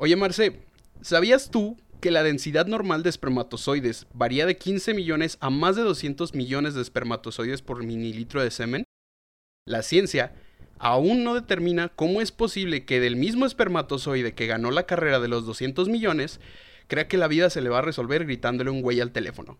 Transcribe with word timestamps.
Oye, 0.00 0.14
Marce, 0.14 0.60
¿sabías 1.00 1.50
tú 1.50 1.76
que 2.00 2.12
la 2.12 2.22
densidad 2.22 2.66
normal 2.66 3.02
de 3.02 3.10
espermatozoides 3.10 4.06
varía 4.14 4.46
de 4.46 4.56
15 4.56 4.94
millones 4.94 5.38
a 5.40 5.50
más 5.50 5.74
de 5.74 5.82
200 5.82 6.36
millones 6.36 6.74
de 6.74 6.82
espermatozoides 6.82 7.62
por 7.62 7.82
mililitro 7.82 8.40
de 8.40 8.52
semen? 8.52 8.84
La 9.66 9.82
ciencia 9.82 10.36
aún 10.78 11.24
no 11.24 11.34
determina 11.34 11.88
cómo 11.88 12.20
es 12.20 12.30
posible 12.30 12.84
que 12.84 13.00
del 13.00 13.16
mismo 13.16 13.44
espermatozoide 13.44 14.34
que 14.34 14.46
ganó 14.46 14.70
la 14.70 14.86
carrera 14.86 15.18
de 15.18 15.26
los 15.26 15.44
200 15.44 15.88
millones, 15.88 16.38
crea 16.86 17.08
que 17.08 17.18
la 17.18 17.26
vida 17.26 17.50
se 17.50 17.60
le 17.60 17.68
va 17.68 17.78
a 17.78 17.82
resolver 17.82 18.24
gritándole 18.24 18.70
un 18.70 18.82
güey 18.82 19.00
al 19.00 19.10
teléfono. 19.10 19.58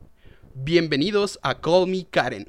Bienvenidos 0.54 1.40
a 1.42 1.60
Call 1.60 1.88
Me 1.88 2.06
Karen. 2.08 2.48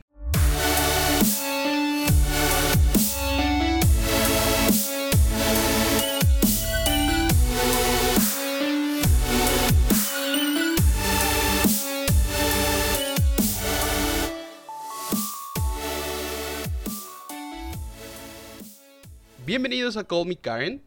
Bienvenidos 19.49 19.97
a 19.97 20.03
Call 20.03 20.27
Me 20.27 20.35
Karen, 20.35 20.83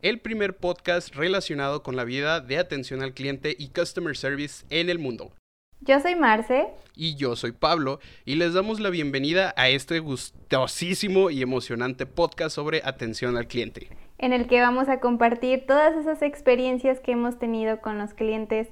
el 0.00 0.20
primer 0.20 0.56
podcast 0.56 1.12
relacionado 1.16 1.82
con 1.82 1.96
la 1.96 2.04
vida 2.04 2.38
de 2.38 2.56
atención 2.56 3.02
al 3.02 3.14
cliente 3.14 3.56
y 3.58 3.70
customer 3.70 4.16
service 4.16 4.64
en 4.70 4.90
el 4.90 5.00
mundo. 5.00 5.32
Yo 5.80 5.98
soy 5.98 6.14
Marce. 6.14 6.68
Y 6.94 7.16
yo 7.16 7.34
soy 7.34 7.50
Pablo, 7.50 7.98
y 8.24 8.36
les 8.36 8.54
damos 8.54 8.78
la 8.78 8.90
bienvenida 8.90 9.52
a 9.56 9.70
este 9.70 9.98
gustosísimo 9.98 11.30
y 11.30 11.42
emocionante 11.42 12.06
podcast 12.06 12.54
sobre 12.54 12.80
atención 12.84 13.36
al 13.36 13.48
cliente. 13.48 13.88
En 14.18 14.32
el 14.32 14.46
que 14.46 14.60
vamos 14.60 14.88
a 14.88 15.00
compartir 15.00 15.66
todas 15.66 15.96
esas 15.96 16.22
experiencias 16.22 17.00
que 17.00 17.10
hemos 17.10 17.40
tenido 17.40 17.80
con 17.80 17.98
los 17.98 18.14
clientes, 18.14 18.68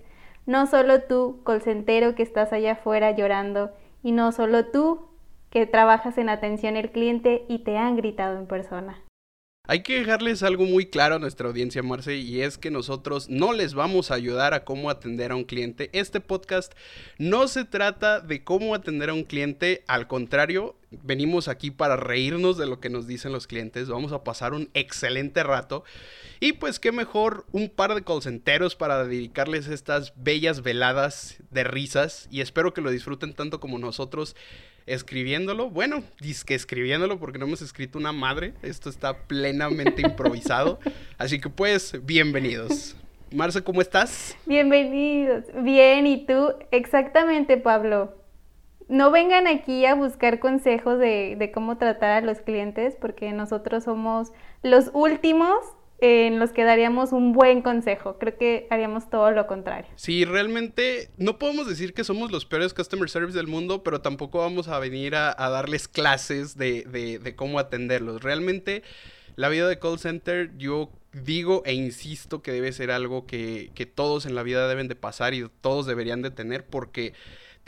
no 0.46 0.68
solo 0.68 1.02
tú, 1.02 1.40
colcentero 1.42 2.14
que 2.14 2.22
estás 2.22 2.52
allá 2.52 2.74
afuera 2.74 3.10
llorando, 3.16 3.72
y 4.04 4.12
no 4.12 4.30
solo 4.30 4.66
tú, 4.66 5.08
que 5.50 5.66
trabajas 5.66 6.18
en 6.18 6.28
atención 6.28 6.76
al 6.76 6.92
cliente 6.92 7.44
y 7.48 7.64
te 7.64 7.76
han 7.78 7.96
gritado 7.96 8.38
en 8.38 8.46
persona. 8.46 9.02
Hay 9.70 9.82
que 9.82 9.98
dejarles 9.98 10.42
algo 10.42 10.64
muy 10.64 10.86
claro 10.86 11.16
a 11.16 11.18
nuestra 11.18 11.46
audiencia, 11.46 11.82
Marce, 11.82 12.16
y 12.16 12.40
es 12.40 12.56
que 12.56 12.70
nosotros 12.70 13.28
no 13.28 13.52
les 13.52 13.74
vamos 13.74 14.10
a 14.10 14.14
ayudar 14.14 14.54
a 14.54 14.64
cómo 14.64 14.88
atender 14.88 15.30
a 15.30 15.36
un 15.36 15.44
cliente. 15.44 15.90
Este 15.92 16.20
podcast 16.20 16.72
no 17.18 17.48
se 17.48 17.66
trata 17.66 18.20
de 18.20 18.42
cómo 18.42 18.74
atender 18.74 19.10
a 19.10 19.12
un 19.12 19.24
cliente, 19.24 19.84
al 19.86 20.06
contrario, 20.06 20.74
venimos 20.90 21.48
aquí 21.48 21.70
para 21.70 21.96
reírnos 21.96 22.56
de 22.56 22.64
lo 22.64 22.80
que 22.80 22.88
nos 22.88 23.06
dicen 23.06 23.30
los 23.30 23.46
clientes, 23.46 23.90
vamos 23.90 24.12
a 24.12 24.24
pasar 24.24 24.54
un 24.54 24.70
excelente 24.72 25.42
rato. 25.42 25.84
Y 26.40 26.54
pues 26.54 26.80
qué 26.80 26.90
mejor 26.90 27.44
un 27.52 27.68
par 27.68 27.94
de 27.94 28.00
colcenteros 28.00 28.74
para 28.74 29.04
dedicarles 29.04 29.68
estas 29.68 30.14
bellas 30.16 30.62
veladas 30.62 31.42
de 31.50 31.64
risas 31.64 32.26
y 32.30 32.40
espero 32.40 32.72
que 32.72 32.80
lo 32.80 32.90
disfruten 32.90 33.34
tanto 33.34 33.60
como 33.60 33.78
nosotros 33.78 34.34
escribiéndolo. 34.88 35.70
Bueno, 35.70 36.02
que 36.46 36.54
escribiéndolo 36.54 37.18
porque 37.18 37.38
no 37.38 37.46
hemos 37.46 37.62
escrito 37.62 37.98
una 37.98 38.12
madre. 38.12 38.54
Esto 38.62 38.90
está 38.90 39.14
plenamente 39.26 40.02
improvisado. 40.02 40.80
Así 41.18 41.40
que 41.40 41.48
pues, 41.48 41.94
bienvenidos. 42.04 42.96
Marce, 43.32 43.62
¿cómo 43.62 43.82
estás? 43.82 44.36
Bienvenidos. 44.46 45.44
Bien, 45.62 46.06
¿y 46.06 46.24
tú? 46.24 46.54
Exactamente, 46.70 47.58
Pablo. 47.58 48.16
No 48.88 49.10
vengan 49.10 49.46
aquí 49.46 49.84
a 49.84 49.94
buscar 49.94 50.38
consejos 50.38 50.98
de, 50.98 51.36
de 51.38 51.52
cómo 51.52 51.76
tratar 51.76 52.10
a 52.10 52.20
los 52.22 52.40
clientes 52.40 52.96
porque 52.98 53.32
nosotros 53.32 53.84
somos 53.84 54.32
los 54.62 54.90
últimos 54.94 55.58
en 56.00 56.38
los 56.38 56.52
que 56.52 56.64
daríamos 56.64 57.12
un 57.12 57.32
buen 57.32 57.62
consejo. 57.62 58.18
Creo 58.18 58.36
que 58.36 58.66
haríamos 58.70 59.10
todo 59.10 59.30
lo 59.32 59.46
contrario. 59.46 59.90
Sí, 59.96 60.24
realmente 60.24 61.10
no 61.16 61.38
podemos 61.38 61.66
decir 61.66 61.92
que 61.92 62.04
somos 62.04 62.30
los 62.30 62.46
peores 62.46 62.72
customer 62.72 63.10
service 63.10 63.36
del 63.36 63.48
mundo, 63.48 63.82
pero 63.82 64.00
tampoco 64.00 64.38
vamos 64.38 64.68
a 64.68 64.78
venir 64.78 65.16
a, 65.16 65.34
darles 65.34 65.88
clases 65.88 66.56
de, 66.56 67.34
cómo 67.36 67.58
atenderlos. 67.58 68.22
Realmente 68.22 68.82
la 69.34 69.48
vida 69.48 69.68
de 69.68 69.78
call 69.78 69.98
center 69.98 70.56
yo 70.56 70.90
digo 71.12 71.62
e 71.64 71.72
insisto 71.72 72.42
que 72.42 72.52
debe 72.52 72.72
ser 72.72 72.90
algo 72.90 73.26
que 73.26 73.92
todos 73.92 74.26
en 74.26 74.34
la 74.34 74.42
vida 74.42 74.68
deben 74.68 74.88
de 74.88 74.94
pasar 74.94 75.34
y 75.34 75.48
todos 75.60 75.86
deberían 75.86 76.22
de 76.22 76.30
tener 76.30 76.64
porque 76.66 77.14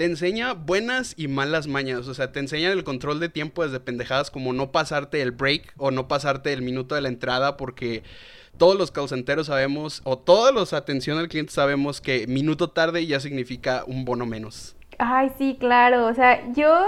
te 0.01 0.07
enseña 0.07 0.55
buenas 0.55 1.13
y 1.19 1.29
malas 1.29 1.67
mañas. 1.67 2.09
O 2.09 2.15
sea, 2.15 2.33
te 2.33 2.41
enseña 2.41 2.73
el 2.73 2.85
control 2.85 3.21
de 3.21 3.29
tiempo 3.29 3.65
desde 3.65 3.81
pendejadas 3.81 4.31
como 4.31 4.55
no 4.55 4.73
pasarte 4.73 5.21
el 5.21 5.31
break 5.31 5.75
o 5.77 5.91
no 5.91 6.09
pasarte 6.09 6.55
el 6.55 6.63
minuto 6.63 6.95
de 6.95 7.03
la 7.03 7.11
entrada 7.11 7.59
porque 7.59 8.03
todos 8.57 8.79
los 8.79 8.93
causenteros 8.93 9.49
sabemos 9.49 10.01
o 10.05 10.17
todos 10.17 10.55
los 10.55 10.73
atención 10.73 11.19
al 11.19 11.29
cliente 11.29 11.53
sabemos 11.53 12.01
que 12.01 12.27
minuto 12.27 12.71
tarde 12.71 13.05
ya 13.05 13.21
significa 13.21 13.85
un 13.87 14.07
bono 14.07 14.25
menos. 14.25 14.75
Ay, 14.97 15.33
sí, 15.37 15.59
claro. 15.61 16.07
O 16.07 16.15
sea, 16.15 16.51
yo 16.55 16.83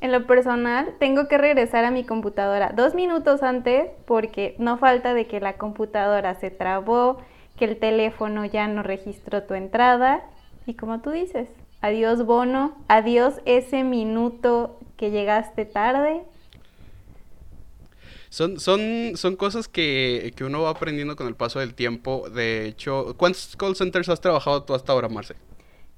en 0.00 0.10
lo 0.10 0.26
personal 0.26 0.96
tengo 0.98 1.28
que 1.28 1.38
regresar 1.38 1.84
a 1.84 1.92
mi 1.92 2.02
computadora 2.02 2.72
dos 2.74 2.92
minutos 2.92 3.44
antes 3.44 3.88
porque 4.04 4.56
no 4.58 4.78
falta 4.78 5.14
de 5.14 5.28
que 5.28 5.38
la 5.38 5.58
computadora 5.58 6.34
se 6.34 6.50
trabó, 6.50 7.20
que 7.56 7.66
el 7.66 7.78
teléfono 7.78 8.44
ya 8.46 8.66
no 8.66 8.82
registró 8.82 9.44
tu 9.44 9.54
entrada 9.54 10.24
y 10.66 10.74
como 10.74 11.02
tú 11.02 11.12
dices, 11.12 11.48
Adiós 11.80 12.24
bono, 12.24 12.76
adiós 12.88 13.40
ese 13.44 13.84
minuto 13.84 14.78
que 14.96 15.10
llegaste 15.10 15.64
tarde. 15.64 16.22
Son, 18.30 18.58
son, 18.58 19.16
son 19.16 19.36
cosas 19.36 19.68
que, 19.68 20.32
que, 20.36 20.44
uno 20.44 20.62
va 20.62 20.70
aprendiendo 20.70 21.16
con 21.16 21.28
el 21.28 21.34
paso 21.34 21.60
del 21.60 21.74
tiempo. 21.74 22.28
De 22.28 22.66
hecho, 22.66 23.14
¿cuántos 23.16 23.56
call 23.56 23.74
centers 23.74 24.08
has 24.08 24.20
trabajado 24.20 24.64
tú 24.64 24.74
hasta 24.74 24.92
ahora, 24.92 25.08
Marce? 25.08 25.34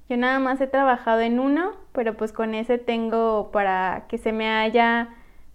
Yo 0.07 0.17
nada 0.17 0.39
más 0.39 0.61
he 0.61 0.67
trabajado 0.67 1.21
en 1.21 1.39
uno, 1.39 1.73
pero 1.93 2.15
pues 2.15 2.31
con 2.31 2.53
ese 2.53 2.77
tengo 2.77 3.49
para 3.51 4.05
que 4.07 4.17
se 4.17 4.31
me 4.31 4.49
haya 4.49 5.09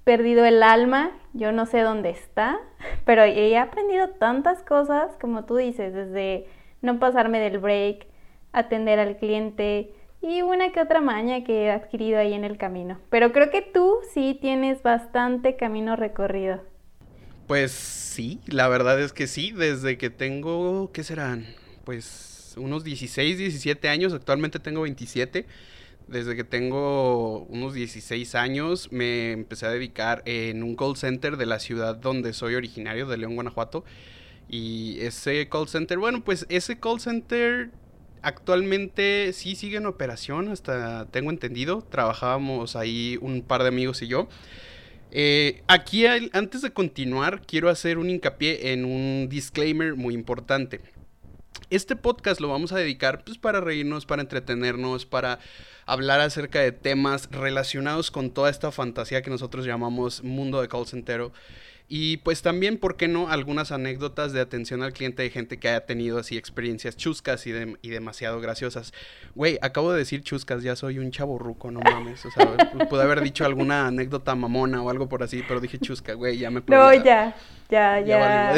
perdido 0.05 0.45
el 0.45 0.63
alma. 0.63 1.13
Yo 1.35 1.53
no 1.53 1.67
sé 1.67 1.81
dónde 1.81 2.11
está, 2.11 2.59
pero 3.05 3.23
he 3.23 3.57
aprendido 3.57 4.09
tantas 4.11 4.63
cosas, 4.63 5.13
como 5.21 5.45
tú 5.45 5.57
dices, 5.57 5.95
desde 5.95 6.47
no 6.83 6.99
pasarme 6.99 7.39
del 7.39 7.59
break, 7.59 8.07
atender 8.53 8.99
al 8.99 9.17
cliente, 9.19 9.95
y 10.27 10.43
una 10.43 10.73
que 10.73 10.81
otra 10.81 11.01
maña 11.01 11.45
que 11.45 11.65
he 11.65 11.71
adquirido 11.71 12.19
ahí 12.19 12.33
en 12.35 12.45
el 12.45 12.59
camino. 12.59 12.99
Pero 13.11 13.33
creo 13.33 13.51
que 13.51 13.63
tú 13.63 13.99
sí 14.13 14.37
tienes 14.41 14.83
bastante 14.83 15.57
camino 15.57 15.95
recorrido. 15.95 16.63
Pues 17.47 17.71
sí, 17.71 18.41
la 18.47 18.67
verdad 18.67 19.01
es 19.01 19.13
que 19.13 19.29
sí, 19.29 19.53
desde 19.53 19.97
que 19.99 20.11
tengo, 20.11 20.91
¿qué 20.93 21.05
serán? 21.05 21.47
Pues 21.85 22.55
unos 22.57 22.83
16, 22.83 23.39
17 23.39 23.89
años, 23.89 24.13
actualmente 24.13 24.59
tengo 24.59 24.83
27. 24.83 25.47
Desde 26.09 26.35
que 26.35 26.45
tengo 26.45 27.41
unos 27.49 27.75
16 27.75 28.35
años 28.35 28.93
me 28.93 29.33
empecé 29.33 29.67
a 29.67 29.71
dedicar 29.71 30.23
en 30.25 30.63
un 30.63 30.77
call 30.77 30.97
center 30.97 31.37
de 31.37 31.47
la 31.47 31.59
ciudad 31.59 31.97
donde 31.97 32.33
soy 32.33 32.55
originario, 32.55 33.07
de 33.07 33.17
León, 33.17 33.35
Guanajuato. 33.37 33.85
Y 34.49 34.99
ese 35.01 35.49
call 35.49 35.69
center, 35.69 35.99
bueno, 35.99 36.23
pues 36.25 36.47
ese 36.49 36.79
call 36.79 37.01
center 37.01 37.71
actualmente 38.27 39.33
sí 39.33 39.55
sigue 39.55 39.77
en 39.77 39.87
operación, 39.87 40.49
hasta 40.49 41.07
tengo 41.13 41.31
entendido. 41.31 41.83
Trabajábamos 41.83 42.75
ahí 42.75 43.17
un 43.21 43.41
par 43.43 43.63
de 43.63 43.69
amigos 43.69 44.03
y 44.03 44.09
yo. 44.09 44.29
Eh, 45.13 45.63
aquí, 45.69 46.07
antes 46.07 46.61
de 46.61 46.73
continuar, 46.73 47.43
quiero 47.47 47.71
hacer 47.71 47.99
un 47.99 48.11
hincapié 48.11 48.73
en 48.73 48.85
un 48.85 49.29
disclaimer 49.29 49.95
muy 49.95 50.13
importante. 50.15 50.81
Este 51.71 51.95
podcast 51.95 52.41
lo 52.41 52.49
vamos 52.49 52.73
a 52.73 52.79
dedicar 52.79 53.23
pues, 53.25 53.39
para 53.39 53.61
reírnos, 53.61 54.07
para 54.07 54.23
entretenernos, 54.23 55.07
para 55.07 55.39
hablar 55.87 56.21
acerca 56.21 56.61
de 56.61 56.73
temas 56.73 57.29
relacionados 57.31 58.11
con 58.11 58.31
toda 58.31 58.51
esta 58.51 58.73
fantasía 58.73 59.23
que 59.23 59.31
nosotros 59.31 59.65
llamamos 59.65 60.25
mundo 60.25 60.61
de 60.61 60.67
call 60.67 60.87
center. 60.87 61.31
Y 61.89 62.17
pues 62.19 62.43
también, 62.43 62.79
¿por 62.79 62.97
qué 62.97 63.07
no? 63.07 63.29
Algunas 63.29 63.71
anécdotas 63.71 64.33
de 64.33 64.41
atención 64.41 64.83
al 64.83 64.93
cliente 64.93 65.23
de 65.23 65.31
gente 65.31 65.59
que 65.59 65.69
haya 65.69 65.87
tenido 65.87 66.19
así 66.19 66.37
experiencias 66.37 66.97
chuscas 66.97 67.47
y, 67.47 67.53
y 67.81 67.91
demasiado 67.91 68.41
graciosas. 68.41 68.93
Güey, 69.37 69.59
acabo 69.63 69.93
de 69.93 69.99
decir 69.99 70.23
chuscas, 70.23 70.65
ya 70.65 70.75
soy 70.75 70.99
un 70.99 71.13
chavo 71.13 71.39
ruco, 71.39 71.71
no 71.71 71.81
mames. 71.81 72.27
O 72.27 72.31
sea, 72.33 72.57
pude 72.91 73.03
haber 73.03 73.21
dicho 73.21 73.45
alguna 73.45 73.87
anécdota 73.87 74.35
mamona 74.35 74.83
o 74.83 74.91
algo 74.91 75.09
por 75.09 75.23
así, 75.23 75.45
pero 75.47 75.61
dije 75.61 75.79
chusca, 75.79 76.15
güey, 76.15 76.39
ya 76.39 76.51
me 76.51 76.61
No, 76.67 76.93
ya, 76.93 77.37
ya, 77.71 78.01
ya. 78.01 78.55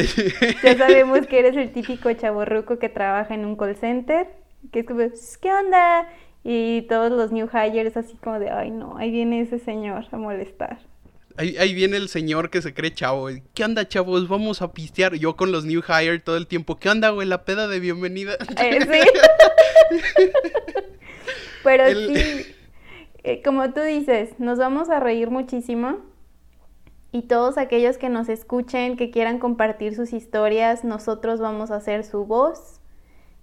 Ya, 0.62 0.76
sabemos 0.78 1.26
que 1.26 1.40
eres 1.40 1.56
el 1.56 1.70
típico 1.70 2.10
chavo 2.14 2.46
ruco 2.46 2.78
que 2.78 2.88
trabaja 2.88 3.34
en 3.34 3.44
un 3.44 3.56
call 3.56 3.76
center, 3.76 4.26
que 4.72 4.80
es 4.80 4.86
como, 4.86 5.00
¿qué 5.42 5.52
onda? 5.52 6.08
Y 6.44 6.82
todos 6.88 7.12
los 7.12 7.30
new 7.30 7.46
hires 7.52 7.94
así 7.98 8.16
como 8.16 8.38
de, 8.38 8.48
ay 8.48 8.70
no, 8.70 8.96
ahí 8.96 9.10
viene 9.10 9.42
ese 9.42 9.58
señor 9.58 10.06
a 10.10 10.16
molestar. 10.16 10.78
Ahí, 11.38 11.72
viene 11.72 11.96
el 11.96 12.08
señor 12.08 12.50
que 12.50 12.60
se 12.60 12.74
cree 12.74 12.92
chavo. 12.92 13.28
¿Qué 13.54 13.64
onda, 13.64 13.86
chavos? 13.86 14.26
Vamos 14.26 14.60
a 14.60 14.72
pistear. 14.72 15.14
Yo 15.14 15.36
con 15.36 15.52
los 15.52 15.64
new 15.64 15.82
hire 15.86 16.18
todo 16.18 16.36
el 16.36 16.48
tiempo. 16.48 16.80
¿Qué 16.80 16.90
onda, 16.90 17.10
güey? 17.10 17.28
La 17.28 17.44
peda 17.44 17.68
de 17.68 17.78
bienvenida. 17.78 18.36
Eh, 18.60 18.80
sí. 19.92 20.00
Pero 21.62 21.86
sí, 21.90 22.44
eh, 23.22 23.40
como 23.44 23.72
tú 23.72 23.82
dices, 23.82 24.30
nos 24.40 24.58
vamos 24.58 24.90
a 24.90 24.98
reír 24.98 25.30
muchísimo. 25.30 25.98
Y 27.12 27.22
todos 27.22 27.56
aquellos 27.56 27.98
que 27.98 28.08
nos 28.08 28.28
escuchen, 28.28 28.96
que 28.96 29.12
quieran 29.12 29.38
compartir 29.38 29.94
sus 29.94 30.12
historias, 30.12 30.82
nosotros 30.82 31.38
vamos 31.38 31.70
a 31.70 31.80
ser 31.80 32.02
su 32.02 32.26
voz, 32.26 32.80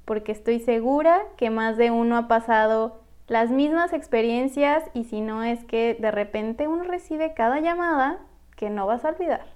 porque 0.04 0.34
estoy 0.34 0.60
segura 0.60 1.22
que 1.38 1.50
más 1.50 1.78
de 1.78 1.92
uno 1.92 2.18
ha 2.18 2.28
pasado 2.28 3.05
las 3.28 3.50
mismas 3.50 3.94
experiencias 3.94 4.84
y 4.94 5.06
si 5.06 5.22
no 5.22 5.44
es 5.44 5.64
que 5.66 5.98
de 6.00 6.12
repente 6.12 6.68
uno 6.68 6.84
recibe 6.84 7.34
cada 7.34 7.60
llamada 7.60 8.20
que 8.56 8.70
no 8.70 8.86
vas 8.86 9.04
a 9.06 9.10
olvidar. 9.10 9.55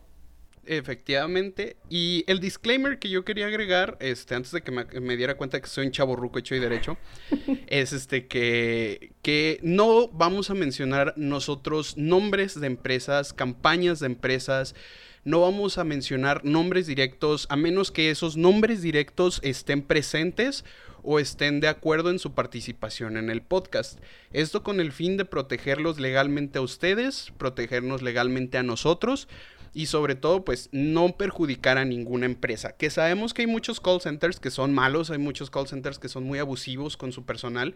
Efectivamente. 0.71 1.77
Y 1.89 2.23
el 2.27 2.39
disclaimer 2.39 2.99
que 2.99 3.09
yo 3.09 3.25
quería 3.25 3.47
agregar, 3.47 3.97
este, 3.99 4.35
antes 4.35 4.51
de 4.51 4.61
que 4.61 4.71
me, 4.71 5.17
diera 5.17 5.35
cuenta 5.35 5.59
que 5.59 5.67
soy 5.67 5.87
un 5.87 5.91
chavo 5.91 6.15
ruco 6.15 6.37
hecho 6.37 6.53
y 6.53 6.59
derecho, 6.59 6.95
es 7.67 7.91
este 7.91 8.27
que, 8.27 9.13
que 9.23 9.59
no 9.63 10.09
vamos 10.09 10.51
a 10.51 10.53
mencionar 10.53 11.15
nosotros 11.17 11.97
nombres 11.97 12.59
de 12.59 12.67
empresas, 12.67 13.33
campañas 13.33 13.99
de 13.99 14.05
empresas, 14.05 14.75
no 15.23 15.41
vamos 15.41 15.79
a 15.79 15.83
mencionar 15.83 16.45
nombres 16.45 16.85
directos 16.85 17.47
a 17.49 17.55
menos 17.55 17.89
que 17.89 18.11
esos 18.11 18.37
nombres 18.37 18.83
directos 18.83 19.39
estén 19.41 19.81
presentes 19.81 20.63
o 21.01 21.17
estén 21.17 21.61
de 21.61 21.67
acuerdo 21.67 22.11
en 22.11 22.19
su 22.19 22.33
participación 22.33 23.17
en 23.17 23.31
el 23.31 23.41
podcast. 23.41 23.99
Esto 24.33 24.61
con 24.61 24.79
el 24.79 24.91
fin 24.91 25.17
de 25.17 25.25
protegerlos 25.25 25.99
legalmente 25.99 26.59
a 26.59 26.61
ustedes, 26.61 27.33
protegernos 27.39 28.03
legalmente 28.03 28.59
a 28.59 28.63
nosotros 28.63 29.27
y 29.73 29.87
sobre 29.87 30.15
todo 30.15 30.43
pues 30.43 30.69
no 30.71 31.17
perjudicar 31.17 31.77
a 31.77 31.85
ninguna 31.85 32.25
empresa. 32.25 32.75
Que 32.77 32.89
sabemos 32.89 33.33
que 33.33 33.43
hay 33.43 33.47
muchos 33.47 33.79
call 33.79 34.01
centers 34.01 34.39
que 34.39 34.51
son 34.51 34.73
malos, 34.73 35.09
hay 35.11 35.17
muchos 35.17 35.49
call 35.49 35.67
centers 35.67 35.99
que 35.99 36.09
son 36.09 36.23
muy 36.23 36.39
abusivos 36.39 36.97
con 36.97 37.11
su 37.11 37.25
personal. 37.25 37.75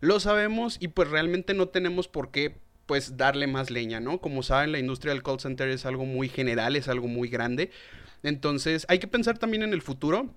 Lo 0.00 0.20
sabemos 0.20 0.76
y 0.80 0.88
pues 0.88 1.08
realmente 1.08 1.54
no 1.54 1.68
tenemos 1.68 2.08
por 2.08 2.30
qué 2.30 2.56
pues 2.86 3.16
darle 3.16 3.46
más 3.46 3.70
leña, 3.70 4.00
¿no? 4.00 4.20
Como 4.20 4.42
saben, 4.42 4.72
la 4.72 4.78
industria 4.78 5.12
del 5.12 5.22
call 5.22 5.40
center 5.40 5.68
es 5.68 5.86
algo 5.86 6.04
muy 6.04 6.28
general, 6.28 6.76
es 6.76 6.88
algo 6.88 7.08
muy 7.08 7.28
grande. 7.28 7.70
Entonces 8.22 8.86
hay 8.88 8.98
que 8.98 9.08
pensar 9.08 9.38
también 9.38 9.62
en 9.62 9.72
el 9.72 9.82
futuro 9.82 10.30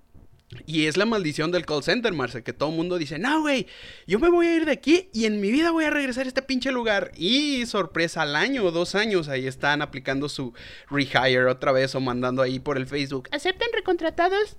y 0.66 0.86
es 0.86 0.96
la 0.96 1.06
maldición 1.06 1.52
del 1.52 1.64
call 1.64 1.82
center, 1.82 2.12
Marce, 2.12 2.42
que 2.42 2.52
todo 2.52 2.70
el 2.70 2.76
mundo 2.76 2.98
dice, 2.98 3.18
no, 3.18 3.40
güey, 3.40 3.66
yo 4.06 4.18
me 4.18 4.30
voy 4.30 4.48
a 4.48 4.56
ir 4.56 4.64
de 4.64 4.72
aquí 4.72 5.08
y 5.12 5.26
en 5.26 5.40
mi 5.40 5.52
vida 5.52 5.70
voy 5.70 5.84
a 5.84 5.90
regresar 5.90 6.24
a 6.24 6.28
este 6.28 6.42
pinche 6.42 6.72
lugar. 6.72 7.12
Y 7.16 7.66
sorpresa, 7.66 8.22
al 8.22 8.34
año 8.34 8.64
o 8.64 8.72
dos 8.72 8.94
años 8.94 9.28
ahí 9.28 9.46
están 9.46 9.80
aplicando 9.80 10.28
su 10.28 10.52
rehire 10.88 11.46
otra 11.46 11.70
vez 11.70 11.94
o 11.94 12.00
mandando 12.00 12.42
ahí 12.42 12.58
por 12.58 12.76
el 12.76 12.86
Facebook. 12.86 13.28
¿Aceptan 13.30 13.68
recontratados? 13.72 14.56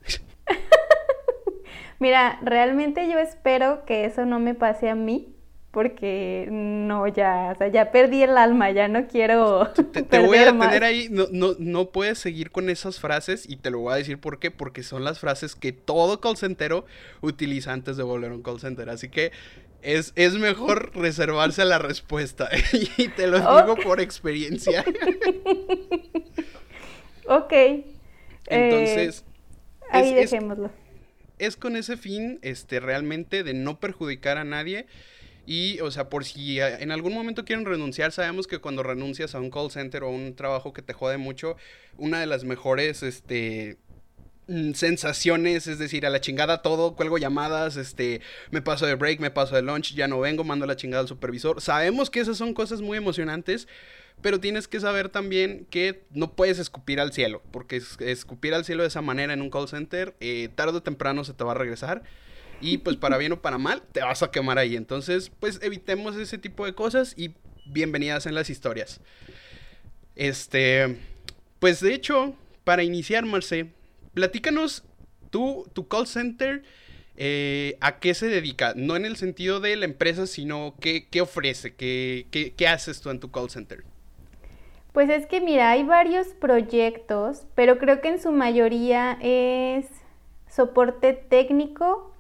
Mira, 1.99 2.39
realmente 2.41 3.07
yo 3.09 3.19
espero 3.19 3.85
que 3.85 4.05
eso 4.05 4.25
no 4.25 4.39
me 4.39 4.55
pase 4.55 4.89
a 4.89 4.95
mí 4.95 5.35
porque 5.71 6.47
no, 6.51 7.07
ya, 7.07 7.53
o 7.56 7.57
sea, 7.57 7.69
ya 7.69 7.91
perdí 7.91 8.23
el 8.23 8.38
alma, 8.38 8.71
ya 8.71 8.89
no 8.89 9.07
quiero. 9.07 9.69
Te, 9.69 10.19
voy 10.25 10.38
a 10.38 10.51
tener 10.51 10.83
ahí, 10.83 11.07
no, 11.09 11.27
no, 11.31 11.56
no 11.57 11.91
puedes 11.91 12.19
seguir 12.19 12.51
con 12.51 12.69
esas 12.69 13.00
frases 13.00 13.50
y 13.50 13.56
te 13.56 13.71
lo 13.71 13.79
voy 13.79 13.94
a 13.94 13.95
decir 13.95 14.19
por 14.19 14.39
qué, 14.39 14.51
porque 14.51 14.83
son 14.83 15.06
las 15.06 15.19
frases 15.19 15.56
que 15.56 15.71
todo 15.71 16.19
call 16.19 16.35
centero 16.35 16.85
utiliza 17.21 17.71
antes 17.71 17.95
de 17.95 18.03
volver 18.03 18.31
a 18.31 18.35
un 18.35 18.44
call 18.44 18.59
center. 18.59 18.89
Así 18.89 19.07
que 19.07 19.31
es, 19.81 20.12
es 20.18 20.33
mejor 20.33 20.91
reservarse 20.94 21.63
la 21.63 21.79
respuesta 21.79 22.50
y 22.97 23.07
te 23.07 23.27
lo 23.27 23.39
digo 23.39 23.77
por 23.77 24.01
experiencia. 24.01 24.83
ok. 27.27 27.53
Entonces. 28.47 29.21
Eh, 29.21 29.88
ahí 29.89 30.13
dejémoslo. 30.13 30.69
Es, 31.39 31.47
es 31.47 31.56
con 31.56 31.77
ese 31.77 31.95
fin, 31.95 32.39
este, 32.41 32.81
realmente 32.81 33.44
de 33.44 33.53
no 33.53 33.79
perjudicar 33.79 34.38
a 34.38 34.44
nadie 34.44 34.85
y, 35.45 35.79
o 35.79 35.89
sea, 35.89 36.09
por 36.09 36.23
si 36.23 36.59
en 36.59 36.91
algún 36.91 37.13
momento 37.13 37.45
quieren 37.45 37.65
renunciar, 37.65 38.11
sabemos 38.11 38.47
que 38.47 38.59
cuando 38.59 38.83
renuncias 38.83 39.33
a 39.33 39.39
un 39.39 39.49
call 39.49 39.71
center 39.71 40.03
o 40.03 40.09
un 40.09 40.35
trabajo 40.35 40.73
que 40.73 40.81
te 40.81 40.93
jode 40.93 41.17
mucho, 41.17 41.57
una 41.97 42.19
de 42.19 42.27
las 42.27 42.43
mejores, 42.43 43.01
este, 43.01 43.77
mm, 44.47 44.73
sensaciones, 44.73 45.65
es 45.67 45.79
decir, 45.79 46.05
a 46.05 46.09
la 46.09 46.21
chingada 46.21 46.61
todo, 46.61 46.95
cuelgo 46.95 47.17
llamadas, 47.17 47.75
este, 47.75 48.21
me 48.51 48.61
paso 48.61 48.85
de 48.85 48.95
break, 48.95 49.19
me 49.19 49.31
paso 49.31 49.55
de 49.55 49.63
lunch, 49.63 49.95
ya 49.95 50.07
no 50.07 50.19
vengo, 50.19 50.43
mando 50.43 50.65
la 50.65 50.75
chingada 50.75 51.01
al 51.01 51.07
supervisor. 51.07 51.59
Sabemos 51.59 52.09
que 52.09 52.19
esas 52.19 52.38
son 52.38 52.53
cosas 52.53 52.81
muy 52.81 52.97
emocionantes, 52.97 53.67
pero 54.21 54.39
tienes 54.39 54.67
que 54.67 54.79
saber 54.79 55.09
también 55.09 55.65
que 55.71 56.03
no 56.11 56.33
puedes 56.33 56.59
escupir 56.59 56.99
al 56.99 57.13
cielo, 57.13 57.41
porque 57.51 57.81
escupir 57.99 58.53
al 58.53 58.65
cielo 58.65 58.83
de 58.83 58.89
esa 58.89 59.01
manera 59.01 59.33
en 59.33 59.41
un 59.41 59.49
call 59.49 59.67
center, 59.67 60.15
eh, 60.19 60.49
tarde 60.53 60.77
o 60.77 60.83
temprano 60.83 61.23
se 61.23 61.33
te 61.33 61.43
va 61.43 61.53
a 61.53 61.55
regresar 61.55 62.03
y 62.61 62.77
pues 62.77 62.95
para 62.95 63.17
bien 63.17 63.33
o 63.33 63.41
para 63.41 63.57
mal 63.57 63.81
te 63.91 64.01
vas 64.01 64.23
a 64.23 64.31
quemar 64.31 64.57
ahí. 64.57 64.75
Entonces, 64.75 65.31
pues 65.39 65.59
evitemos 65.61 66.15
ese 66.15 66.37
tipo 66.37 66.65
de 66.65 66.73
cosas 66.73 67.13
y 67.17 67.33
bienvenidas 67.65 68.25
en 68.25 68.35
las 68.35 68.49
historias. 68.49 69.01
Este, 70.15 70.97
pues 71.59 71.81
de 71.81 71.93
hecho, 71.93 72.35
para 72.63 72.83
iniciar, 72.83 73.25
Marce, 73.25 73.71
platícanos 74.13 74.83
tú, 75.29 75.67
tu 75.73 75.87
call 75.87 76.07
center, 76.07 76.63
eh, 77.17 77.77
¿a 77.81 77.99
qué 77.99 78.13
se 78.13 78.27
dedica? 78.27 78.73
No 78.75 78.95
en 78.95 79.05
el 79.05 79.17
sentido 79.17 79.59
de 79.59 79.75
la 79.75 79.85
empresa, 79.85 80.27
sino 80.27 80.75
qué, 80.79 81.07
qué 81.09 81.21
ofrece, 81.21 81.75
qué, 81.75 82.27
qué, 82.31 82.53
qué 82.53 82.67
haces 82.67 83.01
tú 83.01 83.09
en 83.09 83.19
tu 83.19 83.31
call 83.31 83.49
center. 83.49 83.83
Pues 84.93 85.09
es 85.09 85.25
que 85.25 85.39
mira, 85.39 85.71
hay 85.71 85.83
varios 85.83 86.27
proyectos, 86.27 87.43
pero 87.55 87.77
creo 87.77 88.01
que 88.01 88.09
en 88.09 88.21
su 88.21 88.31
mayoría 88.31 89.17
es 89.21 89.85
soporte 90.49 91.13
técnico 91.13 92.10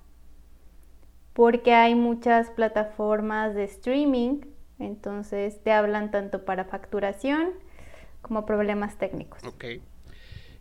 porque 1.33 1.73
hay 1.73 1.95
muchas 1.95 2.49
plataformas 2.49 3.55
de 3.55 3.63
streaming, 3.63 4.41
entonces 4.79 5.61
te 5.63 5.71
hablan 5.71 6.11
tanto 6.11 6.43
para 6.45 6.65
facturación 6.65 7.51
como 8.21 8.45
problemas 8.45 8.97
técnicos. 8.97 9.43
Ok. 9.43 9.65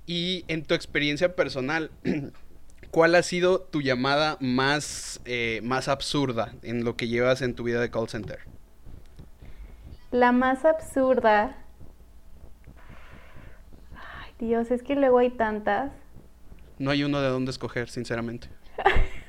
Y 0.06 0.44
en 0.48 0.64
tu 0.64 0.74
experiencia 0.74 1.34
personal, 1.34 1.90
¿cuál 2.90 3.14
ha 3.14 3.22
sido 3.22 3.60
tu 3.60 3.82
llamada 3.82 4.36
más, 4.40 5.20
eh, 5.24 5.60
más 5.62 5.88
absurda 5.88 6.52
en 6.62 6.84
lo 6.84 6.96
que 6.96 7.08
llevas 7.08 7.42
en 7.42 7.54
tu 7.54 7.64
vida 7.64 7.80
de 7.80 7.90
call 7.90 8.08
center? 8.08 8.40
La 10.10 10.32
más 10.32 10.64
absurda. 10.64 11.56
Ay, 13.94 14.32
Dios, 14.38 14.70
es 14.70 14.82
que 14.82 14.96
luego 14.96 15.18
hay 15.18 15.30
tantas. 15.30 15.92
No 16.78 16.90
hay 16.90 17.04
uno 17.04 17.20
de 17.20 17.28
dónde 17.28 17.50
escoger, 17.50 17.88
sinceramente. 17.88 18.48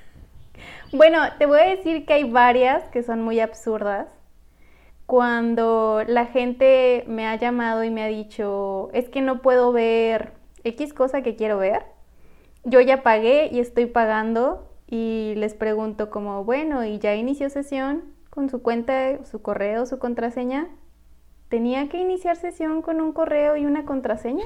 Bueno, 0.94 1.20
te 1.38 1.46
voy 1.46 1.60
a 1.60 1.76
decir 1.76 2.06
que 2.06 2.14
hay 2.14 2.24
varias 2.30 2.84
que 2.90 3.04
son 3.04 3.22
muy 3.22 3.40
absurdas. 3.40 4.08
Cuando 5.06 6.04
la 6.08 6.26
gente 6.26 7.04
me 7.08 7.28
ha 7.28 7.36
llamado 7.36 7.84
y 7.84 7.90
me 7.90 8.04
ha 8.04 8.08
dicho, 8.08 8.90
es 8.94 9.10
que 9.10 9.22
no 9.22 9.42
puedo 9.42 9.72
ver 9.72 10.34
X 10.64 10.94
cosa 10.94 11.22
que 11.22 11.36
quiero 11.36 11.58
ver, 11.58 11.84
yo 12.64 12.80
ya 12.82 13.04
pagué 13.04 13.50
y 13.52 13.60
estoy 13.60 13.88
pagando 13.88 14.70
y 14.88 15.34
les 15.38 15.54
pregunto 15.54 16.10
como, 16.10 16.44
bueno, 16.44 16.86
¿y 16.86 17.00
ya 17.00 17.16
inició 17.16 17.50
sesión 17.50 18.04
con 18.30 18.50
su 18.50 18.62
cuenta, 18.62 19.24
su 19.26 19.42
correo, 19.42 19.86
su 19.86 20.00
contraseña? 20.00 20.70
¿Tenía 21.50 21.90
que 21.90 21.98
iniciar 21.98 22.38
sesión 22.38 22.82
con 22.82 23.02
un 23.02 23.12
correo 23.12 23.58
y 23.58 23.66
una 23.66 23.86
contraseña? 23.86 24.46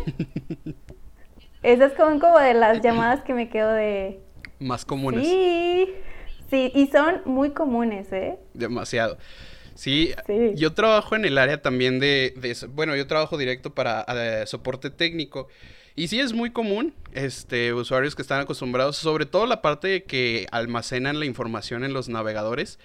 Esas 1.64 1.94
son 1.94 2.20
como 2.20 2.40
de 2.40 2.54
las 2.54 2.82
llamadas 2.82 3.22
que 3.22 3.34
me 3.34 3.50
quedo 3.50 3.72
de... 3.72 4.22
Más 4.60 4.86
comunes. 4.86 5.28
Sí. 5.28 5.94
Sí, 6.50 6.72
y 6.76 6.88
son 6.88 7.22
muy 7.26 7.52
comunes, 7.52 8.12
¿eh? 8.12 8.38
Demasiado. 8.54 9.18
Sí, 9.76 10.14
yo 10.56 10.74
trabajo 10.74 11.16
en 11.16 11.26
el 11.26 11.38
área 11.38 11.62
también 11.62 12.00
de, 12.00 12.34
bueno, 12.70 12.96
yo 12.96 13.08
trabajo 13.08 13.38
directo 13.38 13.74
para 13.74 14.46
soporte 14.46 14.90
técnico. 14.90 15.50
Y 15.98 16.08
sí 16.10 16.20
es 16.20 16.34
muy 16.34 16.52
común, 16.52 16.94
este, 17.14 17.74
usuarios 17.74 18.16
que 18.16 18.22
están 18.22 18.42
acostumbrados, 18.42 18.98
sobre 18.98 19.26
todo 19.26 19.46
la 19.46 19.62
parte 19.62 19.88
de 19.88 20.04
que 20.04 20.46
almacenan 20.52 21.20
la 21.20 21.26
información 21.26 21.84
en 21.84 21.94
los 21.94 22.10
navegadores 22.10 22.80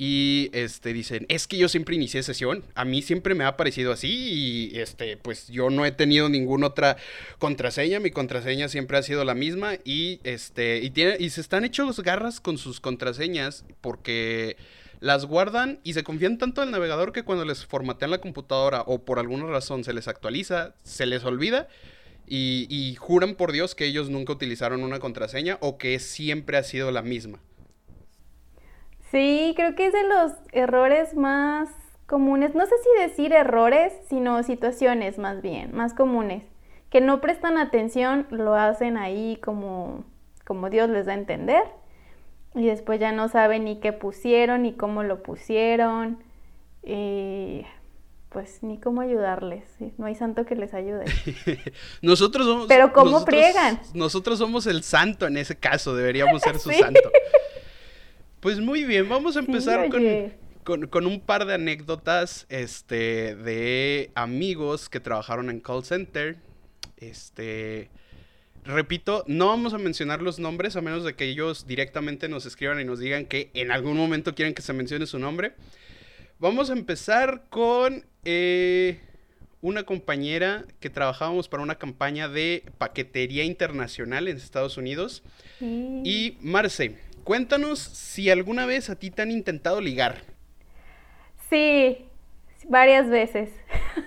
y 0.00 0.50
este 0.52 0.92
dicen, 0.92 1.26
es 1.28 1.48
que 1.48 1.58
yo 1.58 1.68
siempre 1.68 1.96
inicié 1.96 2.22
sesión, 2.22 2.64
a 2.76 2.84
mí 2.84 3.02
siempre 3.02 3.34
me 3.34 3.42
ha 3.42 3.56
parecido 3.56 3.92
así 3.92 4.08
y 4.08 4.78
este 4.78 5.16
pues 5.16 5.48
yo 5.48 5.70
no 5.70 5.84
he 5.84 5.90
tenido 5.90 6.28
ninguna 6.28 6.68
otra 6.68 6.96
contraseña, 7.38 7.98
mi 7.98 8.12
contraseña 8.12 8.68
siempre 8.68 8.96
ha 8.96 9.02
sido 9.02 9.24
la 9.24 9.34
misma 9.34 9.74
y 9.84 10.20
este 10.22 10.78
y 10.78 10.92
y 11.18 11.30
se 11.30 11.40
están 11.40 11.64
hechos 11.64 12.00
garras 12.00 12.40
con 12.40 12.58
sus 12.58 12.80
contraseñas 12.80 13.64
porque 13.80 14.56
las 15.00 15.26
guardan 15.26 15.80
y 15.82 15.94
se 15.94 16.04
confían 16.04 16.38
tanto 16.38 16.62
en 16.62 16.68
el 16.68 16.72
navegador 16.72 17.12
que 17.12 17.24
cuando 17.24 17.44
les 17.44 17.66
formatean 17.66 18.12
la 18.12 18.20
computadora 18.20 18.82
o 18.86 19.04
por 19.04 19.18
alguna 19.18 19.46
razón 19.46 19.82
se 19.82 19.92
les 19.92 20.06
actualiza, 20.06 20.76
se 20.84 21.06
les 21.06 21.24
olvida 21.24 21.68
y 22.30 22.94
juran 22.98 23.34
por 23.34 23.52
Dios 23.52 23.74
que 23.74 23.86
ellos 23.86 24.10
nunca 24.10 24.32
utilizaron 24.32 24.84
una 24.84 25.00
contraseña 25.00 25.58
o 25.60 25.78
que 25.78 25.98
siempre 25.98 26.58
ha 26.58 26.62
sido 26.62 26.92
la 26.92 27.02
misma. 27.02 27.40
Sí, 29.10 29.54
creo 29.56 29.74
que 29.74 29.86
es 29.86 29.92
de 29.92 30.04
los 30.04 30.32
errores 30.52 31.14
más 31.14 31.68
comunes, 32.06 32.54
no 32.54 32.64
sé 32.66 32.74
si 32.82 33.02
decir 33.02 33.32
errores, 33.32 33.92
sino 34.08 34.42
situaciones 34.42 35.18
más 35.18 35.42
bien, 35.42 35.74
más 35.74 35.94
comunes, 35.94 36.44
que 36.90 37.00
no 37.00 37.20
prestan 37.20 37.58
atención, 37.58 38.26
lo 38.30 38.54
hacen 38.54 38.96
ahí 38.96 39.38
como, 39.42 40.04
como 40.44 40.70
Dios 40.70 40.88
les 40.88 41.06
da 41.06 41.12
a 41.12 41.16
entender, 41.16 41.62
y 42.54 42.66
después 42.66 42.98
ya 42.98 43.12
no 43.12 43.28
saben 43.28 43.64
ni 43.64 43.78
qué 43.78 43.92
pusieron, 43.92 44.62
ni 44.62 44.72
cómo 44.72 45.02
lo 45.02 45.22
pusieron. 45.22 46.18
pues 48.30 48.62
ni 48.62 48.78
cómo 48.78 49.00
ayudarles, 49.02 49.64
no 49.98 50.06
hay 50.06 50.14
santo 50.14 50.46
que 50.46 50.54
les 50.54 50.72
ayude. 50.74 51.04
nosotros 52.02 52.46
somos... 52.46 52.66
Pero 52.68 52.92
¿cómo 52.92 53.20
friegan? 53.20 53.80
Nosotros 53.94 54.38
somos 54.38 54.66
el 54.66 54.82
santo 54.82 55.26
en 55.26 55.36
ese 55.36 55.56
caso, 55.56 55.94
deberíamos 55.94 56.40
ser 56.42 56.58
su 56.58 56.70
santo. 56.72 57.10
Pues 58.40 58.60
muy 58.60 58.84
bien, 58.84 59.08
vamos 59.08 59.36
a 59.36 59.40
empezar 59.40 59.88
con, 60.62 61.06
un 61.06 61.20
par 61.20 61.44
de 61.44 61.54
anécdotas 61.54 62.46
este, 62.48 63.34
de 63.34 64.12
amigos 64.14 64.88
que 64.88 65.00
trabajaron 65.00 65.50
en 65.50 65.58
call 65.58 65.84
center. 65.84 66.36
Este, 66.98 67.90
repito, 68.64 69.24
no 69.26 69.48
vamos 69.48 69.74
a 69.74 69.78
mencionar 69.78 70.22
los 70.22 70.38
nombres 70.38 70.76
a 70.76 70.80
menos 70.80 71.02
de 71.02 71.14
que 71.14 71.24
ellos 71.24 71.66
directamente 71.66 72.28
nos 72.28 72.46
escriban 72.46 72.80
y 72.80 72.84
nos 72.84 73.00
digan 73.00 73.26
que 73.26 73.50
en 73.54 73.72
algún 73.72 73.96
momento 73.96 74.36
quieren 74.36 74.54
que 74.54 74.62
se 74.62 74.72
mencione 74.72 75.06
su 75.06 75.18
nombre. 75.18 75.54
Vamos 76.38 76.70
a 76.70 76.74
empezar 76.74 77.46
con 77.50 78.04
eh, 78.24 79.00
una 79.62 79.82
compañera 79.82 80.64
que 80.78 80.90
trabajábamos 80.90 81.48
para 81.48 81.64
una 81.64 81.74
campaña 81.74 82.28
de 82.28 82.62
paquetería 82.78 83.42
internacional 83.42 84.28
en 84.28 84.36
Estados 84.36 84.76
Unidos. 84.76 85.24
Y 85.60 86.36
Marce, 86.40 87.07
cuéntanos 87.28 87.78
si 87.78 88.30
alguna 88.30 88.64
vez 88.64 88.88
a 88.88 88.96
ti 88.96 89.10
te 89.10 89.20
han 89.20 89.30
intentado 89.30 89.82
ligar. 89.82 90.14
Sí, 91.50 92.06
varias 92.66 93.08
veces. 93.08 93.50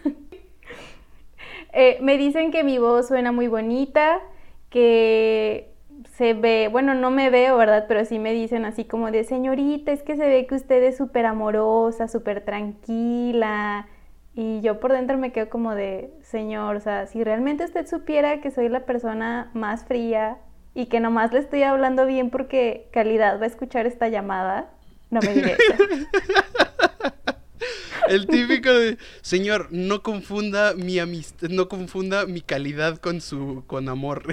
Eh, 1.74 2.00
me 2.02 2.18
dicen 2.18 2.52
que 2.52 2.66
mi 2.66 2.80
voz 2.80 3.08
suena 3.08 3.32
muy 3.32 3.48
bonita, 3.48 4.20
que 4.70 5.72
se 6.18 6.34
ve, 6.34 6.68
bueno, 6.70 6.96
no 6.96 7.12
me 7.12 7.30
veo, 7.30 7.56
¿verdad? 7.56 7.86
Pero 7.88 8.04
sí 8.04 8.20
me 8.20 8.34
dicen 8.34 8.66
así 8.66 8.84
como 8.84 9.10
de, 9.10 9.24
señorita, 9.24 9.94
es 9.94 10.04
que 10.04 10.18
se 10.18 10.28
ve 10.28 10.48
que 10.48 10.56
usted 10.56 10.84
es 10.84 10.98
súper 10.98 11.26
amorosa, 11.26 12.10
súper 12.10 12.44
tranquila. 12.44 13.88
Y 14.36 14.60
yo 14.60 14.82
por 14.82 14.92
dentro 14.92 15.18
me 15.18 15.32
quedo 15.32 15.50
como 15.50 15.74
de, 15.74 16.12
señor, 16.24 16.76
o 16.76 16.82
sea, 16.82 17.06
si 17.08 17.24
realmente 17.24 17.64
usted 17.64 17.88
supiera 17.88 18.42
que 18.42 18.52
soy 18.52 18.68
la 18.68 18.82
persona 18.82 19.50
más 19.54 19.86
fría 19.86 20.40
y 20.74 20.86
que 20.88 21.00
nomás 21.00 21.34
le 21.34 21.40
estoy 21.40 21.64
hablando 21.64 22.06
bien 22.06 22.30
porque 22.30 22.88
calidad 22.92 23.40
va 23.40 23.44
a 23.44 23.48
escuchar 23.48 23.86
esta 23.86 24.08
llamada, 24.10 24.72
no 25.10 25.20
me 25.22 25.34
diga 25.34 25.58
El 28.08 28.28
típico 28.28 28.70
de, 28.74 28.98
señor, 29.22 29.68
no 29.72 30.04
confunda 30.04 30.74
mi 30.74 31.00
amistad, 31.00 31.48
no 31.50 31.70
confunda 31.70 32.26
mi 32.26 32.42
calidad 32.42 32.98
con 32.98 33.22
su, 33.22 33.64
con 33.68 33.88
amor. 33.88 34.24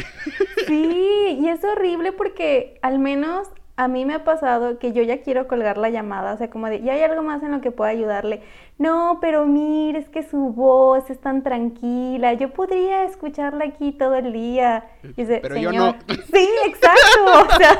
Sí, 0.66 1.38
y 1.40 1.49
es 1.49 1.62
horrible 1.62 2.12
porque 2.12 2.78
al 2.83 2.99
menos 2.99 3.49
a 3.78 3.88
mí 3.88 4.04
me 4.04 4.14
ha 4.14 4.25
pasado 4.25 4.78
que 4.78 4.92
yo 4.92 5.02
ya 5.02 5.23
quiero 5.23 5.47
colgar 5.47 5.78
la 5.78 5.88
llamada, 5.88 6.35
o 6.35 6.37
sea, 6.37 6.50
como 6.50 6.68
de, 6.68 6.78
¿y 6.78 6.90
hay 6.90 7.00
algo 7.02 7.23
más 7.23 7.42
en 7.42 7.52
lo 7.52 7.61
que 7.61 7.70
pueda 7.70 7.90
ayudarle? 7.90 8.42
No, 8.76 9.18
pero 9.20 9.47
mire, 9.47 10.00
es 10.00 10.08
que 10.08 10.23
su 10.23 10.52
voz 10.52 11.08
es 11.11 11.20
tan 11.20 11.42
tranquila, 11.42 12.35
yo 12.35 12.50
podría 12.50 13.04
escucharla 13.04 13.64
aquí 13.64 13.92
todo 13.92 14.16
el 14.16 14.32
día. 14.32 14.85
pero 15.16 15.56
yo 15.56 15.73
no. 15.73 15.94
Sí, 16.32 16.49
exacto, 16.66 17.54
o 17.54 17.56
sea, 17.56 17.78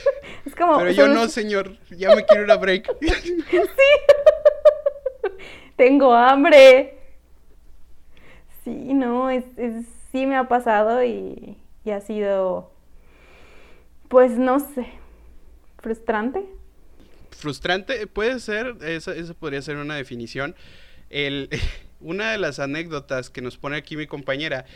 es 0.46 0.54
como... 0.54 0.78
Pero 0.78 0.92
yo 0.92 1.08
no, 1.08 1.28
señor, 1.28 1.76
ya 1.90 2.14
me 2.14 2.24
quiero 2.24 2.44
ir 2.44 2.50
a 2.50 2.56
break. 2.56 2.88
Sí 3.00 3.50
tengo 5.80 6.12
hambre. 6.12 6.98
Sí, 8.62 8.92
no, 8.92 9.30
es, 9.30 9.44
sí 10.12 10.26
me 10.26 10.36
ha 10.36 10.46
pasado 10.46 11.02
y, 11.02 11.56
ha 11.90 12.00
sido, 12.00 12.70
pues 14.08 14.32
no 14.32 14.60
sé, 14.60 14.86
frustrante. 15.80 16.44
Frustrante 17.30 18.06
puede 18.06 18.40
ser, 18.40 18.76
esa, 18.82 19.14
podría 19.34 19.62
ser 19.62 19.76
una 19.76 19.96
definición. 19.96 20.54
El, 21.08 21.48
una 22.00 22.32
de 22.32 22.38
las 22.38 22.58
anécdotas 22.58 23.30
que 23.30 23.42
nos 23.42 23.56
pone 23.56 23.76
aquí 23.76 23.96
mi 23.96 24.06
compañera 24.06 24.66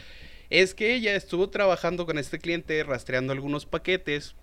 es 0.51 0.75
que 0.75 0.95
ella 0.95 1.17
estuvo 1.17 1.49
trabajando 1.49 2.07
con 2.07 2.19
este 2.19 2.39
cliente 2.39 2.83
rastreando 2.85 3.33
algunos 3.33 3.67
paquetes 3.67 4.35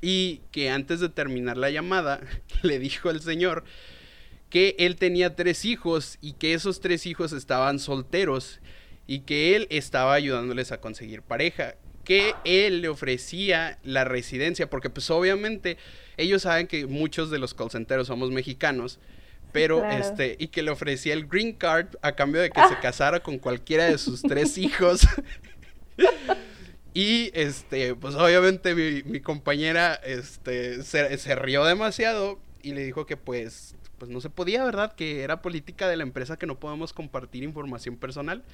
y 0.00 0.42
que 0.52 0.70
antes 0.70 1.00
de 1.00 1.08
terminar 1.08 1.56
la 1.56 1.70
llamada 1.70 2.20
le 2.62 2.78
dijo 2.78 3.08
al 3.08 3.20
señor 3.20 3.64
que 4.50 4.76
él 4.78 4.96
tenía 4.96 5.34
tres 5.34 5.64
hijos 5.64 6.18
y 6.20 6.34
que 6.34 6.54
esos 6.54 6.80
tres 6.80 7.06
hijos 7.06 7.32
estaban 7.32 7.78
solteros 7.78 8.60
y 9.06 9.20
que 9.20 9.56
él 9.56 9.66
estaba 9.70 10.14
ayudándoles 10.14 10.72
a 10.72 10.80
conseguir 10.80 11.22
pareja, 11.22 11.74
que 12.06 12.34
él 12.44 12.82
le 12.82 12.88
ofrecía 12.88 13.78
la 13.82 14.04
residencia, 14.04 14.70
porque 14.70 14.88
pues 14.88 15.10
obviamente 15.10 15.76
ellos 16.16 16.42
saben 16.42 16.68
que 16.68 16.86
muchos 16.86 17.30
de 17.30 17.38
los 17.40 17.52
call 17.52 18.06
somos 18.06 18.30
mexicanos, 18.30 19.00
pero 19.52 19.84
este, 19.90 20.36
y 20.38 20.48
que 20.48 20.62
le 20.62 20.70
ofrecía 20.70 21.14
el 21.14 21.26
green 21.26 21.52
card 21.52 21.88
a 22.02 22.12
cambio 22.12 22.40
de 22.40 22.50
que 22.50 22.60
se 22.68 22.78
casara 22.78 23.20
con 23.20 23.38
cualquiera 23.38 23.86
de 23.86 23.98
sus 23.98 24.22
tres 24.22 24.56
hijos. 24.58 25.00
y 26.94 27.30
este, 27.34 27.96
pues 27.96 28.14
obviamente 28.14 28.74
mi, 28.74 29.20
compañera 29.20 29.94
este, 29.94 30.84
se, 30.84 31.18
se 31.18 31.34
rió 31.34 31.64
demasiado 31.64 32.38
y 32.62 32.72
le 32.72 32.84
dijo 32.84 33.04
que 33.04 33.16
pues 33.16 33.74
pues 33.98 34.10
no 34.10 34.20
se 34.20 34.30
podía, 34.30 34.62
¿verdad? 34.62 34.94
Que 34.94 35.22
era 35.22 35.42
política 35.42 35.88
de 35.88 35.96
la 35.96 36.02
empresa 36.02 36.36
que 36.36 36.46
no 36.46 36.60
podemos 36.60 36.92
compartir 36.92 37.42
información 37.42 37.96
personal. 37.96 38.44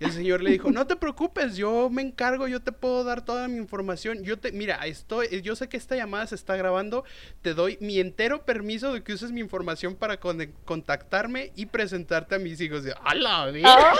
El 0.00 0.12
señor 0.12 0.42
le 0.42 0.50
dijo, 0.50 0.70
no 0.70 0.86
te 0.86 0.96
preocupes, 0.96 1.56
yo 1.56 1.90
me 1.90 2.00
encargo, 2.00 2.48
yo 2.48 2.60
te 2.60 2.72
puedo 2.72 3.04
dar 3.04 3.22
toda 3.22 3.48
mi 3.48 3.58
información. 3.58 4.24
Yo 4.24 4.38
te, 4.38 4.50
mira, 4.50 4.76
estoy, 4.86 5.42
yo 5.42 5.54
sé 5.54 5.68
que 5.68 5.76
esta 5.76 5.94
llamada 5.94 6.26
se 6.26 6.36
está 6.36 6.56
grabando, 6.56 7.04
te 7.42 7.52
doy 7.52 7.76
mi 7.82 8.00
entero 8.00 8.46
permiso 8.46 8.94
de 8.94 9.02
que 9.02 9.12
uses 9.12 9.30
mi 9.30 9.40
información 9.40 9.94
para 9.94 10.18
contactarme 10.18 11.52
y 11.54 11.66
presentarte 11.66 12.36
a 12.36 12.38
mis 12.38 12.62
hijos. 12.62 12.84
¡A 13.04 13.14
la 13.14 13.46
vida! 13.50 13.92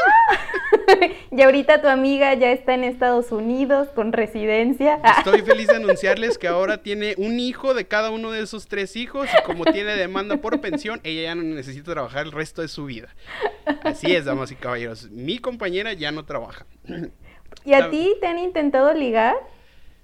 y 1.30 1.42
ahorita 1.42 1.82
tu 1.82 1.88
amiga 1.88 2.32
ya 2.32 2.50
está 2.50 2.72
en 2.72 2.84
Estados 2.84 3.30
Unidos 3.30 3.88
con 3.94 4.14
residencia. 4.14 5.00
Estoy 5.18 5.42
feliz 5.42 5.66
de 5.66 5.76
anunciarles 5.76 6.38
que 6.38 6.48
ahora 6.48 6.82
tiene 6.82 7.14
un 7.18 7.38
hijo 7.38 7.74
de 7.74 7.86
cada 7.86 8.10
uno 8.10 8.30
de 8.30 8.40
esos 8.40 8.68
tres 8.68 8.96
hijos 8.96 9.28
y 9.38 9.42
como 9.42 9.64
tiene 9.66 9.94
demanda 9.96 10.38
por 10.38 10.62
pensión, 10.62 11.00
ella 11.04 11.22
ya 11.24 11.34
no 11.34 11.42
necesita 11.42 11.92
trabajar 11.92 12.24
el 12.24 12.32
resto 12.32 12.62
de 12.62 12.68
su 12.68 12.86
vida. 12.86 13.14
Así 13.82 14.14
es, 14.14 14.24
damas 14.24 14.50
y 14.50 14.56
caballeros. 14.56 15.10
Mi 15.10 15.38
compañera 15.38 15.89
ya 15.92 16.12
no 16.12 16.24
trabaja. 16.24 16.66
¿Y 17.64 17.74
a 17.74 17.90
ti 17.90 18.14
te 18.20 18.26
han 18.26 18.38
intentado 18.38 18.92
ligar? 18.94 19.36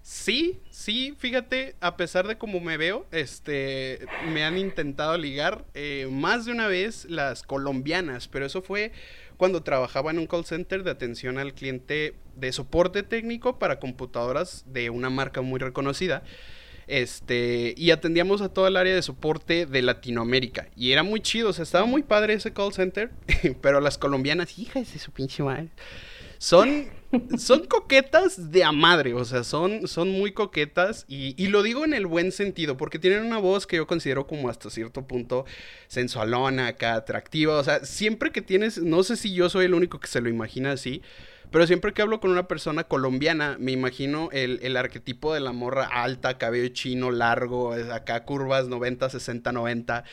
Sí, 0.02 0.61
sí, 0.71 1.16
fíjate, 1.19 1.75
a 1.81 1.97
pesar 1.97 2.28
de 2.28 2.38
cómo 2.38 2.61
me 2.61 2.76
veo, 2.76 3.07
este, 3.11 4.07
me 4.33 4.45
han 4.45 4.57
intentado 4.57 5.19
ligar 5.19 5.64
eh, 5.75 6.07
más 6.09 6.45
de 6.45 6.52
una 6.52 6.69
vez 6.69 7.07
las 7.07 7.43
colombianas, 7.43 8.28
pero 8.28 8.47
eso 8.47 8.62
fue 8.62 8.93
cuando 9.37 9.64
trabajaba 9.64 10.12
en 10.12 10.21
un 10.21 10.28
call 10.28 10.45
center 10.45 10.85
de 10.85 10.93
atención 10.93 11.38
al 11.38 11.55
cliente 11.55 12.14
de 12.37 12.52
soporte 12.52 13.02
técnico 13.02 13.59
para 13.59 13.81
computadoras 13.81 14.64
de 14.69 14.90
una 14.90 15.11
marca 15.11 15.40
muy 15.40 15.59
reconocida. 15.59 16.23
Este, 16.87 17.75
y 17.76 17.90
atendíamos 17.90 18.43
a 18.43 18.49
todo 18.49 18.69
el 18.69 18.76
área 18.76 18.95
de 18.95 19.02
soporte 19.02 19.66
de 19.66 19.83
Latinoamérica. 19.83 20.69
Y 20.76 20.93
era 20.93 21.02
muy 21.02 21.21
chido, 21.21 21.50
o 21.50 21.52
sea, 21.52 21.64
estaba 21.64 21.85
muy 21.85 22.02
padre 22.02 22.35
ese 22.35 22.52
call 22.52 22.73
center, 22.73 23.11
pero 23.61 23.81
las 23.81 23.99
colombianas, 23.99 24.59
hijas 24.59 24.93
de 24.93 24.99
su 24.99 25.11
pinche 25.11 25.43
madre, 25.43 25.69
son, 26.38 26.87
son 27.38 27.66
coquetas 27.66 28.52
de 28.52 28.62
a 28.62 28.71
madre, 28.71 29.14
o 29.14 29.25
sea, 29.25 29.43
son, 29.43 29.88
son 29.88 30.11
muy 30.11 30.33
coquetas 30.33 31.05
y, 31.09 31.35
y, 31.43 31.49
lo 31.49 31.62
digo 31.62 31.85
en 31.85 31.95
el 31.95 32.07
buen 32.07 32.31
sentido, 32.31 32.76
porque 32.76 32.99
tienen 32.99 33.25
una 33.25 33.38
voz 33.38 33.66
que 33.66 33.76
yo 33.76 33.87
considero 33.87 34.26
como 34.26 34.49
hasta 34.49 34.71
cierto 34.71 35.07
punto 35.07 35.45
sensualona, 35.88 36.69
acá, 36.69 36.95
atractiva, 36.95 37.59
o 37.59 37.64
sea, 37.64 37.85
siempre 37.85 38.31
que 38.33 38.43
tienes, 38.43 38.78
no 38.78 39.02
sé 39.02 39.16
si 39.16 39.33
yo 39.33 39.49
soy 39.49 39.64
el 39.64 39.75
único 39.75 39.99
que 39.99 40.09
se 40.09 40.21
lo 40.21 40.28
imagina 40.28 40.73
así, 40.73 41.02
pero 41.50 41.67
siempre 41.67 41.93
que 41.93 42.03
hablo 42.03 42.21
con 42.21 42.31
una 42.31 42.49
persona 42.49 42.85
colombiana, 42.85 43.57
me 43.59 43.73
imagino 43.73 44.29
el, 44.33 44.76
arquetipo 44.76 45.33
de 45.33 45.41
la 45.41 45.53
morra 45.53 45.87
alta, 45.87 46.38
cabello 46.38 46.69
chino, 46.69 47.11
largo, 47.11 47.73
acá 47.73 48.25
curvas 48.25 48.69
90, 48.69 49.09
60, 49.11 49.53
90. 49.53 50.05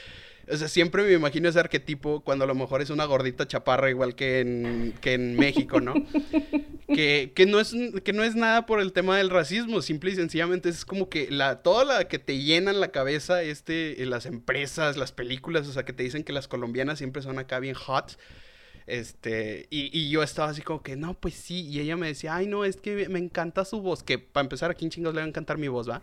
O 0.52 0.58
sea, 0.58 0.68
siempre 0.68 1.04
me 1.04 1.14
imagino 1.14 1.48
ese 1.48 1.60
arquetipo 1.60 2.22
cuando 2.22 2.44
a 2.44 2.48
lo 2.48 2.56
mejor 2.56 2.82
es 2.82 2.90
una 2.90 3.06
gordita 3.06 3.48
chaparra 3.48 3.90
igual 3.90 4.14
que 4.14 4.42
en, 4.42 4.94
que 5.00 5.14
en 5.14 5.36
México, 5.38 5.80
¿no? 5.80 5.94
que, 6.88 7.46
no 7.48 7.62
es, 7.62 7.74
que 8.04 8.12
no 8.12 8.24
es 8.24 8.36
nada 8.36 8.66
por 8.66 8.82
el 8.82 8.92
tema 8.92 9.18
del 9.18 9.30
racismo, 9.30 9.82
simple 9.82 10.12
y 10.12 10.16
sencillamente 10.16 10.68
es 10.68 10.84
como 10.84 11.08
que 11.08 11.32
la, 11.32 11.62
toda 11.62 11.86
la 11.86 12.08
que 12.10 12.20
te 12.20 12.40
llenan 12.40 12.82
la 12.82 12.90
cabeza, 12.90 13.42
este, 13.42 14.06
las 14.06 14.26
empresas, 14.26 14.98
las 14.98 15.14
películas, 15.14 15.68
o 15.68 15.72
sea, 15.72 15.86
que 15.86 15.94
te 15.94 16.04
dicen 16.04 16.26
que 16.26 16.34
las 16.34 16.50
colombianas 16.50 16.98
siempre 16.98 17.22
son 17.22 17.40
acá 17.40 17.60
bien 17.60 17.76
hot. 17.76 18.18
Este, 18.86 19.68
y, 19.70 20.10
yo 20.10 20.24
estaba 20.24 20.50
así 20.50 20.62
como 20.62 20.82
que, 20.82 20.96
no, 20.96 21.14
pues 21.14 21.34
sí. 21.36 21.68
Y 21.68 21.80
ella 21.80 21.96
me 21.96 22.08
decía, 22.08 22.36
ay, 22.36 22.48
no, 22.48 22.66
es 22.66 22.78
que 22.78 23.08
me 23.10 23.20
encanta 23.20 23.66
su 23.66 23.82
voz. 23.82 24.04
Que 24.04 24.20
para 24.20 24.44
empezar, 24.44 24.72
¿a 24.72 24.74
quién 24.74 24.90
chingados 24.90 25.16
le 25.16 25.22
va 25.22 25.26
a 25.26 25.30
encantar 25.30 25.58
mi 25.58 25.68
voz, 25.68 25.90
va? 25.90 26.02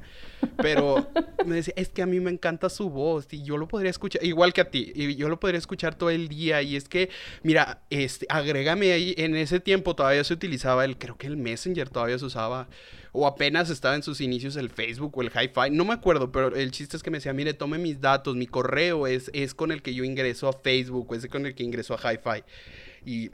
Pero 0.57 1.09
me 1.47 1.57
decía, 1.57 1.75
es 1.77 1.89
que 1.89 2.03
a 2.03 2.07
mí 2.07 2.21
me 2.21 2.31
encanta 2.31 2.69
su 2.69 2.91
voz. 2.91 3.27
Y 3.31 3.43
yo 3.43 3.57
lo 3.57 3.69
podría 3.69 3.91
escuchar, 3.91 4.25
igual 4.25 4.53
que 4.53 4.61
a 4.63 4.71
ti. 4.71 4.93
Y 4.95 5.17
yo 5.17 5.29
lo 5.29 5.39
podría 5.39 5.59
escuchar 5.59 5.95
todo 5.95 6.11
el 6.11 6.29
día. 6.29 6.63
Y 6.63 6.77
es 6.77 6.89
que, 6.89 7.11
mira, 7.43 7.83
este, 7.91 8.27
agrégame 8.29 8.93
ahí. 8.93 9.15
En 9.19 9.37
ese 9.37 9.61
tiempo 9.61 9.95
todavía 9.95 10.25
se 10.25 10.35
utilizaba 10.35 10.85
el, 10.85 10.97
creo 10.97 11.17
que 11.17 11.27
el 11.27 11.37
Messenger 11.37 11.89
todavía 11.89 12.19
se 12.19 12.25
usaba 12.25 12.69
o 13.13 13.27
apenas 13.27 13.71
estaba 13.71 13.95
en 13.95 14.03
sus 14.03 14.21
inicios 14.21 14.57
el 14.57 14.71
Facebook 14.71 15.17
o 15.17 15.23
el 15.23 15.31
Hi-Fi, 15.31 15.71
no 15.71 15.85
me 15.85 15.95
acuerdo, 15.95 16.31
pero 16.31 16.55
el 16.55 16.71
chiste 16.71 16.97
es 16.97 17.03
que 17.03 17.11
me 17.11 17.19
decía, 17.19 17.33
mire, 17.33 17.55
tome 17.55 17.79
mis 17.79 18.01
datos, 18.01 18.37
mi 18.37 18.47
correo 18.47 19.07
es, 19.07 19.31
es 19.35 19.55
con 19.55 19.73
el 19.73 19.83
que 19.83 19.95
yo 19.95 20.05
ingreso 20.05 20.49
a 20.49 20.53
Facebook, 20.53 21.15
es 21.15 21.27
con 21.27 21.47
el 21.47 21.55
que 21.55 21.63
ingreso 21.63 21.95
a 21.95 22.13
Hi-Fi. 22.13 22.45
Y 23.05 23.31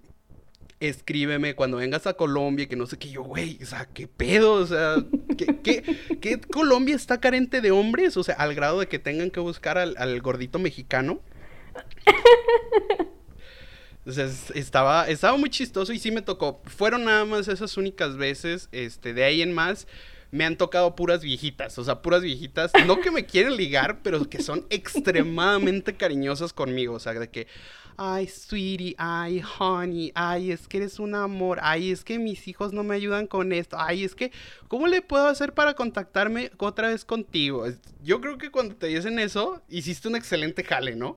escríbeme 0.80 1.54
cuando 1.54 1.78
vengas 1.78 2.06
a 2.06 2.14
Colombia, 2.14 2.68
que 2.68 2.76
no 2.76 2.86
sé 2.86 2.98
qué, 2.98 3.10
yo, 3.10 3.22
güey, 3.22 3.58
o 3.62 3.66
sea, 3.66 3.86
qué 3.86 4.08
pedo, 4.08 4.54
o 4.54 4.66
sea, 4.66 4.96
¿qué, 5.36 5.82
qué, 6.20 6.40
Colombia 6.40 6.94
está 6.94 7.20
carente 7.20 7.60
de 7.60 7.70
hombres? 7.70 8.16
O 8.16 8.22
sea, 8.22 8.34
al 8.36 8.54
grado 8.54 8.80
de 8.80 8.88
que 8.88 8.98
tengan 8.98 9.30
que 9.30 9.40
buscar 9.40 9.78
al, 9.78 9.94
al 9.98 10.20
gordito 10.20 10.58
mexicano. 10.58 11.20
Sea, 14.08 14.30
estaba, 14.54 15.08
estaba 15.08 15.36
muy 15.36 15.50
chistoso 15.50 15.92
y 15.92 15.98
sí 15.98 16.10
me 16.10 16.22
tocó. 16.22 16.60
Fueron 16.64 17.04
nada 17.04 17.24
más 17.24 17.48
esas 17.48 17.76
únicas 17.76 18.16
veces, 18.16 18.68
este, 18.72 19.14
de 19.14 19.24
ahí 19.24 19.42
en 19.42 19.52
más 19.52 19.86
me 20.30 20.44
han 20.44 20.56
tocado 20.56 20.94
puras 20.94 21.22
viejitas, 21.22 21.78
o 21.78 21.84
sea, 21.84 22.02
puras 22.02 22.22
viejitas, 22.22 22.72
no 22.86 23.00
que 23.00 23.10
me 23.10 23.26
quieren 23.26 23.56
ligar, 23.56 24.02
pero 24.02 24.28
que 24.28 24.42
son 24.42 24.66
extremadamente 24.70 25.96
cariñosas 25.96 26.52
conmigo, 26.52 26.94
o 26.94 27.00
sea, 27.00 27.14
de 27.14 27.28
que, 27.28 27.46
ay, 27.96 28.28
sweetie, 28.28 28.94
ay, 28.98 29.42
honey, 29.58 30.12
ay, 30.14 30.52
es 30.52 30.68
que 30.68 30.78
eres 30.78 30.98
un 30.98 31.14
amor, 31.14 31.58
ay, 31.62 31.90
es 31.90 32.04
que 32.04 32.18
mis 32.18 32.46
hijos 32.48 32.72
no 32.72 32.82
me 32.82 32.94
ayudan 32.94 33.26
con 33.26 33.52
esto, 33.52 33.76
ay, 33.78 34.04
es 34.04 34.14
que, 34.14 34.32
¿cómo 34.68 34.86
le 34.86 35.02
puedo 35.02 35.26
hacer 35.26 35.54
para 35.54 35.74
contactarme 35.74 36.50
otra 36.58 36.88
vez 36.88 37.04
contigo? 37.04 37.66
Yo 38.02 38.20
creo 38.20 38.38
que 38.38 38.50
cuando 38.50 38.76
te 38.76 38.88
dicen 38.88 39.18
eso, 39.18 39.62
hiciste 39.68 40.08
un 40.08 40.16
excelente 40.16 40.64
jale, 40.64 40.96
¿no? 40.96 41.16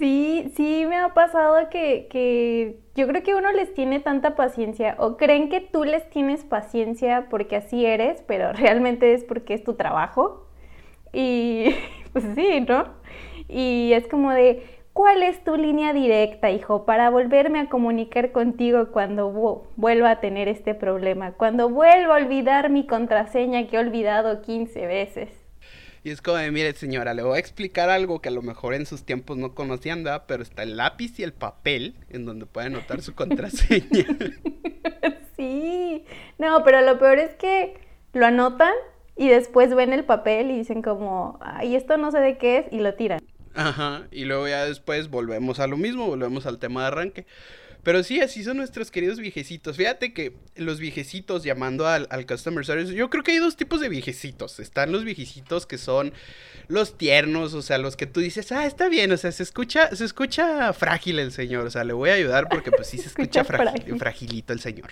Sí, 0.00 0.50
sí 0.56 0.86
me 0.88 0.96
ha 0.96 1.12
pasado 1.12 1.68
que, 1.68 2.08
que, 2.10 2.80
yo 2.94 3.06
creo 3.06 3.22
que 3.22 3.34
uno 3.34 3.52
les 3.52 3.74
tiene 3.74 4.00
tanta 4.00 4.34
paciencia 4.34 4.94
o 4.98 5.18
creen 5.18 5.50
que 5.50 5.60
tú 5.60 5.84
les 5.84 6.08
tienes 6.08 6.42
paciencia 6.42 7.26
porque 7.28 7.56
así 7.56 7.84
eres, 7.84 8.24
pero 8.26 8.50
realmente 8.54 9.12
es 9.12 9.24
porque 9.24 9.52
es 9.52 9.62
tu 9.62 9.74
trabajo. 9.74 10.46
Y 11.12 11.74
pues 12.14 12.24
sí, 12.34 12.62
¿no? 12.66 12.86
Y 13.46 13.92
es 13.92 14.08
como 14.08 14.30
de, 14.32 14.62
¿cuál 14.94 15.22
es 15.22 15.44
tu 15.44 15.56
línea 15.56 15.92
directa, 15.92 16.50
hijo, 16.50 16.86
para 16.86 17.10
volverme 17.10 17.60
a 17.60 17.68
comunicar 17.68 18.32
contigo 18.32 18.92
cuando 18.92 19.30
vuelva 19.76 20.12
a 20.12 20.20
tener 20.20 20.48
este 20.48 20.74
problema? 20.74 21.32
Cuando 21.32 21.68
vuelva 21.68 22.16
a 22.16 22.22
olvidar 22.24 22.70
mi 22.70 22.86
contraseña 22.86 23.66
que 23.68 23.76
he 23.76 23.80
olvidado 23.80 24.40
15 24.40 24.86
veces. 24.86 25.49
Y 26.02 26.10
es 26.10 26.22
como 26.22 26.38
de, 26.38 26.50
mire 26.50 26.72
señora, 26.72 27.12
le 27.12 27.22
voy 27.22 27.36
a 27.36 27.40
explicar 27.40 27.90
algo 27.90 28.20
que 28.20 28.30
a 28.30 28.32
lo 28.32 28.40
mejor 28.40 28.74
en 28.74 28.86
sus 28.86 29.04
tiempos 29.04 29.36
no 29.36 29.54
conocían, 29.54 30.02
¿verdad? 30.02 30.24
Pero 30.26 30.42
está 30.42 30.62
el 30.62 30.76
lápiz 30.76 31.18
y 31.18 31.24
el 31.24 31.34
papel 31.34 31.94
en 32.08 32.24
donde 32.24 32.46
puede 32.46 32.68
anotar 32.68 33.02
su 33.02 33.14
contraseña. 33.14 34.06
sí, 35.36 36.04
no, 36.38 36.64
pero 36.64 36.80
lo 36.80 36.98
peor 36.98 37.18
es 37.18 37.34
que 37.34 37.74
lo 38.14 38.24
anotan 38.24 38.72
y 39.16 39.28
después 39.28 39.74
ven 39.74 39.92
el 39.92 40.04
papel 40.04 40.50
y 40.50 40.56
dicen 40.56 40.80
como, 40.80 41.38
ay, 41.42 41.76
esto 41.76 41.98
no 41.98 42.10
sé 42.10 42.20
de 42.20 42.38
qué 42.38 42.58
es 42.58 42.72
y 42.72 42.80
lo 42.80 42.94
tiran. 42.94 43.20
Ajá, 43.54 44.06
y 44.10 44.24
luego 44.24 44.48
ya 44.48 44.64
después 44.64 45.10
volvemos 45.10 45.60
a 45.60 45.66
lo 45.66 45.76
mismo, 45.76 46.06
volvemos 46.06 46.46
al 46.46 46.58
tema 46.58 46.82
de 46.82 46.86
arranque. 46.86 47.26
Pero 47.82 48.02
sí, 48.02 48.20
así 48.20 48.44
son 48.44 48.58
nuestros 48.58 48.90
queridos 48.90 49.18
viejecitos. 49.18 49.76
Fíjate 49.76 50.12
que 50.12 50.34
los 50.56 50.78
viejecitos 50.78 51.42
llamando 51.42 51.86
al, 51.86 52.08
customer 52.26 52.64
service, 52.64 52.94
yo 52.94 53.08
creo 53.08 53.24
que 53.24 53.32
hay 53.32 53.38
dos 53.38 53.56
tipos 53.56 53.80
de 53.80 53.88
viejecitos. 53.88 54.60
Están 54.60 54.92
los 54.92 55.04
viejecitos 55.04 55.66
que 55.66 55.78
son 55.78 56.12
los 56.68 56.98
tiernos, 56.98 57.54
o 57.54 57.62
sea, 57.62 57.78
los 57.78 57.96
que 57.96 58.06
tú 58.06 58.20
dices, 58.20 58.52
ah, 58.52 58.66
está 58.66 58.88
bien, 58.88 59.10
o 59.12 59.16
sea, 59.16 59.32
se 59.32 59.42
escucha, 59.42 59.94
se 59.96 60.04
escucha 60.04 60.72
frágil 60.72 61.18
el 61.18 61.32
señor, 61.32 61.66
o 61.66 61.70
sea, 61.70 61.84
le 61.84 61.92
voy 61.92 62.10
a 62.10 62.14
ayudar 62.14 62.48
porque 62.48 62.70
pues 62.70 62.88
sí 62.88 62.98
se 62.98 63.06
escucha 63.08 63.44
fragilito 63.44 64.52
el 64.52 64.60
señor. 64.60 64.90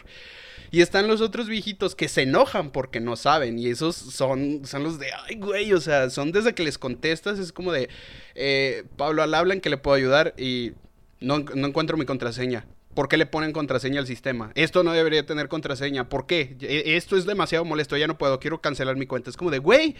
Y 0.70 0.82
están 0.82 1.08
los 1.08 1.20
otros 1.20 1.48
viejitos 1.48 1.94
que 1.94 2.08
se 2.08 2.22
enojan 2.22 2.70
porque 2.70 3.00
no 3.00 3.16
saben. 3.16 3.58
Y 3.58 3.68
esos 3.68 3.96
son, 3.96 4.66
son 4.66 4.82
los 4.82 4.98
de, 4.98 5.06
ay, 5.26 5.36
güey, 5.36 5.72
o 5.72 5.80
sea, 5.80 6.10
son 6.10 6.30
desde 6.32 6.54
que 6.54 6.62
les 6.62 6.78
contestas, 6.78 7.38
es 7.38 7.52
como 7.52 7.72
de, 7.72 7.88
eh, 8.34 8.84
Pablo, 8.96 9.22
al 9.22 9.34
hablan 9.34 9.60
que 9.60 9.70
le 9.70 9.78
puedo 9.78 9.96
ayudar 9.96 10.34
y 10.36 10.72
no, 11.20 11.38
no 11.38 11.68
encuentro 11.68 11.96
mi 11.96 12.04
contraseña. 12.04 12.66
¿Por 12.98 13.08
qué 13.08 13.16
le 13.16 13.26
ponen 13.26 13.52
contraseña 13.52 14.00
al 14.00 14.08
sistema? 14.08 14.50
Esto 14.56 14.82
no 14.82 14.90
debería 14.90 15.24
tener 15.24 15.46
contraseña. 15.46 16.08
¿Por 16.08 16.26
qué? 16.26 16.56
E, 16.60 16.96
esto 16.96 17.16
es 17.16 17.26
demasiado 17.26 17.64
molesto. 17.64 17.96
Ya 17.96 18.08
no 18.08 18.18
puedo. 18.18 18.40
Quiero 18.40 18.60
cancelar 18.60 18.96
mi 18.96 19.06
cuenta. 19.06 19.30
Es 19.30 19.36
como 19.36 19.52
de, 19.52 19.60
güey, 19.60 19.94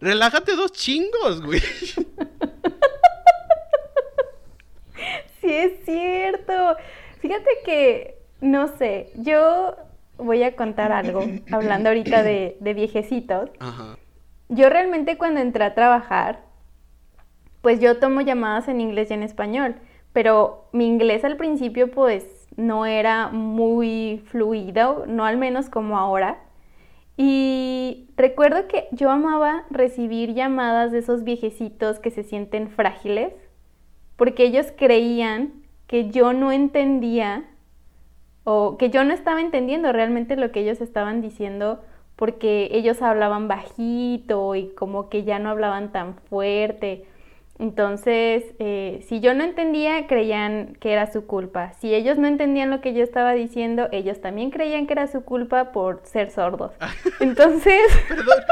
relájate 0.00 0.56
dos 0.56 0.72
chingos, 0.72 1.42
güey. 1.42 1.60
Sí, 5.42 5.52
es 5.52 5.84
cierto. 5.84 6.76
Fíjate 7.20 7.50
que, 7.66 8.18
no 8.40 8.74
sé, 8.78 9.12
yo 9.16 9.76
voy 10.16 10.42
a 10.42 10.56
contar 10.56 10.90
algo, 10.90 11.26
hablando 11.52 11.90
ahorita 11.90 12.22
de, 12.22 12.56
de 12.60 12.74
viejecitos. 12.74 13.50
Ajá. 13.58 13.98
Yo 14.48 14.70
realmente 14.70 15.18
cuando 15.18 15.40
entré 15.40 15.64
a 15.64 15.74
trabajar, 15.74 16.44
pues 17.60 17.78
yo 17.78 17.98
tomo 17.98 18.22
llamadas 18.22 18.68
en 18.68 18.80
inglés 18.80 19.10
y 19.10 19.14
en 19.14 19.22
español, 19.22 19.76
pero 20.14 20.68
mi 20.72 20.86
inglés 20.86 21.24
al 21.24 21.36
principio 21.36 21.90
pues 21.90 22.37
no 22.58 22.86
era 22.86 23.28
muy 23.28 24.22
fluido, 24.26 25.04
no 25.06 25.24
al 25.24 25.38
menos 25.38 25.70
como 25.70 25.96
ahora. 25.96 26.40
Y 27.16 28.10
recuerdo 28.16 28.66
que 28.66 28.88
yo 28.90 29.10
amaba 29.10 29.64
recibir 29.70 30.34
llamadas 30.34 30.92
de 30.92 30.98
esos 30.98 31.24
viejecitos 31.24 32.00
que 32.00 32.10
se 32.10 32.24
sienten 32.24 32.68
frágiles, 32.68 33.32
porque 34.16 34.42
ellos 34.44 34.66
creían 34.76 35.52
que 35.86 36.10
yo 36.10 36.32
no 36.32 36.50
entendía 36.50 37.44
o 38.42 38.76
que 38.76 38.90
yo 38.90 39.04
no 39.04 39.14
estaba 39.14 39.40
entendiendo 39.40 39.92
realmente 39.92 40.36
lo 40.36 40.50
que 40.50 40.60
ellos 40.60 40.80
estaban 40.80 41.20
diciendo 41.20 41.80
porque 42.16 42.68
ellos 42.72 43.02
hablaban 43.02 43.46
bajito 43.46 44.56
y 44.56 44.70
como 44.70 45.08
que 45.08 45.22
ya 45.22 45.38
no 45.38 45.50
hablaban 45.50 45.92
tan 45.92 46.16
fuerte 46.16 47.04
entonces, 47.58 48.44
eh, 48.60 49.04
si 49.08 49.18
yo 49.18 49.34
no 49.34 49.42
entendía, 49.42 50.06
creían 50.06 50.76
que 50.78 50.92
era 50.92 51.10
su 51.10 51.26
culpa. 51.26 51.72
Si 51.80 51.92
ellos 51.92 52.16
no 52.16 52.28
entendían 52.28 52.70
lo 52.70 52.80
que 52.80 52.94
yo 52.94 53.02
estaba 53.02 53.32
diciendo, 53.32 53.88
ellos 53.90 54.20
también 54.20 54.50
creían 54.50 54.86
que 54.86 54.92
era 54.92 55.08
su 55.08 55.22
culpa 55.22 55.72
por 55.72 56.02
ser 56.04 56.30
sordos. 56.30 56.72
Entonces... 57.20 57.80
Perdón. 58.08 58.44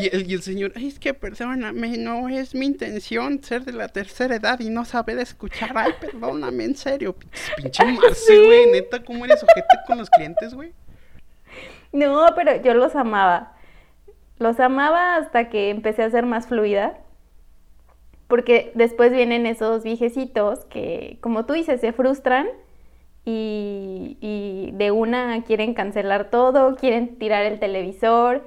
Y 0.00 0.32
el, 0.32 0.40
señor, 0.40 0.72
es 0.76 0.98
que 0.98 1.12
perdóname, 1.12 1.98
no 1.98 2.30
es 2.30 2.54
mi 2.54 2.64
intención 2.64 3.44
ser 3.44 3.66
de 3.66 3.72
la 3.72 3.88
tercera 3.88 4.36
edad 4.36 4.58
y 4.60 4.70
no 4.70 4.86
saber 4.86 5.18
escuchar. 5.18 5.72
Ay, 5.74 5.92
perdóname, 6.00 6.64
en 6.64 6.74
serio. 6.74 7.14
Pinche 7.56 7.84
Marce, 7.92 8.44
güey. 8.46 8.70
Neta, 8.72 9.04
¿cómo 9.04 9.26
eres 9.26 9.42
ojete 9.42 9.76
con 9.86 9.98
los 9.98 10.08
clientes, 10.08 10.54
güey? 10.54 10.72
No, 11.92 12.26
pero 12.34 12.62
yo 12.62 12.72
los 12.72 12.96
amaba. 12.96 13.52
Los 14.38 14.58
amaba 14.58 15.16
hasta 15.16 15.50
que 15.50 15.68
empecé 15.68 16.02
a 16.02 16.10
ser 16.10 16.24
más 16.24 16.46
fluida 16.46 17.03
porque 18.28 18.72
después 18.74 19.12
vienen 19.12 19.46
esos 19.46 19.82
viejecitos 19.82 20.64
que, 20.66 21.18
como 21.20 21.46
tú 21.46 21.52
dices, 21.52 21.80
se 21.80 21.92
frustran 21.92 22.46
y, 23.24 24.70
de 24.74 24.90
una 24.90 25.42
quieren 25.44 25.74
cancelar 25.74 26.30
todo, 26.30 26.76
quieren 26.76 27.16
tirar 27.16 27.44
el 27.44 27.58
televisor 27.58 28.42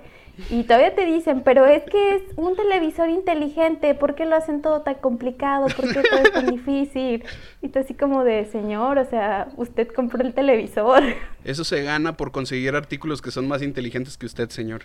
y 0.52 0.64
todavía 0.64 0.94
te 0.94 1.06
dicen, 1.06 1.42
pero 1.42 1.66
es 1.66 1.84
que 1.84 2.16
es 2.16 2.22
un 2.36 2.56
televisor 2.56 3.10
inteligente, 3.10 3.96
¿por 3.96 4.14
qué 4.14 4.26
lo 4.26 4.36
hacen 4.36 4.62
todo 4.62 4.82
tan 4.82 4.96
complicado? 4.96 5.66
¿Por 5.76 5.92
qué 5.92 6.04
todo 6.08 6.20
es 6.20 6.32
tan 6.32 6.46
difícil? 6.52 7.24
Y 7.62 7.70
tú 7.70 7.80
así 7.80 7.96
como 7.96 8.24
de, 8.24 8.46
señor, 8.46 9.00
o 9.00 9.06
sea, 9.06 9.48
usted 9.58 9.88
compró 9.88 10.22
el 10.22 10.34
televisor. 10.36 11.04
Eso 11.44 11.64
se 11.64 11.82
gana 11.82 12.18
por 12.18 12.32
conseguir 12.32 12.76
artículos 12.76 13.22
que 13.22 13.32
son 13.32 13.48
más 13.48 13.64
inteligentes 13.64 14.16
que 14.16 14.28
usted, 14.28 14.50
señor. 14.50 14.84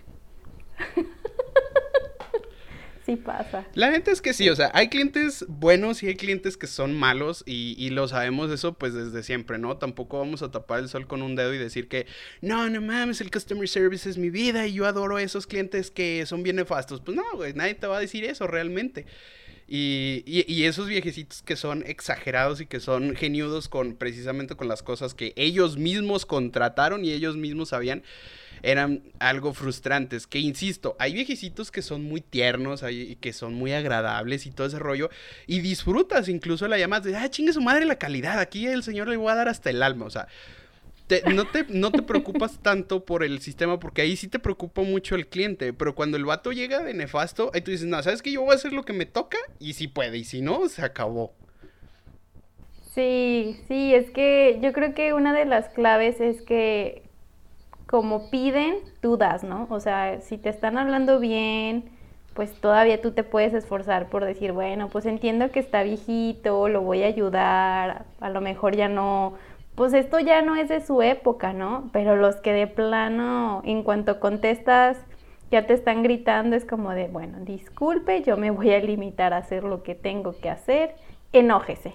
Pasa. 3.16 3.66
La 3.74 3.90
gente 3.92 4.10
es 4.10 4.20
que 4.20 4.32
sí, 4.32 4.48
o 4.48 4.56
sea, 4.56 4.70
hay 4.74 4.88
clientes 4.88 5.44
buenos 5.48 6.02
y 6.02 6.08
hay 6.08 6.14
clientes 6.14 6.56
que 6.56 6.66
son 6.66 6.94
malos 6.94 7.42
y, 7.46 7.90
lo 7.90 8.08
sabemos 8.08 8.50
eso 8.50 8.72
pues 8.74 8.94
desde 8.94 9.22
siempre, 9.22 9.58
¿no? 9.58 9.76
Tampoco 9.76 10.18
vamos 10.18 10.42
a 10.42 10.50
tapar 10.50 10.80
el 10.80 10.88
sol 10.88 11.06
con 11.06 11.22
un 11.22 11.36
dedo 11.36 11.52
y 11.52 11.58
decir 11.58 11.88
que, 11.88 12.06
no, 12.40 12.68
no 12.70 12.80
mames, 12.80 13.20
el 13.20 13.30
customer 13.30 13.68
service 13.68 14.08
es 14.08 14.16
mi 14.16 14.30
vida 14.30 14.66
y 14.66 14.74
yo 14.74 14.86
adoro 14.86 15.16
a 15.16 15.22
esos 15.22 15.46
clientes 15.46 15.90
que 15.90 16.24
son 16.26 16.42
bien 16.42 16.56
nefastos. 16.56 17.00
Pues 17.00 17.16
no, 17.16 17.24
güey, 17.34 17.52
nadie 17.52 17.74
te 17.74 17.86
va 17.86 17.98
a 17.98 18.00
decir 18.00 18.24
eso 18.24 18.46
realmente. 18.46 19.06
Y, 19.68 20.22
y, 20.26 20.44
y, 20.52 20.64
esos 20.64 20.86
viejecitos 20.86 21.42
que 21.42 21.56
son 21.56 21.82
exagerados 21.86 22.60
y 22.60 22.66
que 22.66 22.80
son 22.80 23.14
geniudos 23.16 23.68
con 23.68 23.94
precisamente 23.94 24.54
con 24.54 24.68
las 24.68 24.82
cosas 24.82 25.14
que 25.14 25.32
ellos 25.36 25.78
mismos 25.78 26.26
contrataron 26.26 27.04
y 27.04 27.12
ellos 27.12 27.36
mismos 27.36 27.70
sabían 27.70 28.02
eran 28.62 29.02
algo 29.18 29.52
frustrantes. 29.52 30.26
Que 30.26 30.38
insisto, 30.38 30.96
hay 30.98 31.14
viejecitos 31.14 31.70
que 31.70 31.82
son 31.82 32.04
muy 32.04 32.20
tiernos, 32.20 32.82
hay, 32.82 33.16
que 33.16 33.32
son 33.32 33.54
muy 33.54 33.72
agradables 33.72 34.46
y 34.46 34.50
todo 34.50 34.66
ese 34.66 34.78
rollo. 34.78 35.10
Y 35.46 35.60
disfrutas 35.60 36.28
incluso 36.28 36.68
la 36.68 36.78
llamas 36.78 37.02
de, 37.02 37.16
ah, 37.16 37.28
chingue 37.28 37.52
su 37.52 37.60
madre 37.60 37.84
la 37.84 37.96
calidad. 37.96 38.38
Aquí 38.38 38.66
el 38.66 38.82
señor 38.82 39.08
le 39.08 39.16
voy 39.16 39.30
a 39.30 39.34
dar 39.34 39.48
hasta 39.48 39.70
el 39.70 39.82
alma. 39.82 40.06
O 40.06 40.10
sea, 40.10 40.28
no, 41.32 41.46
te, 41.46 41.66
no 41.68 41.90
te 41.90 42.02
preocupas 42.02 42.58
tanto 42.62 43.04
por 43.04 43.22
el 43.22 43.40
sistema 43.40 43.78
porque 43.78 44.02
ahí 44.02 44.16
sí 44.16 44.28
te 44.28 44.38
preocupa 44.38 44.82
mucho 44.82 45.14
el 45.14 45.26
cliente. 45.26 45.72
Pero 45.72 45.94
cuando 45.94 46.16
el 46.16 46.24
vato 46.24 46.52
llega 46.52 46.82
de 46.82 46.94
nefasto, 46.94 47.50
ahí 47.54 47.60
tú 47.60 47.70
dices, 47.70 47.86
no, 47.86 48.02
¿sabes 48.02 48.22
que 48.22 48.32
Yo 48.32 48.42
voy 48.42 48.52
a 48.52 48.54
hacer 48.54 48.72
lo 48.72 48.84
que 48.84 48.92
me 48.92 49.06
toca 49.06 49.38
y 49.58 49.74
si 49.74 49.88
puede. 49.88 50.18
Y 50.18 50.24
si 50.24 50.40
no, 50.40 50.68
se 50.68 50.82
acabó. 50.82 51.34
Sí, 52.94 53.56
sí, 53.68 53.94
es 53.94 54.10
que 54.10 54.58
yo 54.62 54.74
creo 54.74 54.94
que 54.94 55.14
una 55.14 55.32
de 55.32 55.46
las 55.46 55.70
claves 55.70 56.20
es 56.20 56.42
que 56.42 57.01
como 57.92 58.30
piden, 58.30 58.76
tú 59.02 59.18
das, 59.18 59.44
¿no? 59.44 59.66
O 59.68 59.78
sea, 59.78 60.22
si 60.22 60.38
te 60.38 60.48
están 60.48 60.78
hablando 60.78 61.20
bien, 61.20 61.90
pues 62.32 62.50
todavía 62.58 63.02
tú 63.02 63.10
te 63.10 63.22
puedes 63.22 63.52
esforzar 63.52 64.08
por 64.08 64.24
decir, 64.24 64.52
bueno, 64.52 64.88
pues 64.88 65.04
entiendo 65.04 65.50
que 65.50 65.60
está 65.60 65.82
viejito, 65.82 66.70
lo 66.70 66.80
voy 66.80 67.02
a 67.02 67.08
ayudar, 67.08 68.06
a 68.18 68.30
lo 68.30 68.40
mejor 68.40 68.76
ya 68.76 68.88
no, 68.88 69.34
pues 69.74 69.92
esto 69.92 70.18
ya 70.20 70.40
no 70.40 70.56
es 70.56 70.70
de 70.70 70.80
su 70.80 71.02
época, 71.02 71.52
¿no? 71.52 71.90
Pero 71.92 72.16
los 72.16 72.36
que 72.36 72.54
de 72.54 72.66
plano, 72.66 73.60
en 73.66 73.82
cuanto 73.82 74.20
contestas, 74.20 74.96
ya 75.50 75.66
te 75.66 75.74
están 75.74 76.02
gritando, 76.02 76.56
es 76.56 76.64
como 76.64 76.92
de, 76.92 77.08
bueno, 77.08 77.40
disculpe, 77.40 78.22
yo 78.22 78.38
me 78.38 78.50
voy 78.50 78.72
a 78.72 78.78
limitar 78.78 79.34
a 79.34 79.36
hacer 79.36 79.64
lo 79.64 79.82
que 79.82 79.94
tengo 79.94 80.32
que 80.40 80.48
hacer, 80.48 80.94
enójese. 81.34 81.92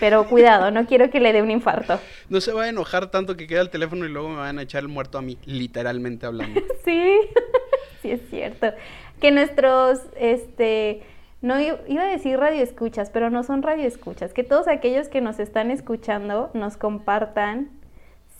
Pero 0.00 0.28
cuidado, 0.28 0.70
no 0.70 0.86
quiero 0.86 1.10
que 1.10 1.20
le 1.20 1.32
dé 1.32 1.42
un 1.42 1.50
infarto. 1.50 2.00
No 2.28 2.40
se 2.40 2.52
va 2.52 2.64
a 2.64 2.68
enojar 2.68 3.10
tanto 3.10 3.36
que 3.36 3.46
queda 3.46 3.60
el 3.60 3.70
teléfono 3.70 4.04
y 4.04 4.08
luego 4.08 4.28
me 4.28 4.36
van 4.36 4.58
a 4.58 4.62
echar 4.62 4.82
el 4.82 4.88
muerto 4.88 5.16
a 5.16 5.22
mí, 5.22 5.38
literalmente 5.44 6.26
hablando. 6.26 6.60
sí, 6.84 7.12
sí 8.02 8.10
es 8.10 8.20
cierto. 8.30 8.72
Que 9.20 9.30
nuestros, 9.30 10.00
este, 10.18 11.02
no 11.40 11.60
iba 11.60 12.02
a 12.02 12.06
decir 12.06 12.38
radioescuchas, 12.38 13.10
pero 13.10 13.30
no 13.30 13.44
son 13.44 13.62
radioescuchas. 13.62 14.32
Que 14.32 14.42
todos 14.42 14.66
aquellos 14.66 15.08
que 15.08 15.20
nos 15.20 15.38
están 15.38 15.70
escuchando 15.70 16.50
nos 16.52 16.76
compartan 16.76 17.70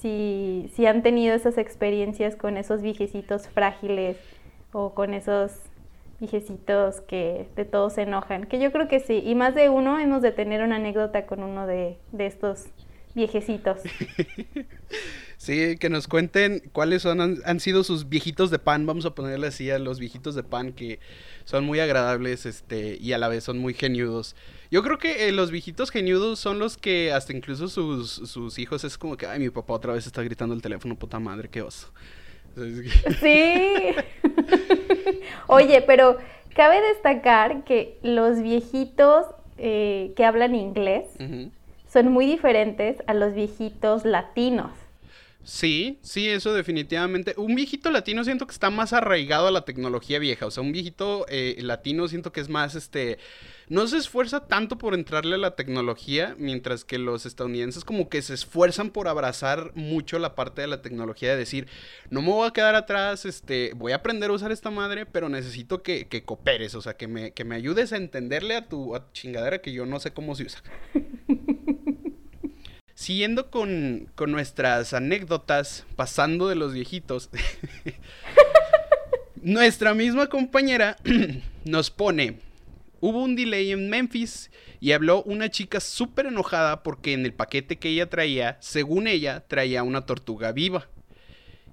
si, 0.00 0.70
si 0.74 0.86
han 0.86 1.02
tenido 1.02 1.34
esas 1.34 1.58
experiencias 1.58 2.34
con 2.36 2.56
esos 2.56 2.82
viejecitos 2.82 3.48
frágiles 3.48 4.16
o 4.72 4.94
con 4.94 5.14
esos 5.14 5.52
viejecitos 6.20 7.00
que 7.02 7.48
de 7.56 7.64
todos 7.64 7.94
se 7.94 8.02
enojan. 8.02 8.46
Que 8.46 8.58
yo 8.58 8.72
creo 8.72 8.88
que 8.88 9.00
sí. 9.00 9.22
Y 9.24 9.34
más 9.34 9.54
de 9.54 9.68
uno 9.68 9.98
hemos 9.98 10.22
de 10.22 10.32
tener 10.32 10.62
una 10.62 10.76
anécdota 10.76 11.26
con 11.26 11.42
uno 11.42 11.66
de, 11.66 11.98
de 12.12 12.26
estos 12.26 12.66
viejecitos. 13.16 13.80
sí, 15.38 15.76
que 15.78 15.88
nos 15.88 16.06
cuenten 16.06 16.62
cuáles 16.72 17.02
son, 17.02 17.40
han, 17.42 17.60
sido 17.60 17.82
sus 17.82 18.08
viejitos 18.08 18.50
de 18.50 18.58
pan. 18.58 18.86
Vamos 18.86 19.06
a 19.06 19.14
ponerle 19.14 19.46
así 19.48 19.70
a 19.70 19.78
los 19.78 19.98
viejitos 19.98 20.34
de 20.34 20.42
pan 20.42 20.72
que 20.72 21.00
son 21.44 21.64
muy 21.64 21.80
agradables 21.80 22.44
este, 22.44 22.98
y 23.00 23.14
a 23.14 23.18
la 23.18 23.28
vez 23.28 23.42
son 23.42 23.58
muy 23.58 23.72
geniudos. 23.72 24.36
Yo 24.70 24.82
creo 24.82 24.98
que 24.98 25.28
eh, 25.28 25.32
los 25.32 25.50
viejitos 25.50 25.90
geniudos 25.90 26.38
son 26.38 26.58
los 26.58 26.76
que 26.76 27.12
hasta 27.12 27.32
incluso 27.32 27.68
sus, 27.68 28.10
sus 28.10 28.58
hijos 28.58 28.84
es 28.84 28.98
como 28.98 29.16
que, 29.16 29.26
ay, 29.26 29.40
mi 29.40 29.48
papá 29.48 29.72
otra 29.72 29.94
vez 29.94 30.06
está 30.06 30.22
gritando 30.22 30.54
el 30.54 30.60
teléfono, 30.60 30.94
puta 30.94 31.18
madre, 31.18 31.48
qué 31.48 31.62
oso. 31.62 31.92
Sí. 33.20 33.92
Oye, 35.46 35.82
pero 35.82 36.16
cabe 36.54 36.80
destacar 36.80 37.64
que 37.64 37.98
los 38.02 38.42
viejitos 38.42 39.26
eh, 39.58 40.12
que 40.16 40.24
hablan 40.24 40.54
inglés 40.54 41.04
son 41.92 42.12
muy 42.12 42.26
diferentes 42.26 42.96
a 43.06 43.14
los 43.14 43.34
viejitos 43.34 44.04
latinos. 44.04 44.72
Sí, 45.44 45.98
sí, 46.02 46.28
eso 46.28 46.52
definitivamente. 46.52 47.34
Un 47.36 47.54
viejito 47.54 47.90
latino 47.90 48.24
siento 48.24 48.48
que 48.48 48.52
está 48.52 48.68
más 48.68 48.92
arraigado 48.92 49.46
a 49.46 49.52
la 49.52 49.64
tecnología 49.64 50.18
vieja. 50.18 50.44
O 50.44 50.50
sea, 50.50 50.62
un 50.62 50.72
viejito 50.72 51.24
eh, 51.28 51.56
latino 51.60 52.08
siento 52.08 52.32
que 52.32 52.40
es 52.40 52.48
más, 52.48 52.74
este, 52.74 53.18
no 53.68 53.86
se 53.86 53.96
esfuerza 53.96 54.46
tanto 54.46 54.78
por 54.78 54.94
entrarle 54.94 55.34
a 55.34 55.38
la 55.38 55.56
tecnología, 55.56 56.34
mientras 56.38 56.84
que 56.84 56.98
los 56.98 57.26
estadounidenses 57.26 57.84
como 57.84 58.08
que 58.08 58.22
se 58.22 58.34
esfuerzan 58.34 58.90
por 58.90 59.08
abrazar 59.08 59.72
mucho 59.74 60.18
la 60.18 60.34
parte 60.34 60.60
de 60.60 60.68
la 60.68 60.82
tecnología, 60.82 61.30
de 61.30 61.36
decir, 61.36 61.68
no 62.10 62.22
me 62.22 62.28
voy 62.28 62.48
a 62.48 62.52
quedar 62.52 62.74
atrás, 62.74 63.24
este, 63.24 63.72
voy 63.74 63.92
a 63.92 63.96
aprender 63.96 64.30
a 64.30 64.34
usar 64.34 64.52
esta 64.52 64.70
madre, 64.70 65.06
pero 65.06 65.28
necesito 65.28 65.82
que, 65.82 66.06
que 66.06 66.24
cooperes, 66.24 66.74
o 66.74 66.82
sea, 66.82 66.96
que 66.96 67.08
me, 67.08 67.32
que 67.32 67.44
me 67.44 67.56
ayudes 67.56 67.92
a 67.92 67.96
entenderle 67.96 68.56
a 68.56 68.68
tu, 68.68 68.94
a 68.94 69.04
tu 69.04 69.12
chingadera 69.12 69.60
que 69.60 69.72
yo 69.72 69.86
no 69.86 70.00
sé 70.00 70.12
cómo 70.12 70.34
se 70.34 70.44
usa. 70.44 70.62
Siguiendo 72.96 73.50
con, 73.50 74.08
nuestras 74.26 74.94
anécdotas, 74.94 75.84
pasando 75.96 76.48
de 76.48 76.54
los 76.54 76.72
viejitos, 76.72 77.28
nuestra 79.42 79.92
misma 79.92 80.28
compañera 80.28 80.96
nos 81.66 81.90
pone, 81.90 82.38
hubo 83.00 83.22
un 83.22 83.36
delay 83.36 83.72
en 83.72 83.90
Memphis 83.90 84.50
y 84.80 84.92
habló 84.92 85.22
una 85.22 85.50
chica 85.50 85.80
súper 85.80 86.26
enojada 86.26 86.82
porque 86.82 87.12
en 87.12 87.24
el 87.24 87.32
paquete 87.32 87.78
que 87.78 87.88
ella 87.88 88.08
traía, 88.08 88.58
según 88.60 89.06
ella, 89.06 89.44
traía 89.46 89.82
una 89.82 90.06
tortuga 90.06 90.52
viva. 90.52 90.88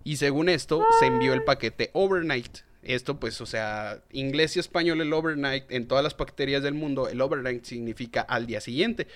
Y 0.03 0.17
según 0.17 0.49
esto, 0.49 0.86
se 0.99 1.05
envió 1.05 1.33
el 1.33 1.43
paquete 1.43 1.89
overnight. 1.93 2.59
Esto 2.81 3.19
pues, 3.19 3.39
o 3.39 3.45
sea, 3.45 4.01
inglés 4.12 4.57
y 4.57 4.59
español 4.59 4.99
el 4.99 5.13
overnight, 5.13 5.71
en 5.71 5.88
todas 5.88 6.03
las 6.03 6.13
paqueterías 6.13 6.62
del 6.62 6.73
mundo, 6.73 7.07
el 7.07 7.21
overnight 7.21 7.63
significa 7.63 8.21
al 8.21 8.45
día 8.45 8.59
siguiente 8.59 9.07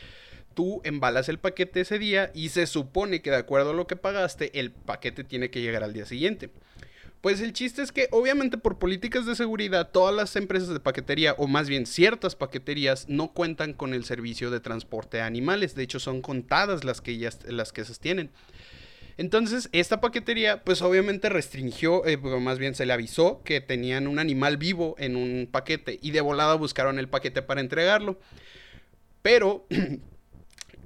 tú 0.58 0.82
embalas 0.84 1.30
el 1.30 1.38
paquete 1.38 1.82
ese 1.82 2.00
día 2.00 2.32
y 2.34 2.50
se 2.50 2.66
supone 2.66 3.22
que 3.22 3.30
de 3.30 3.36
acuerdo 3.36 3.70
a 3.70 3.74
lo 3.76 3.86
que 3.86 3.96
pagaste, 3.96 4.60
el 4.60 4.72
paquete 4.72 5.24
tiene 5.24 5.52
que 5.52 5.62
llegar 5.62 5.84
al 5.84 5.94
día 5.94 6.08
siguiente. 6.08 6.50
Pues 7.22 7.42
el 7.42 7.54
chiste 7.54 7.82
es 7.82 7.92
que 7.92 8.08
obviamente 8.12 8.58
por 8.58 8.78
políticas 8.78 9.26
de 9.26 9.36
seguridad 9.36 9.90
todas 9.92 10.16
las 10.16 10.36
empresas 10.36 10.70
de 10.70 10.80
paquetería 10.80 11.34
o 11.38 11.48
más 11.48 11.68
bien 11.68 11.86
ciertas 11.86 12.36
paqueterías 12.36 13.10
no 13.10 13.34
cuentan 13.34 13.74
con 13.74 13.94
el 13.94 14.06
servicio 14.06 14.52
de 14.52 14.60
transporte 14.60 15.18
de 15.18 15.24
animales, 15.24 15.76
de 15.76 15.84
hecho 15.84 16.00
son 16.00 16.22
contadas 16.22 16.84
las 16.84 17.02
que 17.02 17.12
ellas 17.12 17.40
las 17.48 17.74
que. 17.74 18.30
Entonces, 19.20 19.70
esta 19.72 20.00
paquetería, 20.00 20.64
pues 20.64 20.84
obviamente 20.84 21.30
restringió, 21.30 22.06
eh, 22.06 22.18
más 22.18 22.60
bien 22.60 22.76
se 22.76 22.86
le 22.86 22.94
avisó 22.94 23.42
que 23.44 23.62
tenían 23.62 24.08
un 24.08 24.20
animal 24.20 24.58
vivo 24.58 24.94
en 25.00 25.16
un 25.16 25.48
paquete 25.52 25.98
y 26.04 26.12
de 26.12 26.22
volada 26.22 26.54
buscaron 26.54 27.00
el 27.00 27.10
paquete 27.10 27.42
para 27.42 27.62
entregarlo. 27.62 28.20
Pero 29.24 29.66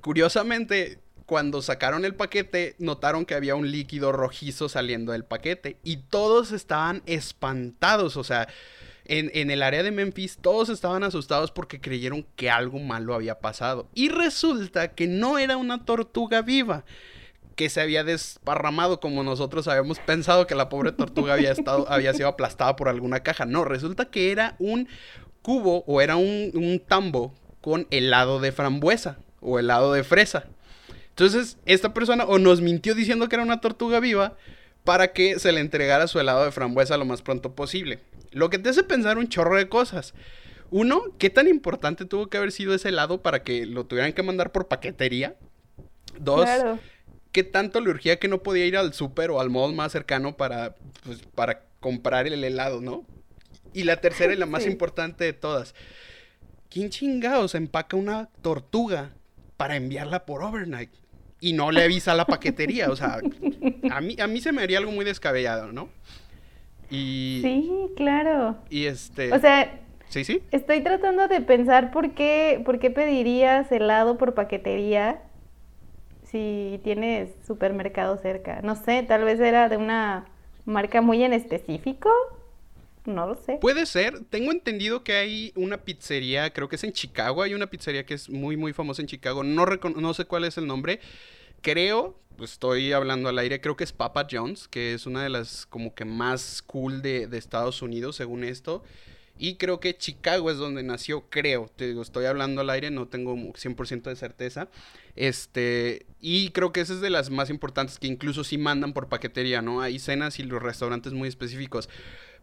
Curiosamente, 0.02 0.98
cuando 1.32 1.62
sacaron 1.62 2.04
el 2.04 2.14
paquete, 2.14 2.76
notaron 2.78 3.26
que 3.26 3.36
había 3.36 3.56
un 3.56 3.72
líquido 3.72 4.12
rojizo 4.12 4.68
saliendo 4.68 5.14
del 5.14 5.24
paquete 5.24 5.78
y 5.82 5.96
todos 5.96 6.52
estaban 6.52 7.04
espantados, 7.06 8.18
o 8.18 8.26
sea, 8.26 8.50
en, 9.06 9.50
el 9.50 9.64
área 9.64 9.82
de 9.82 9.92
Memphis 9.92 10.40
todos 10.42 10.68
estaban 10.68 11.04
asustados 11.04 11.50
porque 11.52 11.80
creyeron 11.80 12.26
que 12.36 12.50
algo 12.50 12.80
malo 12.80 13.16
había 13.16 13.40
pasado. 13.40 13.88
Y 13.94 14.10
resulta 14.10 14.90
que 14.90 15.08
no 15.08 15.38
era 15.38 15.56
una 15.56 15.86
tortuga 15.86 16.42
viva 16.42 16.84
que 17.56 17.70
se 17.70 17.80
había 17.80 18.04
desparramado 18.04 19.00
como 19.00 19.24
nosotros 19.24 19.70
habíamos 19.70 20.00
pensado 20.00 20.48
que 20.48 20.56
la 20.56 20.68
pobre 20.68 20.92
tortuga 20.92 21.36
había, 21.36 21.54
estado, 21.54 21.90
había 21.90 22.14
sido 22.14 22.28
aplastada 22.28 22.76
por 22.76 22.90
alguna 22.90 23.22
caja. 23.22 23.46
No, 23.46 23.64
resulta 23.64 24.12
que 24.12 24.34
era 24.34 24.58
un 24.60 24.90
cubo 25.44 25.86
o 25.88 26.02
era 26.02 26.18
un, 26.18 26.52
un 26.56 26.82
tambo 26.86 27.34
con 27.62 27.88
helado 27.90 28.42
de 28.42 28.52
frambuesa 28.52 29.18
o 29.40 29.60
helado 29.60 29.94
de 29.94 30.04
fresa. 30.04 30.48
Entonces, 31.12 31.58
esta 31.66 31.94
persona 31.94 32.26
o 32.26 32.40
nos 32.40 32.62
mintió 32.62 32.96
diciendo 32.96 33.30
que 33.30 33.36
era 33.36 33.44
una 33.44 33.62
tortuga 33.62 34.00
viva 34.00 34.38
para 34.84 35.14
que 35.14 35.40
se 35.40 35.52
le 35.52 35.60
entregara 35.60 36.08
su 36.08 36.20
helado 36.20 36.44
de 36.44 36.52
frambuesa 36.52 36.98
lo 36.98 37.06
más 37.06 37.22
pronto 37.22 37.54
posible. 37.54 38.00
Lo 38.32 38.50
que 38.50 38.58
te 38.58 38.70
hace 38.70 38.84
pensar 38.84 39.18
un 39.18 39.28
chorro 39.28 39.58
de 39.58 39.70
cosas. 39.70 40.14
Uno, 40.72 41.04
¿qué 41.18 41.30
tan 41.30 41.48
importante 41.48 42.06
tuvo 42.06 42.28
que 42.28 42.38
haber 42.38 42.52
sido 42.52 42.74
ese 42.74 42.90
helado 42.90 43.22
para 43.22 43.44
que 43.44 43.66
lo 43.66 43.86
tuvieran 43.86 44.14
que 44.14 44.24
mandar 44.24 44.52
por 44.54 44.68
paquetería? 44.68 45.36
Dos, 46.18 46.50
¿qué 47.34 47.44
tanto 47.44 47.82
le 47.82 47.90
urgía 47.90 48.20
que 48.20 48.30
no 48.30 48.42
podía 48.42 48.66
ir 48.66 48.78
al 48.78 48.94
súper 48.94 49.32
o 49.32 49.42
al 49.42 49.50
modo 49.50 49.74
más 49.74 49.92
cercano 49.92 50.38
para, 50.38 50.76
pues, 51.04 51.20
para 51.36 51.64
comprar 51.82 52.26
el 52.28 52.44
helado, 52.44 52.80
¿no? 52.80 53.06
Y 53.74 53.84
la 53.84 53.98
tercera 53.98 54.34
y 54.34 54.38
la 54.38 54.46
más 54.48 54.66
importante 54.66 55.26
de 55.26 55.34
todas. 55.34 55.76
¿Quién 56.70 56.90
chingados 56.90 57.54
empaca 57.54 57.98
una 57.98 58.30
tortuga 58.42 59.12
para 59.62 59.76
enviarla 59.76 60.26
por 60.26 60.42
overnight. 60.42 60.90
Y 61.40 61.54
no 61.54 61.70
le 61.70 61.84
avisa 61.84 62.14
a 62.14 62.16
la 62.16 62.26
paquetería. 62.26 62.90
O 62.90 62.96
sea, 62.96 63.20
a 63.92 64.02
mí, 64.02 64.16
a 64.20 64.26
mí 64.26 64.42
se 64.42 64.52
me 64.52 64.64
haría 64.64 64.80
algo 64.80 64.92
muy 64.92 65.06
descabellado, 65.06 65.72
¿no? 65.72 65.90
Y... 66.90 67.42
Sí, 67.44 67.70
claro. 67.96 68.58
Y 68.72 68.88
este... 68.88 69.32
O 69.32 69.38
sea... 69.38 69.80
Sí, 70.10 70.24
sí. 70.24 70.42
Estoy 70.50 70.82
tratando 70.82 71.28
de 71.28 71.42
pensar 71.42 71.92
por 71.92 72.16
qué, 72.16 72.60
por 72.66 72.80
qué 72.80 72.90
pedirías 72.90 73.72
helado 73.72 74.18
por 74.18 74.34
paquetería 74.34 75.22
si 76.24 76.82
tienes 76.84 77.30
supermercado 77.46 78.18
cerca. 78.18 78.62
No 78.64 78.76
sé, 78.76 79.04
tal 79.04 79.26
vez 79.26 79.40
era 79.40 79.70
de 79.70 79.78
una 79.78 80.26
marca 80.66 81.02
muy 81.02 81.24
en 81.24 81.34
específico. 81.34 82.10
No 83.06 83.28
lo 83.28 83.36
sé. 83.36 83.58
Puede 83.60 83.86
ser. 83.86 84.24
Tengo 84.26 84.52
entendido 84.52 85.04
que 85.04 85.14
hay 85.14 85.52
una 85.56 85.78
pizzería, 85.78 86.52
creo 86.54 86.70
que 86.70 86.76
es 86.76 86.84
en 86.84 86.94
Chicago. 86.94 87.42
Hay 87.42 87.54
una 87.54 87.68
pizzería 87.68 88.06
que 88.06 88.14
es 88.14 88.30
muy, 88.30 88.58
muy 88.58 88.74
famosa 88.74 89.02
en 89.02 89.08
Chicago. 89.08 89.44
No, 89.44 89.66
no 89.66 90.14
sé 90.14 90.26
cuál 90.26 90.44
es 90.44 90.58
el 90.58 90.68
nombre. 90.68 91.00
Creo, 91.62 92.20
estoy 92.40 92.92
hablando 92.92 93.30
al 93.30 93.40
aire, 93.40 93.62
creo 93.62 93.76
que 93.76 93.84
es 93.84 93.92
Papa 93.92 94.28
John's, 94.30 94.68
que 94.68 94.94
es 94.94 95.06
una 95.06 95.24
de 95.24 95.30
las 95.30 95.66
como 95.66 95.94
que 95.94 96.06
más 96.06 96.62
cool 96.64 97.02
de, 97.02 97.28
de 97.28 97.38
Estados 97.38 97.82
Unidos, 97.82 98.16
según 98.16 98.44
esto. 98.44 98.84
Y 99.38 99.56
creo 99.56 99.80
que 99.80 99.98
Chicago 99.98 100.52
es 100.52 100.58
donde 100.58 100.84
nació, 100.84 101.28
creo. 101.30 101.72
Te 101.76 101.88
digo, 101.88 102.04
estoy 102.04 102.26
hablando 102.26 102.62
al 102.62 102.70
aire, 102.70 102.92
no 102.92 103.08
tengo 103.08 103.34
100% 103.36 104.04
de 104.04 104.16
certeza. 104.16 104.70
Este, 105.16 106.06
y 106.20 106.52
creo 106.52 106.72
que 106.72 106.82
esa 106.82 106.94
es 106.94 107.02
de 107.02 107.10
las 107.10 107.32
más 107.32 107.50
importantes 107.50 107.98
que 107.98 108.06
incluso 108.06 108.44
sí 108.44 108.60
mandan 108.60 108.94
por 108.94 109.10
paquetería, 109.10 109.64
¿no? 109.64 109.82
Hay 109.82 109.98
cenas 109.98 110.38
y 110.38 110.44
los 110.44 110.62
restaurantes 110.62 111.14
muy 111.14 111.28
específicos. 111.28 111.90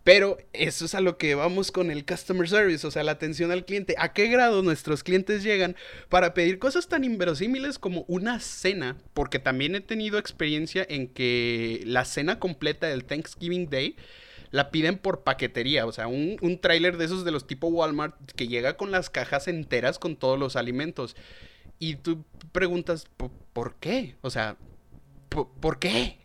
Pero 0.04 0.38
eso 0.52 0.86
es 0.86 0.94
a 0.94 1.00
lo 1.00 1.18
que 1.18 1.34
vamos 1.34 1.70
con 1.70 1.90
el 1.90 2.06
customer 2.06 2.48
service, 2.48 2.86
o 2.86 2.90
sea, 2.90 3.02
la 3.02 3.12
atención 3.12 3.50
al 3.50 3.64
cliente. 3.64 3.94
¿A 3.98 4.12
qué 4.12 4.28
grado 4.28 4.62
nuestros 4.62 5.02
clientes 5.02 5.42
llegan 5.42 5.76
para 6.08 6.32
pedir 6.32 6.58
cosas 6.58 6.88
tan 6.88 7.04
inverosímiles 7.04 7.78
como 7.78 8.04
una 8.08 8.40
cena? 8.40 8.96
Porque 9.12 9.38
también 9.38 9.74
he 9.74 9.80
tenido 9.80 10.18
experiencia 10.18 10.86
en 10.88 11.08
que 11.08 11.82
la 11.84 12.04
cena 12.04 12.38
completa 12.38 12.86
del 12.86 13.04
Thanksgiving 13.04 13.68
Day 13.68 13.96
la 14.50 14.70
piden 14.70 14.96
por 14.96 15.24
paquetería, 15.24 15.84
o 15.84 15.92
sea, 15.92 16.06
un, 16.06 16.38
un 16.40 16.58
de 16.58 17.04
esos 17.04 17.24
de 17.24 17.30
los 17.30 17.46
tipo 17.46 17.68
Walmart 17.68 18.14
que 18.32 18.48
llega 18.48 18.78
con 18.78 18.90
las 18.90 19.10
cajas 19.10 19.46
enteras 19.46 19.98
con 19.98 20.16
todos 20.16 20.38
los 20.38 20.56
alimentos. 20.56 21.16
Y 21.78 21.96
tú 21.96 22.24
preguntas, 22.52 23.06
¿por, 23.52 23.74
qué? 23.76 24.16
O 24.22 24.30
sea, 24.30 24.56
¿por 25.28 25.78
qué? 25.78 26.17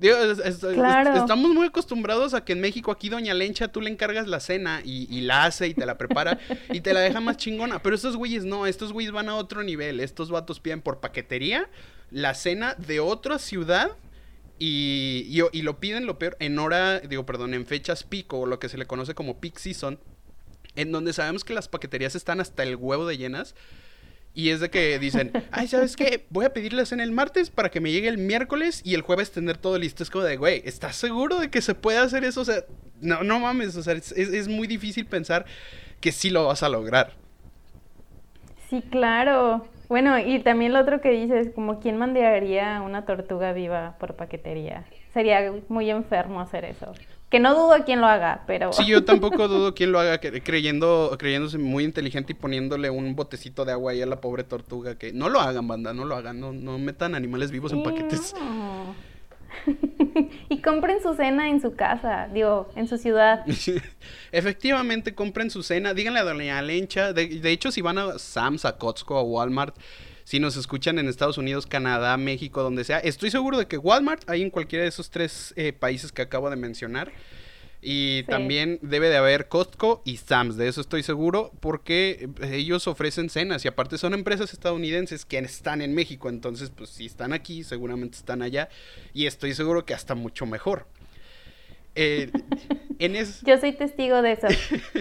Estamos 0.00 1.50
muy 1.52 1.66
acostumbrados 1.66 2.34
a 2.34 2.44
que 2.44 2.52
en 2.52 2.60
México 2.60 2.90
aquí 2.90 3.08
Doña 3.08 3.34
Lencha 3.34 3.68
tú 3.68 3.80
le 3.80 3.90
encargas 3.90 4.26
la 4.26 4.40
cena 4.40 4.82
y, 4.84 5.20
la 5.22 5.44
hace 5.44 5.68
y 5.68 5.74
te 5.74 5.86
la 5.86 5.96
prepara 5.96 6.38
y 6.70 6.80
te 6.80 6.92
la 6.92 7.00
deja 7.00 7.20
más 7.20 7.36
chingona. 7.36 7.80
Pero 7.80 7.94
estos 7.94 8.16
güeyes 8.16 8.44
no, 8.44 8.66
estos 8.66 8.92
güeyes 8.92 9.12
van 9.12 9.28
a 9.28 9.36
otro 9.36 9.62
nivel. 9.62 10.00
Estos 10.00 10.30
vatos 10.30 10.60
piden 10.60 10.80
por 10.80 11.00
paquetería 11.00 11.68
la 12.10 12.34
cena 12.34 12.74
de 12.74 13.00
otra 13.00 13.38
ciudad 13.38 13.92
y, 14.58 15.26
y, 15.52 15.62
lo 15.62 15.80
piden 15.80 16.06
lo 16.06 16.18
peor 16.18 16.36
en 16.38 16.58
hora, 16.58 17.00
digo, 17.00 17.26
perdón, 17.26 17.54
en 17.54 17.66
fechas 17.66 18.04
pico 18.04 18.40
o 18.40 18.46
lo 18.46 18.60
que 18.60 18.68
se 18.68 18.78
le 18.78 18.86
conoce 18.86 19.14
como 19.14 19.40
peak 19.40 19.58
season, 19.58 19.98
en 20.76 20.92
donde 20.92 21.12
sabemos 21.12 21.42
que 21.42 21.54
las 21.54 21.66
paqueterías 21.66 22.14
están 22.14 22.40
hasta 22.40 22.62
el 22.62 22.76
huevo 22.76 23.06
de 23.06 23.18
llenas. 23.18 23.54
Y 24.34 24.50
es 24.50 24.58
de 24.58 24.68
que 24.68 24.98
dicen, 24.98 25.30
ay, 25.52 25.68
¿sabes 25.68 25.96
qué? 25.96 26.26
Voy 26.30 26.44
a 26.44 26.52
pedirles 26.52 26.90
en 26.90 27.00
el 27.00 27.12
martes 27.12 27.50
para 27.50 27.70
que 27.70 27.80
me 27.80 27.92
llegue 27.92 28.08
el 28.08 28.18
miércoles 28.18 28.82
y 28.84 28.94
el 28.94 29.02
jueves 29.02 29.30
tener 29.30 29.56
todo 29.56 29.78
listo. 29.78 30.02
Es 30.02 30.10
como 30.10 30.24
de, 30.24 30.36
güey, 30.36 30.62
¿estás 30.64 30.96
seguro 30.96 31.38
de 31.38 31.50
que 31.50 31.62
se 31.62 31.74
puede 31.74 31.98
hacer 31.98 32.24
eso? 32.24 32.40
O 32.40 32.44
sea, 32.44 32.64
no, 33.00 33.22
no 33.22 33.38
mames, 33.38 33.76
o 33.76 33.82
sea, 33.82 33.94
es, 33.94 34.10
es 34.12 34.48
muy 34.48 34.66
difícil 34.66 35.06
pensar 35.06 35.46
que 36.00 36.10
sí 36.10 36.30
lo 36.30 36.46
vas 36.46 36.64
a 36.64 36.68
lograr. 36.68 37.12
Sí, 38.68 38.82
claro. 38.90 39.66
Bueno, 39.88 40.18
y 40.18 40.40
también 40.40 40.72
lo 40.72 40.80
otro 40.80 41.00
que 41.00 41.10
dices, 41.10 41.50
como 41.54 41.78
quién 41.78 41.96
mandaría 41.96 42.82
una 42.82 43.04
tortuga 43.04 43.52
viva 43.52 43.96
por 44.00 44.16
paquetería. 44.16 44.84
Sería 45.12 45.52
muy 45.68 45.90
enfermo 45.90 46.40
hacer 46.40 46.64
eso. 46.64 46.92
Que 47.34 47.40
no 47.40 47.52
dudo 47.52 47.84
quién 47.84 48.00
lo 48.00 48.06
haga, 48.06 48.44
pero... 48.46 48.72
Sí, 48.72 48.86
yo 48.86 49.04
tampoco 49.04 49.48
dudo 49.48 49.74
quién 49.74 49.90
lo 49.90 49.98
haga, 49.98 50.20
creyendo, 50.20 51.16
creyéndose 51.18 51.58
muy 51.58 51.82
inteligente 51.82 52.30
y 52.32 52.36
poniéndole 52.36 52.90
un 52.90 53.16
botecito 53.16 53.64
de 53.64 53.72
agua 53.72 53.90
ahí 53.90 54.00
a 54.00 54.06
la 54.06 54.20
pobre 54.20 54.44
tortuga. 54.44 54.96
Que 54.96 55.12
no 55.12 55.28
lo 55.28 55.40
hagan, 55.40 55.66
banda, 55.66 55.92
no 55.92 56.04
lo 56.04 56.14
hagan, 56.14 56.38
no, 56.38 56.52
no 56.52 56.78
metan 56.78 57.16
animales 57.16 57.50
vivos 57.50 57.72
en 57.72 57.82
paquetes. 57.82 58.36
y 60.48 60.62
compren 60.62 61.02
su 61.02 61.12
cena 61.14 61.50
en 61.50 61.60
su 61.60 61.74
casa, 61.74 62.28
digo, 62.32 62.70
en 62.76 62.86
su 62.86 62.98
ciudad. 62.98 63.44
Efectivamente, 64.30 65.16
compren 65.16 65.50
su 65.50 65.64
cena. 65.64 65.92
Díganle 65.92 66.20
a 66.20 66.22
Doña 66.22 66.62
Lencha. 66.62 67.12
De, 67.12 67.26
de 67.26 67.50
hecho, 67.50 67.72
si 67.72 67.80
van 67.80 67.98
a 67.98 68.16
Sam's, 68.20 68.64
a 68.64 68.78
Costco, 68.78 69.18
a 69.18 69.24
Walmart, 69.24 69.74
si 70.24 70.40
nos 70.40 70.56
escuchan 70.56 70.98
en 70.98 71.08
Estados 71.08 71.38
Unidos, 71.38 71.66
Canadá, 71.66 72.16
México, 72.16 72.62
donde 72.62 72.84
sea. 72.84 72.98
Estoy 72.98 73.30
seguro 73.30 73.58
de 73.58 73.66
que 73.66 73.78
Walmart 73.78 74.28
hay 74.28 74.42
en 74.42 74.50
cualquiera 74.50 74.82
de 74.82 74.88
esos 74.88 75.10
tres 75.10 75.52
eh, 75.56 75.72
países 75.72 76.12
que 76.12 76.22
acabo 76.22 76.50
de 76.50 76.56
mencionar. 76.56 77.12
Y 77.86 78.22
también 78.22 78.78
debe 78.80 79.10
de 79.10 79.18
haber 79.18 79.48
Costco 79.48 80.00
y 80.06 80.16
Sam's, 80.16 80.56
de 80.56 80.68
eso 80.68 80.80
estoy 80.80 81.02
seguro, 81.02 81.52
porque 81.60 82.30
eh, 82.40 82.56
ellos 82.56 82.88
ofrecen 82.88 83.28
cenas 83.28 83.62
y 83.66 83.68
aparte 83.68 83.98
son 83.98 84.14
empresas 84.14 84.54
estadounidenses 84.54 85.26
que 85.26 85.36
están 85.36 85.82
en 85.82 85.94
México, 85.94 86.30
entonces 86.30 86.70
pues 86.74 86.88
si 86.88 87.04
están 87.04 87.34
aquí, 87.34 87.62
seguramente 87.62 88.16
están 88.16 88.40
allá 88.40 88.70
y 89.12 89.26
estoy 89.26 89.52
seguro 89.52 89.84
que 89.84 89.92
hasta 89.92 90.14
mucho 90.14 90.46
mejor. 90.46 90.86
Eh, 91.94 92.30
Yo 93.44 93.58
soy 93.58 93.72
testigo 93.72 94.22
de 94.22 94.32
eso. 94.32 94.46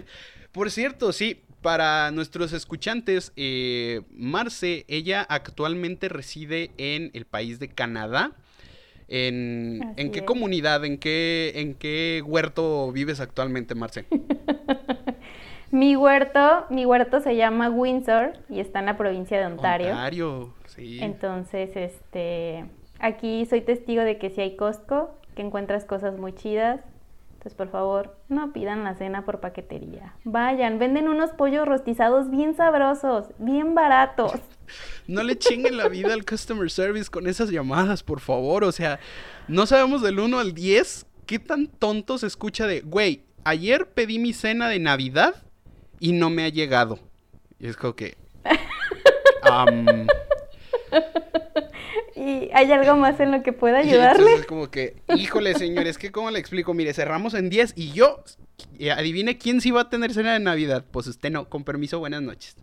Por 0.51 0.69
cierto, 0.69 1.13
sí, 1.13 1.39
para 1.63 2.11
nuestros 2.11 2.53
escuchantes, 2.53 3.33
eh, 3.35 4.01
Marce, 4.11 4.85
ella 4.87 5.25
actualmente 5.27 6.09
reside 6.09 6.69
en 6.77 7.09
el 7.15 7.25
país 7.25 7.57
de 7.59 7.69
Canadá. 7.69 8.33
¿En, 9.07 10.11
qué 10.11 10.25
comunidad, 10.25 10.85
en 10.85 10.97
qué, 10.97 11.53
en 11.55 11.73
qué 11.75 12.21
huerto 12.25 12.91
vives 12.91 13.19
actualmente, 13.19 13.73
Marce? 13.75 14.05
mi 15.71 15.95
huerto, 15.95 16.65
mi 16.69 16.85
huerto 16.85 17.19
se 17.19 17.35
llama 17.35 17.69
Windsor 17.69 18.33
y 18.49 18.59
está 18.59 18.79
en 18.79 18.85
la 18.85 18.97
provincia 18.97 19.39
de 19.39 19.45
Ontario. 19.45 19.89
Ontario, 19.89 20.53
sí. 20.67 20.99
Entonces, 21.01 21.75
este, 21.75 22.65
aquí 22.99 23.45
soy 23.45 23.61
testigo 23.61 24.03
de 24.03 24.17
que 24.17 24.29
si 24.29 24.41
hay 24.41 24.55
Costco, 24.55 25.19
que 25.35 25.41
encuentras 25.41 25.85
cosas 25.85 26.17
muy 26.17 26.33
chidas. 26.33 26.81
Entonces, 27.43 27.57
por 27.57 27.71
favor, 27.71 28.15
no 28.29 28.53
pidan 28.53 28.85
la 28.85 28.95
cena 28.95 29.25
por 29.25 29.41
paquetería. 29.41 30.15
Vayan, 30.23 30.79
venden 30.79 31.09
unos 31.09 31.31
pollos 31.31 31.67
rostizados 31.67 32.29
bien 32.29 32.55
sabrosos, 32.55 33.25
bien 33.37 33.75
baratos. 33.75 34.31
No 35.07 35.21
le 35.21 35.37
chinguen 35.37 35.75
la 35.75 35.89
vida 35.89 36.13
al 36.13 36.23
customer 36.23 36.71
service 36.71 37.11
con 37.11 37.27
esas 37.27 37.49
llamadas, 37.49 38.01
por 38.01 38.21
favor. 38.21 38.63
O 38.63 38.71
sea, 38.71 38.97
no 39.49 39.65
sabemos 39.65 40.01
del 40.01 40.21
1 40.21 40.39
al 40.39 40.53
10 40.53 41.05
qué 41.25 41.37
tan 41.37 41.67
tonto 41.67 42.17
se 42.17 42.27
escucha 42.27 42.65
de, 42.65 42.79
güey, 42.79 43.25
ayer 43.43 43.89
pedí 43.89 44.19
mi 44.19 44.31
cena 44.31 44.69
de 44.69 44.79
Navidad 44.79 45.35
y 45.99 46.13
no 46.13 46.29
me 46.29 46.45
ha 46.45 46.49
llegado. 46.49 46.99
Y 47.59 47.67
es 47.67 47.75
como 47.75 47.93
que... 47.93 48.15
¿Y 52.15 52.49
hay 52.53 52.71
algo 52.71 52.95
más 52.95 53.19
en 53.19 53.31
lo 53.31 53.43
que 53.43 53.53
pueda 53.53 53.79
ayudarle? 53.79 54.35
es 54.35 54.45
como 54.45 54.69
que, 54.69 54.95
híjole, 55.15 55.55
señor, 55.55 55.87
es 55.87 55.97
que 55.97 56.11
¿cómo 56.11 56.31
le 56.31 56.39
explico? 56.39 56.73
Mire, 56.73 56.93
cerramos 56.93 57.33
en 57.33 57.49
10 57.49 57.73
y 57.75 57.91
yo, 57.91 58.23
adivine 58.95 59.37
quién 59.37 59.61
sí 59.61 59.71
va 59.71 59.81
a 59.81 59.89
tener 59.89 60.13
cena 60.13 60.33
de 60.33 60.39
Navidad. 60.39 60.85
Pues 60.91 61.07
usted 61.07 61.31
no, 61.31 61.49
con 61.49 61.63
permiso, 61.63 61.99
buenas 61.99 62.21
noches. 62.21 62.55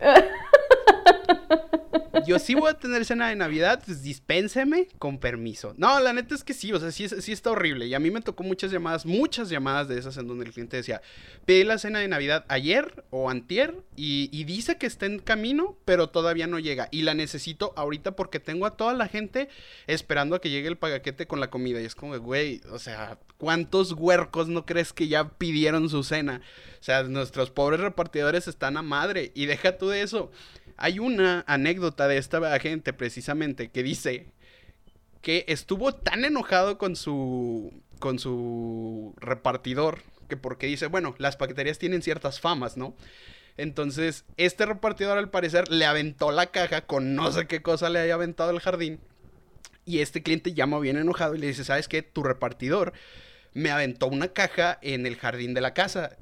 yo 2.26 2.38
sí 2.38 2.54
voy 2.54 2.70
a 2.70 2.74
tener 2.74 3.04
cena 3.04 3.28
de 3.28 3.36
Navidad, 3.36 3.82
pues 3.84 4.02
dispénseme 4.02 4.88
con 4.98 5.18
permiso. 5.18 5.74
No, 5.76 6.00
la 6.00 6.12
neta 6.12 6.34
es 6.34 6.44
que 6.44 6.54
sí, 6.54 6.72
o 6.72 6.78
sea, 6.78 6.90
sí, 6.92 7.04
está 7.04 7.50
horrible. 7.50 7.86
Y 7.86 7.94
a 7.94 7.98
mí 7.98 8.10
me 8.10 8.20
tocó 8.20 8.42
muchas 8.42 8.70
llamadas, 8.70 9.06
muchas 9.06 9.48
llamadas 9.48 9.88
de 9.88 9.98
esas 9.98 10.16
en 10.16 10.26
donde 10.26 10.44
el 10.44 10.52
cliente 10.52 10.76
decía, 10.76 11.02
pedí 11.44 11.64
la 11.64 11.78
cena 11.78 11.98
de 11.98 12.08
Navidad 12.08 12.44
ayer 12.48 13.04
o 13.10 13.30
antier 13.30 13.74
y, 13.96 14.44
dice 14.44 14.78
que 14.78 14.86
está 14.86 15.06
en 15.06 15.20
camino, 15.20 15.76
pero 15.84 16.08
todavía 16.08 16.46
no 16.46 16.58
llega. 16.58 16.88
Y 16.90 17.02
la 17.02 17.14
necesito 17.14 17.72
ahorita 17.76 18.16
porque 18.16 18.40
tengo 18.40 18.66
a 18.66 18.76
toda 18.76 18.94
la 18.94 19.06
gente 19.06 19.48
esperando 19.86 20.34
a 20.34 20.40
que 20.40 20.50
llegue 20.50 20.68
el 20.68 20.76
pagaquete 20.76 21.26
con 21.26 21.40
la 21.40 21.50
comida. 21.50 21.80
Y 21.80 21.84
es 21.84 21.94
como, 21.94 22.18
güey, 22.18 22.60
o 22.70 22.78
sea, 22.78 23.18
¿cuántos 23.36 23.92
huercos 23.92 24.48
no 24.48 24.66
crees 24.66 24.92
que 24.92 25.08
ya 25.08 25.28
pidieron 25.28 25.88
su 25.88 26.02
cena? 26.02 26.40
O 26.80 26.82
sea, 26.82 27.02
nuestros 27.02 27.50
pobres 27.50 27.80
repartidores 27.80 28.48
están 28.48 28.76
a 28.76 28.82
madre. 28.82 29.30
Y 29.34 29.46
deja 29.46 29.76
tú 29.76 29.88
de 29.88 30.02
eso. 30.02 30.32
Hay 30.80 30.98
una 30.98 31.44
anécdota 31.46 32.08
de 32.08 32.16
esta 32.16 32.58
gente 32.58 32.92
precisamente 32.92 33.70
que 33.70 33.82
dice 33.82 34.26
que 35.22 35.44
estuvo 35.46 35.94
tan 35.94 36.24
enojado 36.24 36.78
con 36.78 36.96
su 36.96 37.72
con 37.98 38.18
su 38.18 39.14
repartidor 39.18 40.02
que 40.28 40.38
porque 40.38 40.66
dice, 40.66 40.86
bueno, 40.86 41.14
las 41.18 41.36
paqueterías 41.36 41.78
tienen 41.78 42.02
ciertas 42.02 42.40
famas, 42.40 42.78
¿no? 42.78 42.96
Entonces, 43.58 44.24
este 44.38 44.64
repartidor 44.64 45.18
al 45.18 45.28
parecer 45.28 45.70
le 45.70 45.84
aventó 45.84 46.32
la 46.32 46.46
caja 46.46 46.86
con 46.86 47.14
no 47.14 47.30
sé 47.30 47.46
qué 47.46 47.60
cosa 47.60 47.90
le 47.90 47.98
haya 47.98 48.14
aventado 48.14 48.50
el 48.50 48.60
jardín. 48.60 49.00
Y 49.84 49.98
este 49.98 50.22
cliente 50.22 50.54
llama 50.54 50.78
bien 50.78 50.96
enojado 50.96 51.34
y 51.34 51.38
le 51.38 51.48
dice, 51.48 51.64
¿sabes 51.64 51.88
qué? 51.88 52.02
Tu 52.02 52.22
repartidor 52.22 52.94
me 53.52 53.70
aventó 53.70 54.06
una 54.06 54.28
caja 54.28 54.78
en 54.80 55.04
el 55.04 55.16
jardín 55.16 55.52
de 55.52 55.60
la 55.60 55.74
casa 55.74 56.16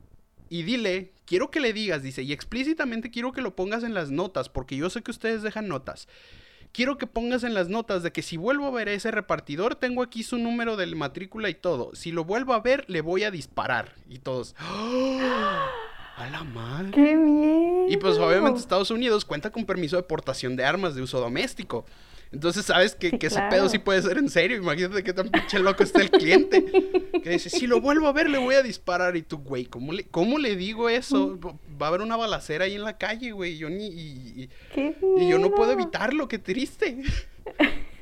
y 0.48 0.62
dile, 0.62 1.12
quiero 1.28 1.50
que 1.50 1.60
le 1.60 1.72
digas, 1.72 2.02
dice, 2.02 2.22
y 2.22 2.32
explícitamente 2.32 3.10
quiero 3.10 3.32
que 3.32 3.42
lo 3.42 3.54
pongas 3.54 3.84
en 3.84 3.94
las 3.94 4.10
notas, 4.10 4.48
porque 4.48 4.76
yo 4.76 4.88
sé 4.90 5.02
que 5.02 5.10
ustedes 5.10 5.42
dejan 5.42 5.68
notas. 5.68 6.08
Quiero 6.72 6.98
que 6.98 7.06
pongas 7.06 7.44
en 7.44 7.54
las 7.54 7.68
notas 7.68 8.02
de 8.02 8.12
que 8.12 8.22
si 8.22 8.36
vuelvo 8.36 8.66
a 8.66 8.70
ver 8.70 8.88
a 8.88 8.92
ese 8.92 9.10
repartidor, 9.10 9.74
tengo 9.74 10.02
aquí 10.02 10.22
su 10.22 10.38
número 10.38 10.76
de 10.76 10.86
matrícula 10.94 11.48
y 11.48 11.54
todo. 11.54 11.94
Si 11.94 12.12
lo 12.12 12.24
vuelvo 12.24 12.52
a 12.52 12.60
ver, 12.60 12.84
le 12.88 13.00
voy 13.00 13.24
a 13.24 13.30
disparar. 13.30 13.94
Y 14.08 14.18
todos. 14.18 14.54
¡Oh! 14.60 15.20
¡A 16.16 16.30
la 16.30 16.44
madre! 16.44 16.90
¡Qué 16.90 17.16
bien! 17.16 17.86
Y 17.88 17.96
pues 17.96 18.18
obviamente 18.18 18.58
Estados 18.58 18.90
Unidos 18.90 19.24
cuenta 19.24 19.50
con 19.50 19.64
permiso 19.64 19.96
de 19.96 20.02
portación 20.02 20.56
de 20.56 20.64
armas 20.64 20.94
de 20.94 21.02
uso 21.02 21.20
doméstico. 21.20 21.86
Entonces 22.30 22.66
sabes 22.66 22.94
que, 22.94 23.18
ese 23.20 23.40
pedo 23.50 23.68
sí 23.68 23.78
puede 23.78 24.02
ser 24.02 24.18
en 24.18 24.28
serio. 24.28 24.56
Imagínate 24.58 25.02
qué 25.02 25.12
tan 25.12 25.30
pinche 25.30 25.58
loco 25.58 25.82
está 25.82 26.02
el 26.02 26.10
cliente. 26.10 26.64
Que 27.18 27.30
dice, 27.30 27.50
si 27.50 27.66
lo 27.66 27.80
vuelvo 27.80 28.06
a 28.06 28.12
ver, 28.12 28.30
le 28.30 28.38
voy 28.38 28.54
a 28.54 28.62
disparar. 28.62 29.16
Y 29.16 29.22
tú, 29.22 29.38
güey, 29.38 29.64
¿cómo 29.64 29.92
le, 29.92 30.04
¿cómo 30.04 30.38
le 30.38 30.54
digo 30.54 30.88
eso? 30.88 31.36
Va 31.80 31.86
a 31.86 31.88
haber 31.88 32.00
una 32.00 32.16
balacera 32.16 32.66
ahí 32.66 32.76
en 32.76 32.84
la 32.84 32.96
calle, 32.96 33.32
güey. 33.32 33.58
Yo 33.58 33.68
ni. 33.68 33.86
Y, 33.86 34.50
y 34.76 35.28
yo 35.28 35.38
no 35.38 35.50
puedo 35.50 35.72
evitarlo, 35.72 36.28
qué 36.28 36.38
triste. 36.38 37.02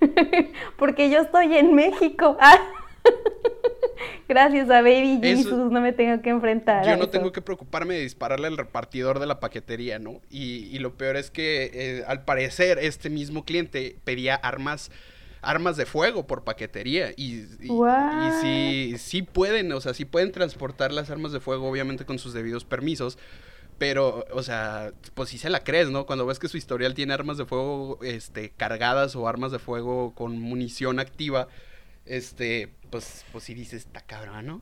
Porque 0.78 1.08
yo 1.10 1.20
estoy 1.20 1.56
en 1.56 1.74
México. 1.74 2.36
Ah. 2.48 2.58
Gracias 4.28 4.68
a 4.70 4.82
Baby 4.82 5.20
Jesus 5.22 5.70
no 5.70 5.80
me 5.80 5.92
tengo 5.92 6.20
que 6.22 6.30
enfrentar. 6.30 6.84
Yo 6.84 6.96
no 6.96 7.08
tengo 7.08 7.32
que 7.32 7.42
preocuparme 7.42 7.94
de 7.94 8.00
dispararle 8.00 8.48
al 8.48 8.56
repartidor 8.56 9.18
de 9.18 9.26
la 9.26 9.40
paquetería, 9.40 9.98
¿no? 9.98 10.20
Y, 10.30 10.78
lo 10.78 10.96
peor 10.96 11.16
es 11.16 11.30
que 11.30 11.70
eh, 11.72 12.04
al 12.06 12.24
parecer 12.24 12.78
este 12.78 13.10
mismo 13.10 13.44
cliente 13.44 13.96
pedía 14.04 14.34
armas 14.34 14.90
armas 15.42 15.76
de 15.76 15.86
fuego 15.86 16.26
por 16.26 16.44
paquetería. 16.44 17.12
Y, 17.16 17.46
y, 17.60 18.98
sí, 18.98 19.22
pueden, 19.22 19.72
o 19.72 19.80
sea, 19.80 19.94
sí 19.94 20.04
pueden 20.04 20.32
transportar 20.32 20.92
las 20.92 21.10
armas 21.10 21.32
de 21.32 21.40
fuego, 21.40 21.68
obviamente 21.70 22.04
con 22.04 22.18
sus 22.18 22.32
debidos 22.32 22.64
permisos. 22.64 23.18
Pero, 23.78 24.24
o 24.32 24.42
sea, 24.42 24.92
pues 25.14 25.28
sí 25.28 25.38
se 25.38 25.50
la 25.50 25.60
crees, 25.60 25.90
¿no? 25.90 26.06
Cuando 26.06 26.24
ves 26.24 26.38
que 26.38 26.48
su 26.48 26.56
historial 26.56 26.94
tiene 26.94 27.12
armas 27.12 27.36
de 27.36 27.44
fuego 27.44 27.98
este, 28.02 28.50
cargadas 28.50 29.14
o 29.16 29.28
armas 29.28 29.52
de 29.52 29.58
fuego 29.58 30.14
con 30.14 30.40
munición 30.40 30.98
activa, 30.98 31.48
este, 32.06 32.74
pues, 32.90 33.24
pues 33.32 33.44
sí 33.44 33.54
dices, 33.54 33.86
está 33.86 34.00
cabrón, 34.00 34.46
¿no? 34.46 34.60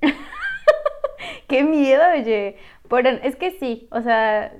Qué 1.48 1.64
miedo, 1.64 2.02
oye. 2.12 2.56
Pero 2.88 3.08
es 3.08 3.36
que 3.36 3.52
sí, 3.52 3.88
o 3.90 4.02
sea, 4.02 4.52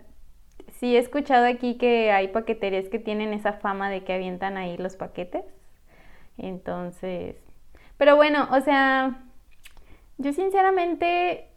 sí 0.78 0.96
he 0.96 0.98
escuchado 0.98 1.46
aquí 1.46 1.76
que 1.76 2.10
hay 2.12 2.28
paqueterías 2.28 2.88
que 2.88 2.98
tienen 2.98 3.32
esa 3.32 3.54
fama 3.54 3.90
de 3.90 4.04
que 4.04 4.14
avientan 4.14 4.56
ahí 4.56 4.76
los 4.76 4.96
paquetes. 4.96 5.44
Entonces, 6.38 7.36
pero 7.96 8.16
bueno, 8.16 8.48
o 8.50 8.60
sea, 8.60 9.22
yo 10.16 10.32
sinceramente 10.32 11.48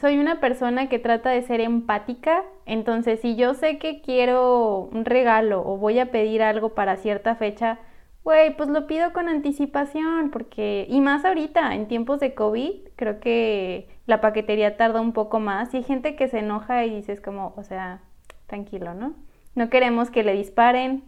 soy 0.00 0.18
una 0.18 0.40
persona 0.40 0.88
que 0.88 0.98
trata 0.98 1.30
de 1.30 1.42
ser 1.42 1.60
empática, 1.60 2.44
entonces 2.66 3.20
si 3.20 3.36
yo 3.36 3.54
sé 3.54 3.78
que 3.78 4.00
quiero 4.02 4.88
un 4.92 5.04
regalo 5.04 5.62
o 5.64 5.76
voy 5.76 5.98
a 5.98 6.10
pedir 6.10 6.42
algo 6.42 6.74
para 6.74 6.96
cierta 6.96 7.36
fecha, 7.36 7.78
güey, 8.24 8.56
pues 8.56 8.68
lo 8.68 8.86
pido 8.86 9.12
con 9.12 9.28
anticipación, 9.28 10.30
porque, 10.30 10.86
y 10.88 11.00
más 11.00 11.24
ahorita, 11.24 11.74
en 11.74 11.88
tiempos 11.88 12.20
de 12.20 12.34
COVID, 12.34 12.88
creo 12.96 13.20
que 13.20 13.88
la 14.06 14.20
paquetería 14.20 14.76
tarda 14.76 15.00
un 15.00 15.12
poco 15.12 15.40
más 15.40 15.72
y 15.72 15.78
hay 15.78 15.82
gente 15.82 16.16
que 16.16 16.28
se 16.28 16.40
enoja 16.40 16.84
y 16.84 16.94
dices 16.94 17.20
como, 17.20 17.54
o 17.56 17.62
sea, 17.62 18.02
tranquilo, 18.46 18.94
¿no? 18.94 19.14
No 19.54 19.70
queremos 19.70 20.10
que 20.10 20.22
le 20.22 20.34
disparen, 20.34 21.04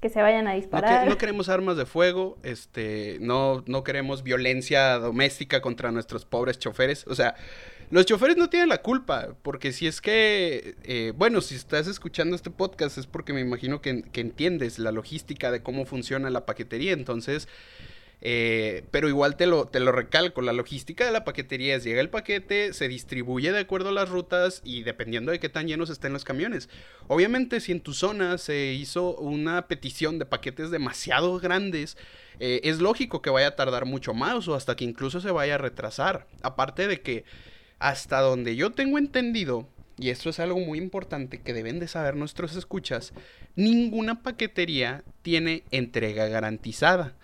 que 0.00 0.08
se 0.08 0.22
vayan 0.22 0.48
a 0.48 0.54
disparar. 0.54 1.06
No, 1.06 1.18
queremos 1.18 1.48
armas 1.48 1.76
de 1.76 1.86
fuego, 1.86 2.38
este, 2.42 3.18
no, 3.20 3.62
no 3.66 3.84
queremos 3.84 4.22
violencia 4.22 4.98
doméstica 4.98 5.60
contra 5.60 5.92
nuestros 5.92 6.24
pobres 6.24 6.58
choferes, 6.58 7.06
o 7.06 7.14
sea, 7.14 7.34
los 7.90 8.06
choferes 8.06 8.36
no 8.36 8.48
tienen 8.48 8.68
la 8.68 8.78
culpa, 8.82 9.34
porque 9.42 9.72
si 9.72 9.86
es 9.86 10.00
que, 10.00 10.76
eh, 10.84 11.12
bueno, 11.16 11.40
si 11.40 11.54
estás 11.54 11.86
escuchando 11.86 12.34
este 12.34 12.50
podcast 12.50 12.98
es 12.98 13.06
porque 13.06 13.32
me 13.32 13.40
imagino 13.40 13.82
que, 13.82 14.02
que 14.02 14.20
entiendes 14.20 14.78
la 14.78 14.92
logística 14.92 15.50
de 15.50 15.62
cómo 15.62 15.84
funciona 15.84 16.30
la 16.30 16.46
paquetería, 16.46 16.92
entonces... 16.92 17.48
Eh, 18.22 18.84
pero 18.90 19.08
igual 19.08 19.36
te 19.36 19.46
lo, 19.46 19.66
te 19.66 19.80
lo 19.80 19.92
recalco, 19.92 20.42
la 20.42 20.52
logística 20.52 21.06
de 21.06 21.10
la 21.10 21.24
paquetería 21.24 21.76
es 21.76 21.84
llega 21.84 22.00
el 22.00 22.10
paquete, 22.10 22.74
se 22.74 22.86
distribuye 22.86 23.50
de 23.50 23.60
acuerdo 23.60 23.88
a 23.88 23.92
las 23.92 24.10
rutas 24.10 24.60
y 24.62 24.82
dependiendo 24.82 25.32
de 25.32 25.40
qué 25.40 25.48
tan 25.48 25.66
llenos 25.66 25.88
estén 25.88 26.12
los 26.12 26.24
camiones. 26.24 26.68
Obviamente 27.08 27.60
si 27.60 27.72
en 27.72 27.80
tu 27.80 27.94
zona 27.94 28.36
se 28.36 28.72
hizo 28.74 29.16
una 29.16 29.68
petición 29.68 30.18
de 30.18 30.26
paquetes 30.26 30.70
demasiado 30.70 31.38
grandes, 31.38 31.96
eh, 32.40 32.60
es 32.64 32.80
lógico 32.80 33.22
que 33.22 33.30
vaya 33.30 33.48
a 33.48 33.56
tardar 33.56 33.86
mucho 33.86 34.12
más 34.12 34.48
o 34.48 34.54
hasta 34.54 34.76
que 34.76 34.84
incluso 34.84 35.20
se 35.20 35.30
vaya 35.30 35.54
a 35.54 35.58
retrasar. 35.58 36.26
Aparte 36.42 36.88
de 36.88 37.00
que 37.00 37.24
hasta 37.78 38.20
donde 38.20 38.56
yo 38.56 38.72
tengo 38.72 38.98
entendido, 38.98 39.66
y 39.98 40.10
esto 40.10 40.30
es 40.30 40.40
algo 40.40 40.58
muy 40.58 40.78
importante 40.78 41.40
que 41.40 41.54
deben 41.54 41.78
de 41.78 41.88
saber 41.88 42.16
nuestros 42.16 42.56
escuchas, 42.56 43.12
ninguna 43.56 44.22
paquetería 44.22 45.04
tiene 45.22 45.64
entrega 45.70 46.26
garantizada. 46.28 47.14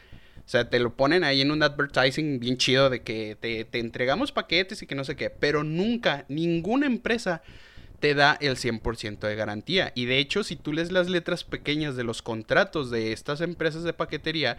O 0.47 0.49
sea, 0.49 0.71
te 0.71 0.79
lo 0.79 0.95
ponen 0.95 1.25
ahí 1.25 1.41
en 1.41 1.51
un 1.51 1.65
advertising 1.65 2.39
bien 2.39 2.57
chido 2.57 2.89
de 2.89 3.03
que 3.03 3.37
te, 3.41 3.67
entregamos 3.81 4.31
paquetes 4.31 4.81
y 4.81 4.87
que 4.87 4.95
no 4.95 5.03
sé 5.03 5.17
qué, 5.17 5.29
pero 5.29 5.65
nunca, 5.65 6.25
ninguna 6.29 6.87
empresa 6.87 7.43
te 7.99 8.15
da 8.15 8.39
el 8.41 8.55
100% 8.55 9.19
de 9.19 9.35
garantía. 9.35 9.93
Y 9.97 10.05
de 10.05 10.19
hecho, 10.19 10.45
si 10.45 10.55
tú 10.55 10.73
lees 10.73 10.93
las 10.93 11.09
letras 11.09 11.43
pequeñas 11.43 11.97
de 11.97 12.05
los 12.05 12.23
contratos 12.23 12.93
de 12.93 13.13
estas 13.13 13.41
empresas 13.41 13.83
de 13.83 13.93
paquetería, 13.93 14.57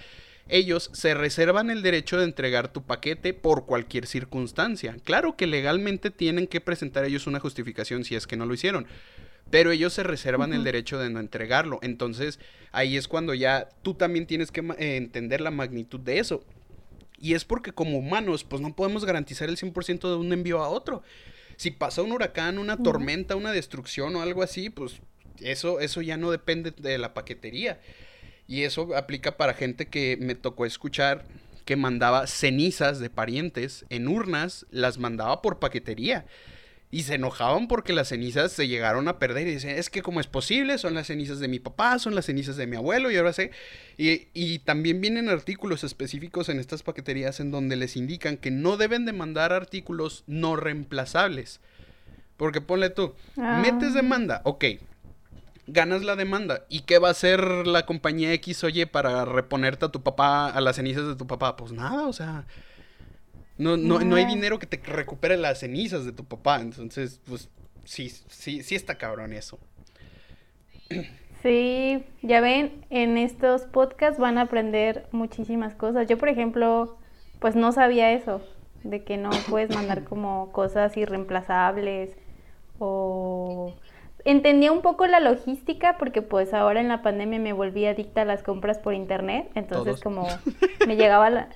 ellos 0.49 0.89
se 0.91 1.13
reservan 1.13 1.69
el 1.69 1.81
derecho 1.81 2.17
de 2.17 2.25
entregar 2.25 2.67
tu 2.67 2.83
paquete 2.83 3.33
por 3.33 3.65
cualquier 3.65 4.07
circunstancia. 4.07 4.97
Claro 5.05 5.37
que 5.37 5.47
legalmente 5.47 6.11
tienen 6.11 6.47
que 6.47 6.59
presentar 6.59 7.05
ellos 7.05 7.27
una 7.27 7.39
justificación 7.39 8.03
si 8.03 8.15
es 8.15 8.27
que 8.27 8.35
no 8.35 8.45
lo 8.45 8.53
hicieron 8.53 8.87
pero 9.49 9.71
ellos 9.71 9.93
se 9.93 10.03
reservan 10.03 10.53
el 10.53 10.63
derecho 10.63 10.99
de 10.99 11.09
no 11.09 11.19
entregarlo. 11.19 11.79
Entonces, 11.81 12.39
ahí 12.71 12.97
es 12.97 13.07
cuando 13.07 13.33
ya 13.33 13.69
tú 13.81 13.93
también 13.93 14.25
tienes 14.25 14.51
que 14.51 14.61
eh, 14.61 14.97
entender 14.97 15.41
la 15.41 15.51
magnitud 15.51 15.99
de 15.99 16.19
eso. 16.19 16.43
Y 17.19 17.33
es 17.33 17.45
porque 17.45 17.71
como 17.71 17.97
humanos, 17.97 18.43
pues 18.43 18.61
no 18.61 18.75
podemos 18.75 19.05
garantizar 19.05 19.49
el 19.49 19.57
100% 19.57 20.09
de 20.09 20.15
un 20.15 20.33
envío 20.33 20.63
a 20.63 20.69
otro. 20.69 21.01
Si 21.55 21.71
pasa 21.71 22.03
un 22.03 22.11
huracán, 22.11 22.59
una 22.59 22.77
tormenta, 22.77 23.35
una 23.35 23.51
destrucción 23.51 24.15
o 24.15 24.21
algo 24.21 24.43
así, 24.43 24.69
pues 24.69 25.01
eso, 25.39 25.79
eso 25.79 26.01
ya 26.01 26.17
no 26.17 26.29
depende 26.29 26.71
de 26.71 26.97
la 26.97 27.13
paquetería. 27.13 27.79
Y 28.47 28.63
eso 28.63 28.95
aplica 28.95 29.37
para 29.37 29.53
gente 29.53 29.87
que 29.87 30.17
me 30.19 30.35
tocó 30.35 30.65
escuchar 30.65 31.25
que 31.65 31.75
mandaba 31.75 32.27
cenizas 32.27 32.99
de 32.99 33.09
parientes 33.09 33.85
en 33.89 34.07
urnas, 34.07 34.65
las 34.71 34.97
mandaba 34.99 35.41
por 35.41 35.59
paquetería. 35.59 36.25
Y 36.89 37.03
se 37.03 37.15
enojaban 37.15 37.67
porque 37.67 37.91
las 37.91 38.07
cenizas 38.07 38.53
se 38.53 38.67
llegaron 38.67 39.09
a 39.09 39.19
perder 39.19 39.47
y 39.47 39.55
decían, 39.55 39.75
es 39.75 39.89
que 39.89 40.01
como 40.01 40.21
es 40.21 40.27
posible, 40.27 40.77
son 40.77 40.93
las 40.93 41.07
cenizas 41.07 41.39
de 41.39 41.49
mi 41.49 41.59
papá, 41.59 41.99
son 41.99 42.15
las 42.15 42.25
cenizas 42.25 42.55
de 42.55 42.65
mi 42.65 42.77
abuelo 42.77 43.11
y 43.11 43.17
ahora 43.17 43.33
sé. 43.33 43.51
Y, 43.97 44.27
y, 44.33 44.59
también 44.59 45.01
vienen 45.01 45.27
artículos 45.27 45.83
específicos 45.83 46.47
en 46.47 46.59
estas 46.59 46.83
paqueterías 46.83 47.41
en 47.41 47.51
donde 47.51 47.75
les 47.75 47.97
indican 47.97 48.37
que 48.37 48.51
no 48.51 48.77
deben 48.77 49.05
de 49.05 49.11
mandar 49.11 49.51
artículos 49.51 50.23
no 50.27 50.55
reemplazables. 50.55 51.59
Porque 52.37 52.61
ponle 52.61 52.89
tú, 52.89 53.15
ah. 53.35 53.61
metes 53.61 53.93
demanda, 53.93 54.41
ok, 54.45 54.65
ganas 55.65 56.03
la 56.03 56.15
demanda. 56.15 56.65
¿Y 56.69 56.81
qué 56.81 56.99
va 56.99 57.09
a 57.09 57.11
hacer 57.11 57.67
la 57.67 57.85
compañía 57.85 58.31
X, 58.33 58.63
oye, 58.63 58.87
para 58.87 59.25
reponerte 59.25 59.85
a 59.85 59.89
tu 59.89 60.03
papá, 60.03 60.49
a 60.49 60.61
las 60.61 60.77
cenizas 60.77 61.05
de 61.05 61.15
tu 61.15 61.27
papá? 61.27 61.57
Pues 61.57 61.73
nada, 61.73 62.07
o 62.07 62.13
sea 62.13 62.45
no, 63.57 63.77
no, 63.77 63.99
no 63.99 64.15
hay 64.15 64.25
dinero 64.25 64.59
que 64.59 64.67
te 64.67 64.77
recupere 64.77 65.37
las 65.37 65.59
cenizas 65.59 66.05
de 66.05 66.11
tu 66.11 66.25
papá. 66.25 66.61
Entonces, 66.61 67.19
pues 67.27 67.49
sí, 67.85 68.09
sí, 68.09 68.63
sí 68.63 68.75
está 68.75 68.95
cabrón 68.95 69.33
eso. 69.33 69.59
Sí, 71.41 72.03
ya 72.21 72.41
ven, 72.41 72.85
en 72.89 73.17
estos 73.17 73.63
podcasts 73.63 74.19
van 74.19 74.37
a 74.37 74.43
aprender 74.43 75.07
muchísimas 75.11 75.75
cosas. 75.75 76.07
Yo, 76.07 76.17
por 76.17 76.29
ejemplo, 76.29 76.97
pues 77.39 77.55
no 77.55 77.71
sabía 77.71 78.11
eso, 78.11 78.41
de 78.83 79.03
que 79.03 79.17
no 79.17 79.29
puedes 79.49 79.73
mandar 79.73 80.03
como 80.09 80.51
cosas 80.51 80.95
irreemplazables 80.97 82.15
o... 82.79 83.73
Entendía 84.25 84.73
un 84.73 84.81
poco 84.81 85.07
la 85.07 85.21
logística 85.21 85.97
porque 85.97 86.21
pues 86.21 86.53
ahora 86.53 86.81
en 86.81 86.89
la 86.89 87.01
pandemia 87.01 87.39
me 87.39 87.53
volví 87.53 87.85
adicta 87.85 88.23
a 88.23 88.25
las 88.25 88.43
compras 88.43 88.77
por 88.77 88.93
internet, 88.93 89.49
entonces 89.55 90.01
como 90.01 90.27
me 90.87 90.97
llegaba 90.97 91.29
la... 91.29 91.47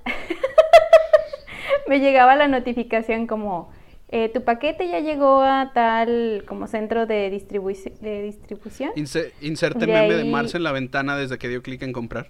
me 1.88 1.99
llegaba 1.99 2.36
la 2.36 2.47
notificación 2.47 3.27
como, 3.27 3.71
eh, 4.10 4.29
tu 4.29 4.43
paquete 4.43 4.88
ya 4.89 4.99
llegó 4.99 5.41
a 5.41 5.71
tal 5.73 6.43
como 6.45 6.67
centro 6.67 7.05
de, 7.05 7.29
de 7.29 8.21
distribución. 8.21 8.91
inserte 8.95 9.88
meme 9.88 10.15
de 10.15 10.25
Marce 10.25 10.57
en 10.57 10.63
la 10.63 10.71
ventana 10.71 11.15
desde 11.15 11.38
que 11.38 11.47
dio 11.47 11.62
clic 11.62 11.81
en 11.84 11.93
comprar. 11.93 12.27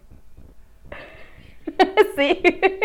sí, 2.15 2.41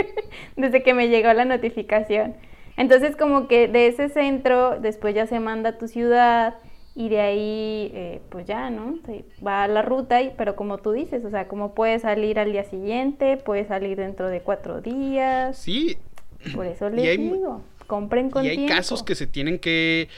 desde 0.57 0.83
que 0.83 0.95
me 0.95 1.09
llegó 1.09 1.33
la 1.33 1.45
notificación. 1.45 2.37
Entonces 2.77 3.17
como 3.17 3.49
que 3.49 3.69
de 3.69 3.89
ese 3.89 4.09
centro 4.09 4.79
después 4.81 5.15
ya 5.15 5.27
se 5.27 5.41
manda 5.41 5.71
a 5.71 5.79
tu 5.79 5.89
ciudad 5.89 6.57
y 6.95 7.11
de 7.11 7.21
ahí 7.21 7.91
eh, 7.95 8.23
pues 8.31 8.47
ya, 8.47 8.71
¿no? 8.71 8.99
va 9.47 9.65
a 9.65 9.69
la 9.69 9.83
ruta, 9.83 10.23
y, 10.23 10.33
pero 10.39 10.57
como 10.57 10.79
tú 10.79 10.93
dices, 10.93 11.23
o 11.27 11.31
sea, 11.31 11.47
como 11.47 11.75
puede 11.75 11.99
salir 11.99 12.39
al 12.39 12.53
día 12.53 12.65
siguiente, 12.65 13.37
puede 13.37 13.67
salir 13.67 13.99
dentro 13.99 14.29
de 14.29 14.41
cuatro 14.41 14.81
días. 14.81 15.59
Sí, 15.59 15.99
por 16.55 16.67
eso 16.67 16.89
les 16.89 17.19
digo, 17.19 17.63
compren 17.87 18.31
con 18.31 18.45
Y 18.45 18.49
hay 18.49 18.67
casos 18.67 19.03
que 19.03 19.15
se 19.15 19.27
tienen 19.27 19.59
que, 19.59 20.09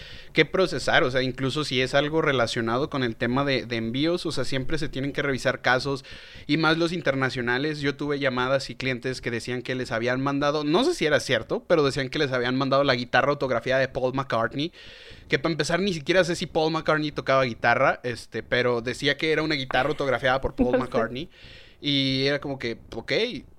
procesar, 0.50 1.02
o 1.02 1.10
sea, 1.10 1.22
incluso 1.22 1.64
si 1.64 1.80
es 1.80 1.94
algo 1.94 2.22
relacionado 2.22 2.90
con 2.90 3.02
el 3.02 3.16
tema 3.16 3.44
de, 3.44 3.66
envíos, 3.70 4.24
o 4.26 4.32
sea, 4.32 4.44
siempre 4.44 4.78
se 4.78 4.88
tienen 4.88 5.12
que 5.12 5.22
revisar 5.22 5.60
casos, 5.60 6.04
y 6.46 6.56
más 6.56 6.78
los 6.78 6.92
internacionales. 6.92 7.80
Yo 7.80 7.96
tuve 7.96 8.18
llamadas 8.18 8.70
y 8.70 8.74
clientes 8.74 9.20
que 9.20 9.30
decían 9.30 9.62
que 9.62 9.74
les 9.74 9.92
habían 9.92 10.20
mandado, 10.20 10.64
no 10.64 10.84
sé 10.84 10.94
si 10.94 11.06
era 11.06 11.20
cierto, 11.20 11.64
pero 11.66 11.84
decían 11.84 12.08
que 12.08 12.18
les 12.18 12.32
habían 12.32 12.56
mandado 12.56 12.84
la 12.84 12.94
guitarra 12.94 13.30
autografiada 13.30 13.80
de 13.80 13.88
Paul 13.88 14.14
McCartney, 14.14 14.72
que 15.28 15.38
para 15.38 15.52
empezar 15.52 15.80
ni 15.80 15.92
siquiera 15.92 16.24
sé 16.24 16.36
si 16.36 16.46
Paul 16.46 16.72
McCartney 16.72 17.12
tocaba 17.12 17.44
guitarra, 17.44 18.00
este, 18.02 18.42
pero 18.42 18.80
decía 18.80 19.16
que 19.16 19.32
era 19.32 19.42
una 19.42 19.56
guitarra 19.56 19.90
autografiada 19.90 20.40
por 20.40 20.54
Paul 20.54 20.78
McCartney. 20.78 21.28
Y 21.80 22.24
era 22.24 22.40
como 22.40 22.58
que, 22.58 22.76
ok, 22.94 23.12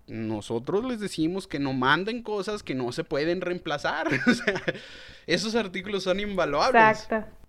nosotros 0.10 0.84
les 0.86 1.00
decimos 1.00 1.48
que 1.48 1.60
no 1.60 1.74
manden 1.74 2.24
cosas 2.24 2.64
que 2.64 2.76
no 2.76 2.92
se 2.92 3.04
pueden 3.04 3.42
reemplazar. 3.42 4.08
o 4.28 4.34
sea, 4.34 4.62
esos 5.28 5.56
artículos 5.56 6.04
son 6.04 6.20
invaluables. 6.20 7.04
Exacto. 7.04 7.40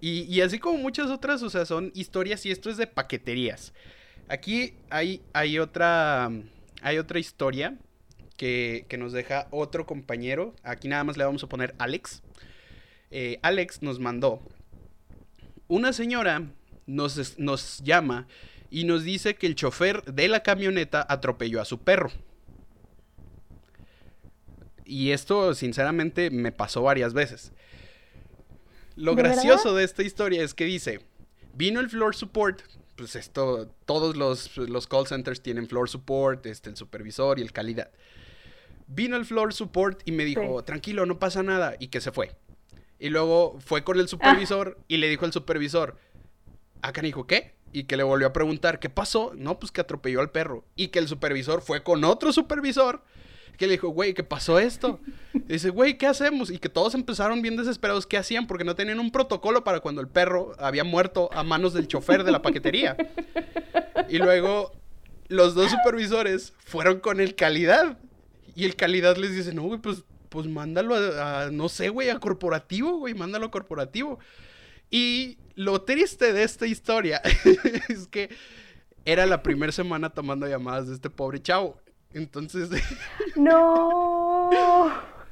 Y, 0.00 0.40
así 0.40 0.58
como 0.58 0.78
muchas 0.78 1.10
otras, 1.10 1.42
o 1.44 1.50
sea, 1.50 1.64
son 1.64 1.92
historias 1.94 2.44
y 2.44 2.50
esto 2.50 2.70
es 2.70 2.76
de 2.76 2.88
paqueterías. 2.88 3.72
Aquí 4.28 4.74
hay, 4.90 5.22
hay, 5.32 5.60
otra, 5.60 6.28
hay 6.82 6.98
otra 6.98 7.20
historia 7.20 7.78
que, 8.36 8.84
nos 8.98 9.12
deja 9.12 9.46
otro 9.52 9.86
compañero. 9.86 10.54
Aquí 10.64 10.88
nada 10.88 11.04
más 11.04 11.16
le 11.16 11.24
vamos 11.24 11.44
a 11.44 11.48
poner 11.48 11.76
Alex. 11.78 12.20
Eh, 13.12 13.38
Alex 13.42 13.82
nos 13.82 14.00
mandó. 14.00 14.40
Una 15.68 15.92
señora 15.92 16.48
nos, 16.86 17.38
nos 17.38 17.78
llama 17.78 18.26
y 18.72 18.84
nos 18.84 19.04
dice 19.04 19.34
que 19.34 19.46
el 19.46 19.54
chofer 19.54 20.02
de 20.04 20.28
la 20.28 20.42
camioneta 20.42 21.04
atropelló 21.06 21.60
a 21.60 21.66
su 21.66 21.80
perro. 21.80 22.10
Y 24.86 25.10
esto, 25.10 25.54
sinceramente, 25.54 26.30
me 26.30 26.52
pasó 26.52 26.82
varias 26.82 27.12
veces. 27.12 27.52
Lo 28.96 29.14
gracioso 29.14 29.74
de 29.74 29.84
esta 29.84 30.02
historia 30.02 30.42
es 30.42 30.54
que 30.54 30.64
dice, 30.64 31.00
vino 31.52 31.80
el 31.80 31.90
floor 31.90 32.16
support, 32.16 32.62
pues 32.96 33.14
esto, 33.14 33.70
todos 33.84 34.16
los, 34.16 34.56
los, 34.56 34.86
call 34.86 35.06
centers 35.06 35.42
tienen 35.42 35.68
floor 35.68 35.90
support, 35.90 36.46
este, 36.46 36.70
el 36.70 36.76
supervisor 36.76 37.38
y 37.38 37.42
el 37.42 37.52
calidad. 37.52 37.90
Vino 38.86 39.16
el 39.16 39.26
floor 39.26 39.52
support 39.52 40.00
y 40.06 40.12
me 40.12 40.24
dijo, 40.24 40.64
tranquilo, 40.64 41.04
no 41.04 41.18
pasa 41.18 41.42
nada, 41.42 41.76
y 41.78 41.88
que 41.88 42.00
se 42.00 42.10
fue. 42.10 42.34
Y 42.98 43.10
luego 43.10 43.58
fue 43.60 43.84
con 43.84 44.00
el 44.00 44.08
supervisor 44.08 44.78
y 44.88 44.96
le 44.96 45.10
dijo 45.10 45.26
al 45.26 45.32
supervisor, 45.34 45.98
acá 46.80 47.02
dijo, 47.02 47.26
¿qué? 47.26 47.54
Y 47.72 47.84
que 47.84 47.96
le 47.96 48.02
volvió 48.02 48.26
a 48.26 48.32
preguntar, 48.32 48.78
¿qué 48.78 48.90
pasó? 48.90 49.32
No, 49.34 49.58
pues 49.58 49.72
que 49.72 49.80
atropelló 49.80 50.20
al 50.20 50.30
perro. 50.30 50.64
Y 50.76 50.88
que 50.88 50.98
el 50.98 51.08
supervisor 51.08 51.62
fue 51.62 51.82
con 51.82 52.04
otro 52.04 52.32
supervisor 52.32 53.02
que 53.56 53.66
le 53.66 53.72
dijo, 53.72 53.88
güey, 53.88 54.14
¿qué 54.14 54.24
pasó 54.24 54.58
esto? 54.58 54.98
Y 55.34 55.52
dice, 55.52 55.70
güey, 55.70 55.98
¿qué 55.98 56.06
hacemos? 56.06 56.50
Y 56.50 56.58
que 56.58 56.68
todos 56.68 56.94
empezaron 56.94 57.42
bien 57.42 57.56
desesperados, 57.56 58.06
¿qué 58.06 58.16
hacían? 58.16 58.46
Porque 58.46 58.64
no 58.64 58.74
tenían 58.74 58.98
un 58.98 59.10
protocolo 59.10 59.64
para 59.64 59.80
cuando 59.80 60.00
el 60.00 60.08
perro 60.08 60.54
había 60.58 60.84
muerto 60.84 61.30
a 61.32 61.42
manos 61.42 61.72
del 61.72 61.88
chofer 61.88 62.24
de 62.24 62.32
la 62.32 62.42
paquetería. 62.42 62.96
Y 64.08 64.18
luego 64.18 64.72
los 65.28 65.54
dos 65.54 65.70
supervisores 65.70 66.54
fueron 66.58 67.00
con 67.00 67.20
el 67.20 67.34
calidad. 67.34 67.98
Y 68.54 68.64
el 68.64 68.76
calidad 68.76 69.16
les 69.16 69.34
dice, 69.34 69.54
no, 69.54 69.62
güey, 69.62 69.80
pues 69.80 70.04
pues 70.32 70.46
mándalo 70.46 70.94
a, 70.96 71.50
no 71.52 71.68
sé, 71.68 71.90
güey, 71.90 72.08
a 72.08 72.18
corporativo, 72.18 72.96
güey, 72.96 73.12
mándalo 73.12 73.46
a 73.46 73.50
corporativo. 73.50 74.18
Y 74.92 75.38
lo 75.54 75.82
triste 75.82 76.34
de 76.34 76.42
esta 76.44 76.66
historia 76.66 77.22
es 77.88 78.06
que 78.06 78.28
era 79.06 79.26
la 79.26 79.42
primera 79.42 79.72
semana 79.72 80.10
tomando 80.10 80.46
llamadas 80.46 80.86
de 80.86 80.94
este 80.94 81.10
pobre 81.10 81.40
chavo. 81.40 81.80
Entonces... 82.12 82.68
no. 83.36 84.50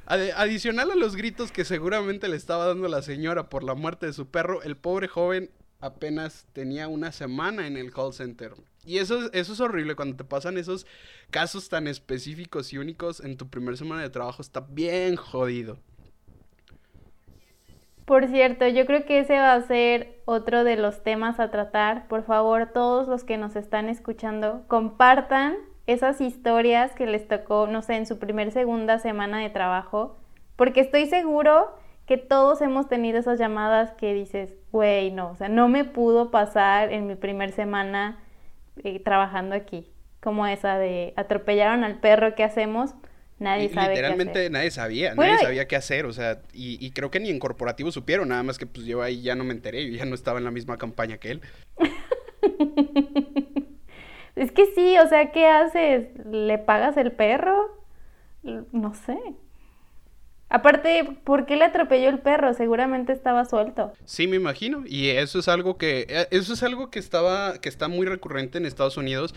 adicional 0.08 0.90
a 0.90 0.96
los 0.96 1.14
gritos 1.14 1.52
que 1.52 1.66
seguramente 1.66 2.26
le 2.28 2.36
estaba 2.36 2.66
dando 2.66 2.88
la 2.88 3.02
señora 3.02 3.50
por 3.50 3.62
la 3.62 3.74
muerte 3.74 4.06
de 4.06 4.14
su 4.14 4.26
perro, 4.26 4.62
el 4.62 4.78
pobre 4.78 5.08
joven 5.08 5.50
apenas 5.80 6.46
tenía 6.54 6.88
una 6.88 7.12
semana 7.12 7.66
en 7.66 7.76
el 7.76 7.92
call 7.92 8.14
center. 8.14 8.54
Y 8.86 8.96
eso, 8.96 9.30
eso 9.32 9.52
es 9.52 9.60
horrible 9.60 9.94
cuando 9.94 10.16
te 10.16 10.24
pasan 10.24 10.56
esos 10.56 10.86
casos 11.30 11.68
tan 11.68 11.86
específicos 11.86 12.72
y 12.72 12.78
únicos 12.78 13.20
en 13.20 13.36
tu 13.36 13.48
primera 13.50 13.76
semana 13.76 14.00
de 14.00 14.08
trabajo. 14.08 14.40
Está 14.40 14.60
bien 14.60 15.16
jodido. 15.16 15.78
Por 18.10 18.26
cierto, 18.26 18.66
yo 18.66 18.86
creo 18.86 19.04
que 19.04 19.20
ese 19.20 19.38
va 19.38 19.54
a 19.54 19.62
ser 19.62 20.20
otro 20.24 20.64
de 20.64 20.74
los 20.74 21.04
temas 21.04 21.38
a 21.38 21.52
tratar. 21.52 22.08
Por 22.08 22.24
favor, 22.24 22.66
todos 22.74 23.06
los 23.06 23.22
que 23.22 23.36
nos 23.36 23.54
están 23.54 23.88
escuchando, 23.88 24.64
compartan 24.66 25.54
esas 25.86 26.20
historias 26.20 26.92
que 26.96 27.06
les 27.06 27.28
tocó, 27.28 27.68
no 27.68 27.82
sé, 27.82 27.94
en 27.94 28.06
su 28.06 28.18
primer, 28.18 28.50
segunda 28.50 28.98
semana 28.98 29.38
de 29.38 29.48
trabajo, 29.48 30.16
porque 30.56 30.80
estoy 30.80 31.06
seguro 31.06 31.72
que 32.04 32.16
todos 32.16 32.60
hemos 32.62 32.88
tenido 32.88 33.16
esas 33.16 33.38
llamadas 33.38 33.92
que 33.92 34.12
dices, 34.12 34.54
güey, 34.72 35.12
no, 35.12 35.30
o 35.30 35.36
sea, 35.36 35.48
no 35.48 35.68
me 35.68 35.84
pudo 35.84 36.32
pasar 36.32 36.92
en 36.92 37.06
mi 37.06 37.14
primer 37.14 37.52
semana 37.52 38.18
eh, 38.82 38.98
trabajando 38.98 39.54
aquí, 39.54 39.88
como 40.20 40.48
esa 40.48 40.78
de 40.78 41.14
atropellaron 41.14 41.84
al 41.84 42.00
perro, 42.00 42.34
¿qué 42.34 42.42
hacemos? 42.42 42.92
Nadie 43.40 43.70
sabe. 43.70 43.94
Literalmente 43.94 44.50
nadie 44.50 44.70
sabía, 44.70 45.14
nadie 45.14 45.38
sabía 45.38 45.66
qué 45.66 45.74
hacer, 45.74 46.04
o 46.04 46.12
sea, 46.12 46.42
y, 46.52 46.90
creo 46.90 47.10
que 47.10 47.20
ni 47.20 47.30
en 47.30 47.38
corporativo 47.38 47.90
supieron, 47.90 48.28
nada 48.28 48.42
más 48.42 48.58
que 48.58 48.66
pues 48.66 48.86
yo 48.86 49.02
ahí 49.02 49.22
ya 49.22 49.34
no 49.34 49.44
me 49.44 49.54
enteré, 49.54 49.90
yo 49.90 49.96
ya 49.96 50.04
no 50.04 50.14
estaba 50.14 50.38
en 50.38 50.44
la 50.44 50.50
misma 50.50 50.76
campaña 50.76 51.16
que 51.16 51.30
él. 51.30 51.40
es 54.36 54.52
que 54.52 54.66
sí, 54.74 54.98
o 54.98 55.08
sea, 55.08 55.32
¿qué 55.32 55.46
haces? 55.46 56.08
¿Le 56.30 56.58
pagas 56.58 56.98
el 56.98 57.12
perro? 57.12 57.82
No 58.42 58.92
sé. 58.92 59.16
Aparte, 60.50 61.16
¿por 61.24 61.46
qué 61.46 61.56
le 61.56 61.64
atropelló 61.64 62.10
el 62.10 62.18
perro? 62.18 62.52
Seguramente 62.52 63.14
estaba 63.14 63.46
suelto. 63.46 63.94
Sí, 64.04 64.26
me 64.26 64.36
imagino. 64.36 64.82
Y 64.86 65.08
eso 65.08 65.38
es 65.38 65.48
algo 65.48 65.78
que, 65.78 66.06
eh, 66.10 66.26
eso 66.30 66.52
es 66.52 66.62
algo 66.62 66.90
que 66.90 66.98
estaba, 66.98 67.58
que 67.58 67.70
está 67.70 67.88
muy 67.88 68.04
recurrente 68.04 68.58
en 68.58 68.66
Estados 68.66 68.98
Unidos. 68.98 69.34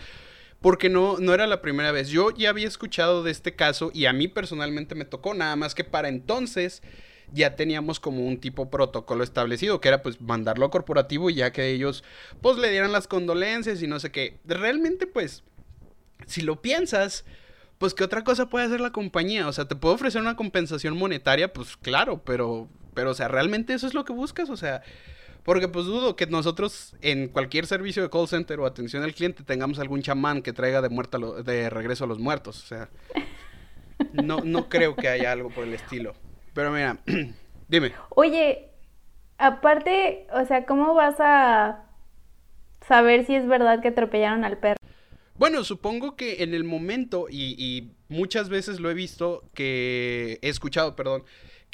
Porque 0.64 0.88
no, 0.88 1.18
no 1.18 1.34
era 1.34 1.46
la 1.46 1.60
primera 1.60 1.92
vez. 1.92 2.08
Yo 2.08 2.30
ya 2.30 2.48
había 2.48 2.66
escuchado 2.66 3.22
de 3.22 3.30
este 3.30 3.54
caso 3.54 3.90
y 3.92 4.06
a 4.06 4.14
mí 4.14 4.28
personalmente 4.28 4.94
me 4.94 5.04
tocó. 5.04 5.34
Nada 5.34 5.56
más 5.56 5.74
que 5.74 5.84
para 5.84 6.08
entonces 6.08 6.82
ya 7.34 7.54
teníamos 7.54 8.00
como 8.00 8.26
un 8.26 8.40
tipo 8.40 8.70
protocolo 8.70 9.22
establecido, 9.22 9.82
que 9.82 9.88
era 9.88 10.00
pues 10.00 10.22
mandarlo 10.22 10.64
a 10.64 10.70
corporativo 10.70 11.28
y 11.28 11.34
ya 11.34 11.52
que 11.52 11.68
ellos 11.68 12.02
pues 12.40 12.56
le 12.56 12.70
dieran 12.70 12.92
las 12.92 13.06
condolencias 13.06 13.82
y 13.82 13.86
no 13.86 14.00
sé 14.00 14.10
qué. 14.10 14.38
Realmente 14.46 15.06
pues, 15.06 15.42
si 16.26 16.40
lo 16.40 16.62
piensas, 16.62 17.26
pues 17.76 17.92
¿qué 17.92 18.02
otra 18.02 18.24
cosa 18.24 18.48
puede 18.48 18.64
hacer 18.64 18.80
la 18.80 18.90
compañía? 18.90 19.46
O 19.46 19.52
sea, 19.52 19.66
¿te 19.66 19.76
puedo 19.76 19.96
ofrecer 19.96 20.22
una 20.22 20.34
compensación 20.34 20.96
monetaria? 20.96 21.52
Pues 21.52 21.76
claro, 21.76 22.22
pero, 22.24 22.70
pero, 22.94 23.10
o 23.10 23.14
sea, 23.14 23.28
¿realmente 23.28 23.74
eso 23.74 23.86
es 23.86 23.92
lo 23.92 24.06
que 24.06 24.14
buscas? 24.14 24.48
O 24.48 24.56
sea, 24.56 24.82
porque 25.44 25.68
pues 25.68 25.86
dudo 25.86 26.16
que 26.16 26.26
nosotros 26.26 26.96
en 27.02 27.28
cualquier 27.28 27.66
servicio 27.66 28.02
de 28.02 28.10
call 28.10 28.28
center 28.28 28.58
o 28.60 28.66
atención 28.66 29.02
al 29.02 29.14
cliente 29.14 29.42
tengamos 29.44 29.78
algún 29.78 30.02
chamán 30.02 30.42
que 30.42 30.52
traiga 30.52 30.80
de, 30.80 30.88
muerta 30.88 31.18
de 31.18 31.70
regreso 31.70 32.04
a 32.04 32.06
los 32.06 32.18
muertos. 32.18 32.62
O 32.64 32.66
sea, 32.66 32.88
no, 34.12 34.40
no 34.40 34.68
creo 34.68 34.96
que 34.96 35.08
haya 35.08 35.32
algo 35.32 35.50
por 35.50 35.64
el 35.64 35.74
estilo. 35.74 36.14
Pero 36.54 36.70
mira, 36.70 36.98
dime. 37.68 37.92
Oye, 38.10 38.70
aparte, 39.38 40.26
o 40.32 40.44
sea, 40.46 40.64
¿cómo 40.64 40.94
vas 40.94 41.16
a 41.18 41.84
saber 42.86 43.26
si 43.26 43.34
es 43.34 43.46
verdad 43.46 43.80
que 43.80 43.88
atropellaron 43.88 44.44
al 44.44 44.58
perro? 44.58 44.78
Bueno, 45.36 45.64
supongo 45.64 46.14
que 46.14 46.44
en 46.44 46.54
el 46.54 46.62
momento, 46.62 47.26
y, 47.28 47.92
muchas 48.08 48.48
veces 48.48 48.78
lo 48.78 48.90
he 48.90 48.94
visto, 48.94 49.42
que 49.52 50.38
he 50.42 50.48
escuchado, 50.48 50.94
perdón, 50.94 51.24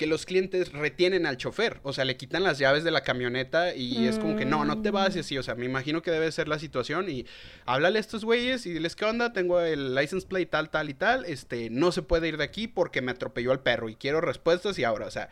que 0.00 0.06
los 0.06 0.24
clientes 0.24 0.72
retienen 0.72 1.26
al 1.26 1.36
chofer, 1.36 1.78
o 1.82 1.92
sea, 1.92 2.06
le 2.06 2.16
quitan 2.16 2.42
las 2.42 2.58
llaves 2.58 2.84
de 2.84 2.90
la 2.90 3.02
camioneta 3.02 3.74
y 3.74 4.06
es 4.06 4.18
como 4.18 4.34
que 4.34 4.46
no, 4.46 4.64
no 4.64 4.80
te 4.80 4.90
vas 4.90 5.14
y 5.14 5.18
así, 5.18 5.36
o 5.36 5.42
sea, 5.42 5.56
me 5.56 5.66
imagino 5.66 6.00
que 6.00 6.10
debe 6.10 6.32
ser 6.32 6.48
la 6.48 6.58
situación 6.58 7.10
y 7.10 7.26
háblale 7.66 7.98
a 7.98 8.00
estos 8.00 8.24
güeyes 8.24 8.64
y 8.64 8.72
diles 8.72 8.96
qué 8.96 9.04
onda, 9.04 9.34
tengo 9.34 9.60
el 9.60 9.94
license 9.94 10.26
plate 10.26 10.46
tal, 10.46 10.70
tal 10.70 10.88
y 10.88 10.94
tal, 10.94 11.26
este, 11.26 11.68
no 11.68 11.92
se 11.92 12.00
puede 12.00 12.28
ir 12.28 12.38
de 12.38 12.44
aquí 12.44 12.66
porque 12.66 13.02
me 13.02 13.10
atropelló 13.10 13.52
al 13.52 13.60
perro 13.60 13.90
y 13.90 13.94
quiero 13.94 14.22
respuestas 14.22 14.78
y 14.78 14.84
ahora, 14.84 15.04
o 15.04 15.10
sea, 15.10 15.28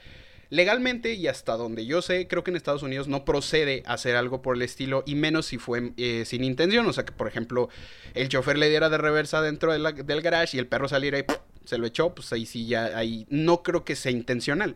Legalmente 0.51 1.13
y 1.13 1.27
hasta 1.27 1.59
donde 1.59 1.85
yo 1.85 2.01
sé, 2.01 2.27
creo 2.27 2.43
que 2.43 2.51
en 2.51 2.57
Estados 2.57 2.83
Unidos 2.83 3.07
no 3.07 3.27
procede 3.27 3.83
hacer 3.85 4.17
algo 4.17 4.41
por 4.41 4.57
el 4.57 4.63
estilo 4.63 5.03
y 5.05 5.15
menos 5.15 5.45
si 5.45 5.59
fue 5.59 5.93
eh, 5.99 6.25
sin 6.25 6.43
intención. 6.43 6.87
O 6.87 6.93
sea, 6.95 7.05
que 7.05 7.13
por 7.13 7.29
ejemplo 7.29 7.69
el 8.15 8.31
chofer 8.31 8.57
le 8.57 8.71
diera 8.71 8.89
de 8.89 8.97
reversa 8.97 9.43
dentro 9.43 9.73
del 9.73 10.23
garage 10.23 10.57
y 10.57 10.61
el 10.61 10.67
perro 10.67 10.89
saliera 10.89 11.19
y 11.19 11.25
se 11.69 11.77
lo 11.77 11.87
echó, 11.87 12.15
pues 12.15 12.33
ahí 12.33 12.47
sí 12.47 12.67
ya, 12.67 12.97
ahí 12.97 13.27
no 13.29 13.63
creo 13.63 13.85
que 13.85 13.95
sea 13.95 14.11
intencional. 14.11 14.75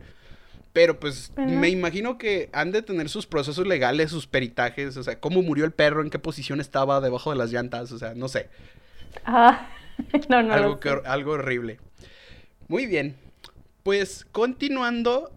Pero 0.73 0.99
pues 0.99 1.31
me 1.35 1.69
imagino 1.69 2.19
que 2.19 2.49
han 2.53 2.71
de 2.71 2.83
tener 2.83 3.09
sus 3.09 3.25
procesos 3.25 3.65
legales, 3.65 4.11
sus 4.11 4.27
peritajes, 4.27 4.95
o 4.97 5.03
sea, 5.03 5.19
cómo 5.19 5.41
murió 5.41 5.65
el 5.65 5.71
perro, 5.71 6.03
en 6.03 6.11
qué 6.11 6.19
posición 6.19 6.61
estaba 6.61 7.01
debajo 7.01 7.31
de 7.31 7.37
las 7.37 7.51
llantas, 7.51 7.91
o 7.91 7.97
sea, 7.97 8.13
no 8.13 8.27
sé. 8.27 8.47
Ah, 9.25 9.69
no, 10.29 10.43
no. 10.43 10.53
Algo, 10.53 10.79
algo 11.05 11.31
horrible. 11.31 11.79
Muy 12.67 12.85
bien. 12.85 13.15
Pues 13.81 14.27
continuando, 14.31 15.31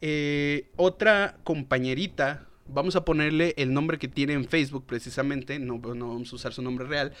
eh, 0.00 0.70
otra 0.76 1.36
compañerita, 1.44 2.46
vamos 2.66 2.96
a 2.96 3.04
ponerle 3.04 3.52
el 3.58 3.74
nombre 3.74 3.98
que 3.98 4.08
tiene 4.08 4.32
en 4.32 4.46
Facebook 4.46 4.86
precisamente, 4.86 5.58
no, 5.58 5.78
no 5.78 6.08
vamos 6.08 6.32
a 6.32 6.36
usar 6.36 6.54
su 6.54 6.62
nombre 6.62 6.86
real, 6.86 7.12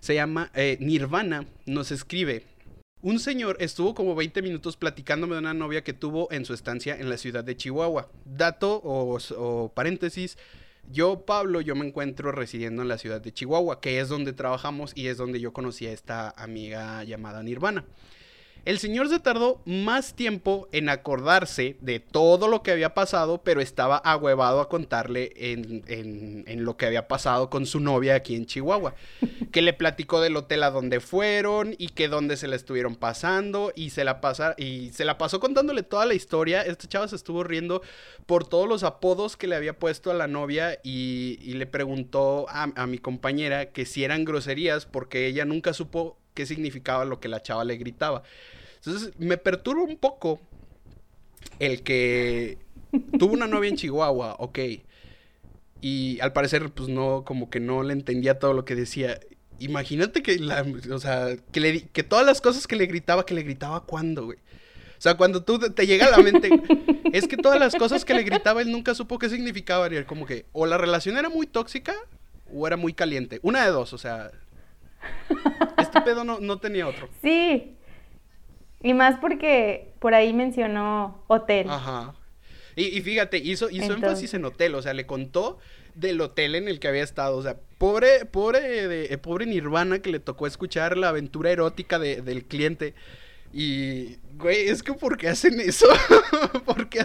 se 0.00 0.14
llama 0.14 0.50
eh, 0.54 0.78
Nirvana, 0.80 1.44
nos 1.66 1.92
escribe. 1.92 2.55
Un 3.02 3.20
señor 3.20 3.58
estuvo 3.60 3.94
como 3.94 4.14
20 4.14 4.40
minutos 4.40 4.76
platicándome 4.76 5.34
de 5.34 5.40
una 5.40 5.52
novia 5.52 5.84
que 5.84 5.92
tuvo 5.92 6.32
en 6.32 6.46
su 6.46 6.54
estancia 6.54 6.96
en 6.96 7.10
la 7.10 7.18
ciudad 7.18 7.44
de 7.44 7.56
Chihuahua. 7.56 8.08
Dato 8.24 8.80
o, 8.82 9.18
o 9.36 9.68
paréntesis, 9.74 10.38
yo, 10.90 11.26
Pablo, 11.26 11.60
yo 11.60 11.74
me 11.74 11.86
encuentro 11.86 12.32
residiendo 12.32 12.80
en 12.80 12.88
la 12.88 12.96
ciudad 12.96 13.20
de 13.20 13.32
Chihuahua, 13.32 13.80
que 13.80 14.00
es 14.00 14.08
donde 14.08 14.32
trabajamos 14.32 14.92
y 14.94 15.08
es 15.08 15.18
donde 15.18 15.40
yo 15.40 15.52
conocí 15.52 15.86
a 15.86 15.92
esta 15.92 16.30
amiga 16.30 17.04
llamada 17.04 17.42
Nirvana. 17.42 17.84
El 18.66 18.80
señor 18.80 19.08
se 19.08 19.20
tardó 19.20 19.62
más 19.64 20.14
tiempo 20.14 20.68
en 20.72 20.88
acordarse 20.88 21.76
de 21.82 22.00
todo 22.00 22.48
lo 22.48 22.64
que 22.64 22.72
había 22.72 22.94
pasado, 22.94 23.40
pero 23.44 23.60
estaba 23.60 23.96
ahuevado 23.96 24.60
a 24.60 24.68
contarle 24.68 25.32
en, 25.36 26.64
lo 26.64 26.76
que 26.76 26.86
había 26.86 27.06
pasado 27.06 27.48
con 27.48 27.64
su 27.64 27.78
novia 27.78 28.16
aquí 28.16 28.34
en 28.34 28.44
Chihuahua. 28.44 28.96
Que 29.52 29.62
le 29.62 29.72
platicó 29.72 30.20
del 30.20 30.36
hotel 30.36 30.64
a 30.64 30.70
donde 30.70 30.98
fueron 30.98 31.76
y 31.78 31.90
que 31.90 32.08
dónde 32.08 32.36
se 32.36 32.48
la 32.48 32.56
estuvieron 32.56 32.96
pasando 32.96 33.72
y 33.74 33.90
se 33.90 34.02
la, 34.02 34.20
pasa, 34.20 34.54
y 34.58 34.90
se 34.90 35.04
la 35.04 35.16
pasó 35.16 35.38
contándole 35.38 35.84
toda 35.84 36.04
la 36.04 36.14
historia. 36.14 36.62
Este 36.62 36.88
chavo 36.88 37.06
se 37.06 37.16
estuvo 37.16 37.44
riendo 37.44 37.82
por 38.26 38.46
todos 38.46 38.68
los 38.68 38.82
apodos 38.82 39.36
que 39.36 39.46
le 39.46 39.54
había 39.54 39.78
puesto 39.78 40.10
a 40.10 40.14
la 40.14 40.26
novia 40.26 40.80
y, 40.82 41.38
le 41.54 41.66
preguntó 41.66 42.46
a, 42.50 42.64
a 42.74 42.86
mi 42.86 42.98
compañera 42.98 43.66
que 43.66 43.86
si 43.86 44.02
eran 44.02 44.24
groserías 44.24 44.84
porque 44.84 45.26
ella 45.26 45.44
nunca 45.44 45.72
supo 45.72 46.18
qué 46.36 46.46
significaba 46.46 47.04
lo 47.04 47.18
que 47.18 47.28
la 47.28 47.42
chava 47.42 47.64
le 47.64 47.76
gritaba. 47.76 48.22
Entonces 48.76 49.12
me 49.18 49.38
perturba 49.38 49.82
un 49.82 49.96
poco 49.96 50.38
el 51.58 51.82
que 51.82 52.58
tuvo 53.18 53.32
una 53.32 53.48
novia 53.48 53.70
en 53.70 53.76
Chihuahua, 53.76 54.36
ok. 54.38 54.58
Y 55.80 56.20
al 56.20 56.32
parecer, 56.32 56.70
pues 56.70 56.88
no, 56.88 57.24
como 57.24 57.50
que 57.50 57.58
no 57.58 57.82
le 57.82 57.94
entendía 57.94 58.38
todo 58.38 58.52
lo 58.52 58.64
que 58.64 58.74
decía. 58.74 59.18
Imagínate 59.58 60.22
que, 60.22 60.38
la, 60.38 60.64
o 60.92 60.98
sea, 60.98 61.36
que, 61.52 61.60
le, 61.60 61.88
que 61.88 62.02
todas 62.02 62.26
las 62.26 62.40
cosas 62.40 62.66
que 62.66 62.76
le 62.76 62.86
gritaba, 62.86 63.26
que 63.26 63.34
le 63.34 63.42
gritaba 63.42 63.84
cuando, 63.84 64.26
güey. 64.26 64.38
O 64.38 65.00
sea, 65.00 65.16
cuando 65.16 65.42
tú 65.42 65.58
te 65.58 65.86
llega 65.86 66.06
a 66.06 66.10
la 66.10 66.18
mente, 66.18 66.50
es 67.12 67.28
que 67.28 67.36
todas 67.36 67.58
las 67.58 67.74
cosas 67.74 68.04
que 68.04 68.14
le 68.14 68.22
gritaba 68.22 68.62
él 68.62 68.70
nunca 68.70 68.94
supo 68.94 69.18
qué 69.18 69.28
significaba. 69.28 69.92
Y 69.92 70.04
como 70.04 70.26
que 70.26 70.46
o 70.52 70.66
la 70.66 70.78
relación 70.78 71.16
era 71.16 71.28
muy 71.28 71.46
tóxica 71.46 71.94
o 72.52 72.66
era 72.66 72.76
muy 72.76 72.92
caliente. 72.92 73.40
Una 73.42 73.64
de 73.64 73.70
dos, 73.70 73.92
o 73.92 73.98
sea. 73.98 74.30
Este 75.98 76.10
pedo 76.10 76.24
no, 76.24 76.40
no 76.40 76.58
tenía 76.58 76.86
otro. 76.86 77.08
Sí. 77.22 77.76
Y 78.82 78.94
más 78.94 79.18
porque 79.18 79.92
por 79.98 80.14
ahí 80.14 80.32
mencionó 80.32 81.24
hotel. 81.28 81.68
Ajá. 81.68 82.14
Y, 82.78 83.00
fíjate, 83.00 83.38
hizo, 83.38 83.70
hizo 83.70 83.94
énfasis 83.94 84.34
en 84.34 84.44
hotel, 84.44 84.74
o 84.74 84.82
sea, 84.82 84.92
le 84.92 85.06
contó 85.06 85.58
del 85.94 86.20
hotel 86.20 86.54
en 86.54 86.68
el 86.68 86.78
que 86.78 86.88
había 86.88 87.02
estado. 87.02 87.34
O 87.34 87.42
sea, 87.42 87.56
pobre, 87.78 88.26
pobre, 88.26 88.60
de, 88.86 89.06
eh, 89.06 89.16
pobre 89.16 89.46
Nirvana 89.46 90.00
que 90.00 90.10
le 90.10 90.20
tocó 90.20 90.46
escuchar 90.46 90.98
la 90.98 91.08
aventura 91.08 91.50
erótica 91.50 91.98
de, 91.98 92.20
del 92.20 92.44
cliente. 92.44 92.94
Y, 93.50 94.16
güey, 94.36 94.68
es 94.68 94.82
que 94.82 94.92
¿por 94.92 95.16
qué 95.16 95.28
hacen 95.28 95.58
eso? 95.58 95.86
¿Por 96.66 96.90
qué, 96.90 97.02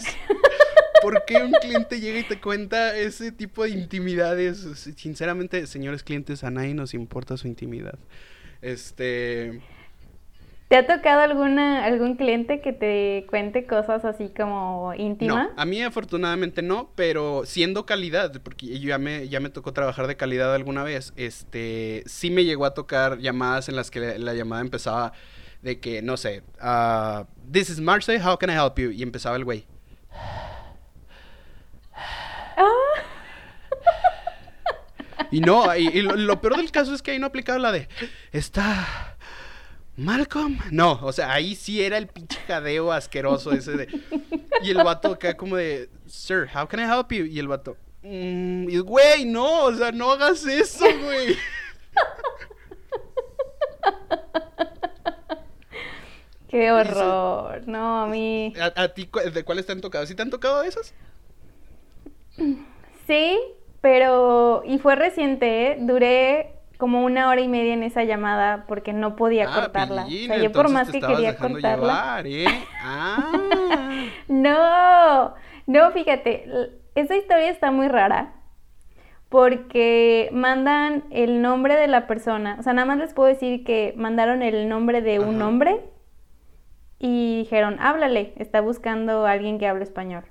¿Por 1.02 1.24
qué 1.24 1.38
un 1.38 1.54
cliente 1.54 2.02
llega 2.02 2.20
y 2.20 2.24
te 2.24 2.42
cuenta 2.42 2.98
ese 2.98 3.32
tipo 3.32 3.64
de 3.64 3.70
intimidades? 3.70 4.58
Sinceramente, 4.98 5.66
señores 5.68 6.04
clientes, 6.04 6.44
a 6.44 6.52
nadie 6.52 6.74
nos 6.74 6.94
importa 6.94 7.38
su 7.38 7.48
intimidad. 7.48 7.98
Este... 8.62 9.62
¿Te 10.72 10.78
ha 10.78 10.88
tocado 10.88 11.20
alguna, 11.20 11.84
algún 11.84 12.16
cliente 12.16 12.62
que 12.62 12.72
te 12.72 13.26
cuente 13.30 13.68
cosas 13.68 14.06
así 14.06 14.30
como 14.30 14.94
íntimas? 14.94 15.50
No, 15.50 15.62
a 15.62 15.66
mí 15.66 15.82
afortunadamente 15.82 16.62
no, 16.62 16.92
pero 16.96 17.42
siendo 17.44 17.86
calidad, 17.86 18.32
porque 18.42 18.80
ya 18.80 18.98
me, 18.98 19.28
ya 19.28 19.42
me 19.42 19.50
tocó 19.50 19.74
trabajar 19.74 20.08
de 20.08 20.16
calidad 20.16 20.56
alguna 20.56 20.84
vez, 20.84 21.12
este, 21.18 22.04
sí 22.06 22.30
me 22.32 22.46
llegó 22.46 22.64
a 22.64 22.74
tocar 22.74 23.18
llamadas 23.18 23.68
en 23.68 23.76
las 23.76 23.92
que 23.92 24.18
la, 24.18 24.34
llamada 24.34 24.62
empezaba 24.62 25.12
de 25.62 25.82
que, 25.82 26.02
no 26.02 26.16
sé, 26.16 26.42
uh, 26.64 27.26
this 27.52 27.70
is 27.70 27.82
Marcy, 27.82 28.16
how 28.16 28.38
can 28.38 28.50
I 28.50 28.54
help 28.54 28.80
you? 28.80 28.92
Y 28.92 29.04
empezaba 29.04 29.36
el 29.36 29.44
güey. 29.44 29.66
Ah. 32.56 32.91
Y 35.32 35.40
no, 35.40 35.76
y, 35.76 36.02
lo, 36.02 36.16
lo, 36.16 36.42
peor 36.42 36.58
del 36.58 36.72
caso 36.72 36.94
es 36.94 37.02
que 37.02 37.12
ahí 37.12 37.20
no 37.20 37.28
aplicaba 37.28 37.58
la 37.58 37.72
de, 37.72 37.88
está 38.32 39.18
Malcolm. 39.96 40.60
No, 40.72 41.00
o 41.02 41.12
sea, 41.14 41.32
ahí 41.32 41.56
sí 41.56 41.82
era 41.82 41.98
el 41.98 42.08
pinche 42.08 42.38
jadeo 42.48 42.92
asqueroso 42.92 43.52
ese 43.52 43.72
de. 43.72 43.88
Y 44.64 44.70
el 44.72 44.78
vato 44.78 45.14
acá 45.14 45.36
como 45.38 45.56
de, 45.56 45.90
Sir, 46.08 46.50
how 46.54 46.68
can 46.68 46.80
I 46.80 46.84
help 46.84 47.12
you? 47.12 47.26
Y 47.26 47.40
el 47.40 47.48
vato, 47.48 47.78
mmm, 48.04 48.68
güey, 48.82 49.26
no, 49.26 49.66
o 49.66 49.74
sea, 49.74 49.92
no 49.92 50.12
hagas 50.12 50.46
eso, 50.46 50.86
güey. 51.04 51.38
Qué 56.50 56.72
horror. 56.72 57.66
No, 57.66 58.04
a 58.04 58.08
mí. 58.08 58.54
¿A, 58.60 58.90
ti 58.90 59.10
de 59.34 59.46
cuáles 59.46 59.66
te 59.66 59.72
han 59.72 59.80
tocado? 59.80 60.06
¿Sí 60.06 60.16
te 60.16 60.22
han 60.22 60.30
tocado 60.30 60.62
esas? 60.64 60.94
Sí, 63.08 63.40
pero. 63.82 64.64
Y 64.66 64.80
fue 64.80 64.96
reciente, 64.96 65.72
¿eh? 65.72 65.78
Duré 65.80 66.54
como 66.78 67.04
una 67.04 67.30
hora 67.30 67.42
y 67.42 67.48
media 67.48 67.74
en 67.74 67.84
esa 67.84 68.04
llamada 68.04 68.66
porque 68.68 68.92
no 68.92 69.16
podía 69.16 69.48
ah, 69.50 69.54
cortarla. 69.54 70.06
o 70.06 70.10
sea, 70.10 70.38
yo 70.38 70.52
por 70.52 70.72
más 70.72 70.90
que 70.90 71.00
quería 71.00 71.38
cortarla. 71.38 72.24
¿eh? 72.26 72.46
ah. 72.84 73.32
no, 74.28 75.34
no, 75.68 75.92
fíjate, 75.92 76.72
esa 76.96 77.16
historia 77.16 77.50
está 77.50 77.70
muy 77.70 77.88
rara 77.88 78.34
porque 79.30 80.30
mandan 80.34 81.04
el 81.12 81.44
nombre 81.44 81.76
de 81.76 81.88
la 81.88 82.08
persona. 82.08 82.58
O 82.60 82.64
sea, 82.64 82.74
nada 82.74 82.88
más 82.88 82.98
les 82.98 83.14
puedo 83.14 83.30
decir 83.30 83.64
que 83.64 83.94
mandaron 83.96 84.42
el 84.42 84.68
nombre 84.68 85.02
de 85.02 85.20
un 85.20 85.42
hombre 85.42 85.80
y 86.98 87.38
dijeron, 87.38 87.78
háblale, 87.80 88.34
está 88.38 88.60
buscando 88.60 89.26
a 89.26 89.32
alguien 89.32 89.60
que 89.60 89.68
hable 89.68 89.84
español. 89.84 90.24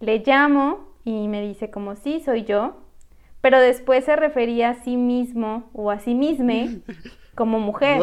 Le 0.00 0.20
llamo 0.20 0.91
y 1.04 1.28
me 1.28 1.40
dice 1.42 1.70
como, 1.70 1.96
sí, 1.96 2.20
soy 2.20 2.44
yo 2.44 2.82
pero 3.42 3.60
después 3.60 4.04
se 4.04 4.16
refería 4.16 4.70
a 4.70 4.74
sí 4.76 4.96
mismo 4.96 5.68
o 5.74 5.90
a 5.90 5.98
sí 5.98 6.14
misma 6.14 6.80
como 7.34 7.58
mujer. 7.58 8.00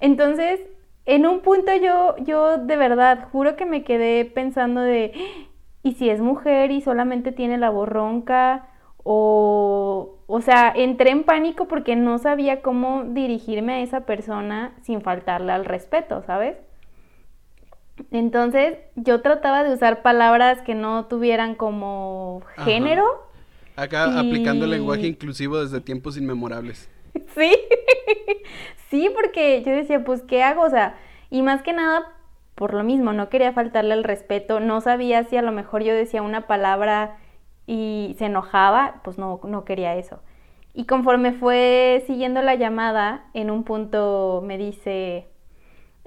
Entonces, 0.00 0.60
en 1.06 1.24
un 1.24 1.40
punto 1.40 1.74
yo, 1.76 2.16
yo 2.18 2.58
de 2.58 2.76
verdad, 2.76 3.28
juro 3.32 3.56
que 3.56 3.64
me 3.64 3.84
quedé 3.84 4.26
pensando 4.26 4.82
de, 4.82 5.12
¿y 5.82 5.92
si 5.92 6.10
es 6.10 6.20
mujer 6.20 6.72
y 6.72 6.82
solamente 6.82 7.32
tiene 7.32 7.56
la 7.56 7.70
borronca? 7.70 8.66
O, 9.02 10.18
o 10.26 10.40
sea, 10.42 10.70
entré 10.74 11.10
en 11.10 11.24
pánico 11.24 11.66
porque 11.66 11.96
no 11.96 12.18
sabía 12.18 12.60
cómo 12.60 13.04
dirigirme 13.04 13.74
a 13.74 13.80
esa 13.80 14.00
persona 14.00 14.74
sin 14.82 15.00
faltarle 15.00 15.52
al 15.52 15.64
respeto, 15.64 16.22
¿sabes? 16.26 16.58
Entonces 18.10 18.78
yo 18.96 19.20
trataba 19.22 19.64
de 19.64 19.72
usar 19.72 20.02
palabras 20.02 20.62
que 20.62 20.74
no 20.74 21.06
tuvieran 21.06 21.54
como 21.54 22.42
género. 22.58 23.04
Acá 23.76 24.18
aplicando 24.18 24.64
el 24.64 24.72
lenguaje 24.72 25.06
inclusivo 25.06 25.60
desde 25.60 25.80
tiempos 25.80 26.16
inmemorables. 26.16 26.88
Sí, 27.34 27.52
sí, 28.88 29.10
porque 29.14 29.62
yo 29.64 29.72
decía, 29.72 30.04
pues, 30.04 30.22
¿qué 30.22 30.44
hago? 30.44 30.62
O 30.62 30.70
sea, 30.70 30.96
y 31.28 31.42
más 31.42 31.62
que 31.62 31.72
nada, 31.72 32.06
por 32.54 32.74
lo 32.74 32.84
mismo, 32.84 33.12
no 33.12 33.28
quería 33.28 33.52
faltarle 33.52 33.94
el 33.94 34.04
respeto, 34.04 34.60
no 34.60 34.80
sabía 34.80 35.24
si 35.24 35.36
a 35.36 35.42
lo 35.42 35.50
mejor 35.50 35.82
yo 35.82 35.92
decía 35.94 36.22
una 36.22 36.46
palabra 36.46 37.16
y 37.66 38.14
se 38.18 38.26
enojaba, 38.26 39.00
pues 39.02 39.18
no, 39.18 39.40
no 39.44 39.64
quería 39.64 39.96
eso. 39.96 40.20
Y 40.74 40.84
conforme 40.84 41.32
fue 41.32 42.04
siguiendo 42.06 42.42
la 42.42 42.54
llamada, 42.54 43.24
en 43.34 43.50
un 43.50 43.64
punto 43.64 44.42
me 44.44 44.58
dice, 44.58 45.26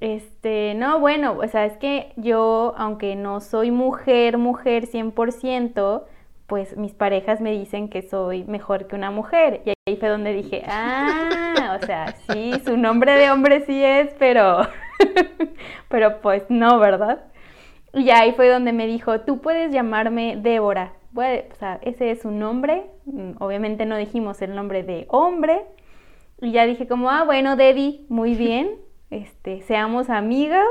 este, 0.04 0.74
no, 0.76 0.99
bueno, 0.99 1.38
o 1.41 1.47
sea, 1.47 1.64
es 1.66 1.78
que 1.78 2.12
yo, 2.18 2.74
aunque 2.78 3.16
no 3.16 3.39
soy 3.39 3.72
mujer, 3.72 4.38
mujer 4.38 4.86
100%, 4.86 6.04
pues 6.45 6.76
mis 6.76 6.93
parejas 6.93 7.39
me 7.39 7.51
dicen 7.51 7.88
que 7.88 8.01
soy 8.01 8.43
mejor 8.43 8.88
que 8.88 8.97
una 8.97 9.12
mujer. 9.12 9.62
Y 9.64 9.70
ahí 9.70 9.95
fue 9.95 10.10
donde 10.10 10.34
dije, 10.34 10.62
ah, 10.68 11.80
o 11.82 11.86
sea, 11.86 12.16
sí, 12.30 12.51
su 12.66 12.76
nombre 12.76 13.14
de 13.14 13.32
hombre 13.32 13.66
sí 13.66 13.82
es, 13.82 14.14
pero, 14.20 14.68
pero 15.88 16.20
pues 16.20 16.43
no, 16.49 16.80
¿verdad? 16.80 17.24
Y 17.93 18.10
ahí 18.10 18.34
fue 18.34 18.49
donde 18.49 18.74
me 18.74 18.88
dijo, 18.88 19.22
tú 19.22 19.39
puedes 19.39 19.72
llamarme 19.72 20.36
Débora. 20.36 20.91
Bueno, 21.12 21.43
o 21.49 21.56
sea, 21.56 21.80
ese 21.82 22.12
es 22.12 22.24
su 22.24 22.32
nombre. 22.32 22.88
Mm, 23.06 23.41
obviamente 23.41 23.86
no 23.86 23.95
dijimos 23.95 24.41
el 24.41 24.54
nombre 24.54 24.84
de 24.84 25.06
hombre. 25.08 25.62
Y 26.41 26.51
ya 26.51 26.66
dije 26.66 26.89
como, 26.89 27.10
ah, 27.10 27.24
bueno, 27.24 27.56
Debbie, 27.56 28.06
muy 28.10 28.36
bien. 28.36 28.80
Este, 29.14 29.61
seamos 29.61 30.09
amigas. 30.09 30.68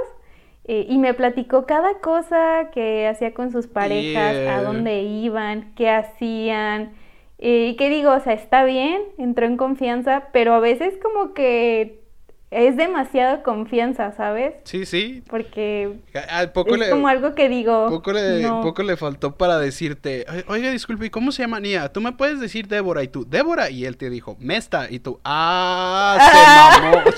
Eh, 0.65 0.87
y 0.89 0.99
me 0.99 1.13
platicó 1.13 1.67
cada 1.67 1.99
cosa 1.99 2.71
que 2.73 3.09
hacía 3.09 3.35
con 3.35 3.51
sus 3.51 3.67
parejas, 3.67 4.37
a 4.49 4.63
dónde 4.63 5.03
iban, 5.03 5.73
qué 5.75 5.91
hacían. 5.91 6.93
Eh, 7.39 7.71
y 7.71 7.77
qué 7.77 7.91
digo, 7.91 8.13
o 8.13 8.21
sea, 8.21 8.35
está 8.35 8.65
bien, 8.65 9.03
entró 9.19 9.47
en 9.47 9.57
confianza, 9.57 10.29
pero 10.33 10.55
a 10.55 10.61
veces 10.61 10.95
como 11.03 11.35
que 11.35 12.02
es 12.53 12.77
demasiada 12.77 13.43
confianza, 13.43 14.13
¿sabes? 14.13 14.55
Sí, 14.65 14.85
sí. 14.85 15.23
Porque 15.29 15.97
poco 16.53 16.75
es 16.77 16.91
como 16.91 17.09
algo 17.09 17.35
que 17.35 17.49
digo. 17.49 17.89
Poco 17.89 18.13
le, 18.13 18.47
poco 18.63 18.83
le 18.83 18.97
faltó 18.97 19.37
para 19.37 19.59
decirte, 19.59 20.27
oiga, 20.47 20.71
disculpe, 20.71 21.07
¿y 21.07 21.11
cómo 21.11 21.33
se 21.33 21.43
llama 21.43 21.61
Nia? 21.61 21.91
Tú 21.91 22.03
me 22.03 22.13
puedes 22.13 22.41
decir 22.41 22.69
Débora 22.69 23.03
y 23.03 23.09
tú, 23.09 23.27
Débora, 23.29 23.71
y 23.71 23.87
él 23.87 23.97
te 23.97 24.11
dijo, 24.11 24.37
Mesta, 24.39 24.87
y 24.91 24.99
tú, 24.99 25.19
ah, 25.25 26.77
se 26.81 26.83
mamó. 26.83 27.03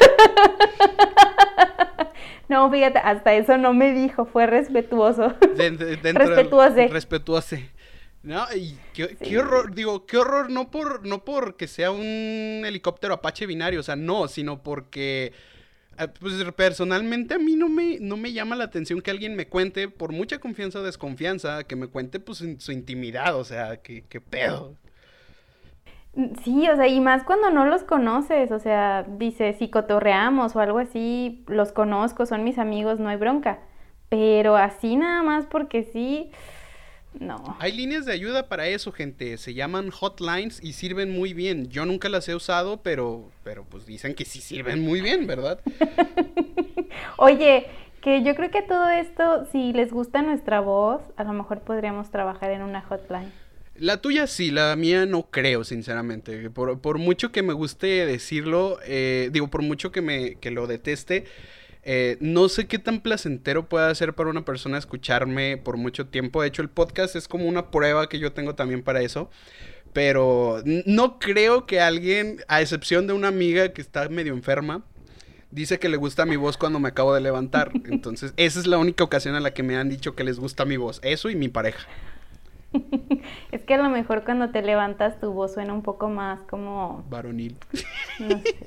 No, 2.47 2.71
fíjate, 2.71 2.99
hasta 2.99 3.33
eso 3.33 3.57
no 3.57 3.73
me 3.73 3.93
dijo, 3.93 4.27
fue 4.27 4.47
respetuoso. 4.47 5.33
respetuoso. 5.57 6.89
Respetuoso. 6.89 7.57
No, 8.25 8.47
y 8.57 8.79
qué, 8.95 9.39
horror, 9.39 9.75
digo, 9.75 10.07
qué 10.07 10.17
horror, 10.17 10.51
no 10.51 10.71
por, 10.71 11.07
no 11.07 11.25
porque 11.25 11.69
sea 11.69 11.91
un 11.91 12.63
helicóptero 12.65 13.13
Apache 13.13 13.45
binario, 13.45 13.81
o 13.81 13.83
sea, 13.83 13.97
no, 13.97 14.29
sino 14.29 14.63
porque, 14.63 15.35
eh, 15.99 16.09
pues 16.21 16.43
personalmente 16.57 17.35
a 17.35 17.39
mí 17.39 17.55
no 17.55 17.69
me, 17.69 17.99
no 18.01 18.17
me 18.17 18.33
llama 18.33 18.57
la 18.57 18.65
atención 18.65 19.03
que 19.03 19.11
alguien 19.11 19.37
me 19.37 19.47
cuente, 19.47 19.89
por 19.89 20.13
mucha 20.13 20.39
confianza 20.39 20.79
o 20.79 20.83
desconfianza, 20.83 21.65
que 21.65 21.77
me 21.77 21.87
cuente 21.87 22.19
pues 22.19 22.43
su 22.59 22.73
intimidad, 22.73 23.37
o 23.37 23.45
sea, 23.45 23.77
qué, 23.83 24.05
qué 24.09 24.23
pedo. 24.23 24.75
Sí, 26.45 26.69
o 26.71 26.77
sea, 26.77 26.87
y 26.87 27.01
más 27.01 27.25
cuando 27.25 27.51
no 27.51 27.67
los 27.67 27.83
conoces, 27.83 28.53
o 28.53 28.59
sea, 28.61 29.05
dice, 29.07 29.53
si 29.59 29.69
cotorreamos 29.69 30.55
o 30.55 30.61
algo 30.61 30.79
así, 30.79 31.45
los 31.49 31.73
conozco, 31.73 32.25
son 32.25 32.45
mis 32.45 32.59
amigos, 32.59 33.01
no 33.01 33.09
hay 33.09 33.17
bronca. 33.17 33.59
Pero 34.09 34.57
así 34.57 34.95
nada 34.97 35.23
más 35.25 35.47
porque 35.47 35.83
sí, 35.83 36.31
no. 37.19 37.57
Hay 37.61 37.73
líneas 37.73 38.05
de 38.07 38.13
ayuda 38.13 38.49
para 38.49 38.67
eso, 38.67 38.93
gente. 38.93 39.37
Se 39.39 39.55
llaman 39.55 39.91
hotlines 39.91 40.63
y 40.63 40.73
sirven 40.73 41.11
muy 41.11 41.33
bien. 41.33 41.69
Yo 41.71 41.87
nunca 41.87 42.09
las 42.09 42.29
he 42.29 42.35
usado, 42.35 42.83
pero, 42.83 43.31
pero 43.43 43.65
pues 43.65 43.87
dicen 43.87 44.15
que 44.15 44.25
sí 44.25 44.41
sirven 44.41 44.83
muy 44.83 45.01
bien, 45.01 45.27
¿verdad? 45.27 45.61
Oye, 47.17 47.67
que 48.01 48.23
yo 48.23 48.35
creo 48.35 48.51
que 48.51 48.63
todo 48.63 48.89
esto, 48.91 49.47
si 49.51 49.73
les 49.73 49.93
gusta 49.93 50.23
nuestra 50.23 50.61
voz, 50.61 51.01
a 51.17 51.25
lo 51.25 51.33
mejor 51.33 51.61
podríamos 51.61 52.11
trabajar 52.11 52.51
en 52.51 52.63
una 52.63 52.83
hotline. 52.83 53.33
La 53.77 53.97
tuya 53.97 54.29
sí, 54.29 54.53
la 54.53 54.77
mía 54.77 55.05
no 55.05 55.31
creo, 55.31 55.65
sinceramente. 55.65 56.49
Por, 56.51 56.99
mucho 56.99 57.33
que 57.33 57.43
me 57.43 57.53
guste 57.53 58.07
decirlo, 58.07 58.79
eh, 58.87 59.31
digo, 59.33 59.49
por 59.49 59.63
mucho 59.63 59.91
que, 59.91 60.01
me, 60.01 60.37
que 60.37 60.53
lo 60.53 60.69
deteste, 60.69 61.25
eh, 61.87 62.17
no 62.21 62.49
sé 62.49 62.67
qué 62.67 62.79
tan 62.79 63.01
placentero 63.01 63.69
puede 63.69 63.95
ser 63.95 64.15
para 64.15 64.31
una 64.31 64.45
persona 64.45 64.79
escucharme 64.79 65.59
por 65.59 65.77
mucho 65.77 66.07
tiempo. 66.07 66.41
De 66.41 66.49
hecho, 66.49 66.63
el 66.63 66.71
podcast 66.71 67.15
es 67.15 67.29
como 67.29 67.47
una 67.47 67.71
prueba 67.71 68.09
que 68.09 68.19
yo 68.19 68.33
tengo 68.33 68.55
también 68.55 68.83
para 68.83 69.03
eso. 69.03 69.31
Pero 69.93 70.63
no 70.65 71.19
creo 71.19 71.67
que 71.67 71.81
alguien, 71.81 72.39
a 72.49 72.61
excepción 72.61 73.07
de 73.07 73.13
una 73.13 73.29
amiga 73.29 73.73
que 73.73 73.81
está 73.81 74.09
medio 74.09 74.33
enferma, 74.33 74.83
dice 75.51 75.79
que 75.79 75.89
le 75.89 75.97
gusta 75.97 76.27
mi 76.27 76.37
voz 76.37 76.57
cuando 76.57 76.81
me 76.81 76.89
acabo 76.89 77.15
de 77.15 77.21
levantar. 77.21 77.71
Entonces, 77.85 78.33
esa 78.37 78.59
es 78.59 78.67
la 78.67 78.79
única 78.79 79.05
ocasión 79.05 79.37
en 79.37 79.43
la 79.43 79.53
que 79.53 79.63
me 79.63 79.77
han 79.77 79.89
dicho 79.91 80.17
que 80.17 80.25
les 80.25 80.41
gusta 80.41 80.65
mi 80.65 80.79
voz. 80.79 81.01
Eso 81.03 81.31
y 81.31 81.37
mi 81.37 81.49
pareja. 81.49 81.87
es 83.53 83.63
que 83.63 83.75
a 83.75 83.79
lo 83.79 83.91
mejor 83.91 84.25
cuando 84.25 84.51
te 84.51 84.63
levantas 84.63 85.19
tu 85.21 85.33
voz 85.33 85.55
suena 85.55 85.73
un 85.73 85.83
poco 85.83 86.09
más 86.09 86.41
como... 86.49 87.05
Varonil. 87.09 87.57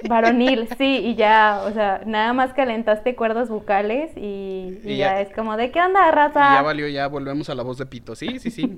varonil, 0.08 0.68
sí, 0.78 0.98
y 0.98 1.16
ya, 1.16 1.62
o 1.66 1.74
sea, 1.74 2.02
nada 2.06 2.34
más 2.34 2.54
calentaste 2.54 3.16
cuerdas 3.16 3.50
vocales 3.50 4.12
y, 4.16 4.80
ya, 4.98 5.22
es 5.22 5.34
como, 5.34 5.58
¿de 5.58 5.72
qué 5.72 5.80
onda, 5.80 6.10
raza? 6.12 6.56
ya 6.56 6.62
valió, 6.62 6.88
ya 6.88 7.08
volvemos 7.08 7.50
a 7.50 7.56
la 7.56 7.64
voz 7.64 7.78
de 7.78 7.86
pito. 7.86 8.16
Sí, 8.16 8.40
sí, 8.40 8.52
sí. 8.52 8.78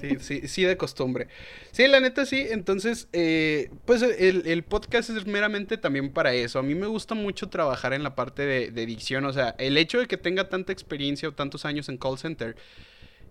sí, 0.00 0.16
sí, 0.20 0.48
sí, 0.48 0.62
de 0.62 0.76
costumbre. 0.76 1.28
Sí, 1.72 1.86
la 1.88 2.00
neta 2.00 2.26
sí. 2.26 2.46
Entonces, 2.50 3.08
eh, 3.12 3.70
pues 3.84 4.02
el, 4.02 4.46
el, 4.46 4.62
podcast 4.62 5.10
es 5.10 5.26
meramente 5.26 5.76
también 5.76 6.12
para 6.12 6.32
eso. 6.32 6.58
A 6.58 6.62
mí 6.62 6.74
me 6.74 6.86
gusta 6.86 7.14
mucho 7.14 7.48
trabajar 7.48 7.92
en 7.92 8.02
la 8.02 8.14
parte 8.14 8.46
de, 8.46 8.70
de 8.70 8.86
dicción. 8.86 9.24
O 9.24 9.32
sea, 9.32 9.54
el 9.58 9.76
hecho 9.76 9.98
de 9.98 10.06
que 10.06 10.16
tenga 10.16 10.48
tanta 10.48 10.72
experiencia 10.72 11.28
o 11.28 11.32
tantos 11.32 11.64
años 11.64 11.88
en 11.88 11.98
call 11.98 12.18
center 12.18 12.56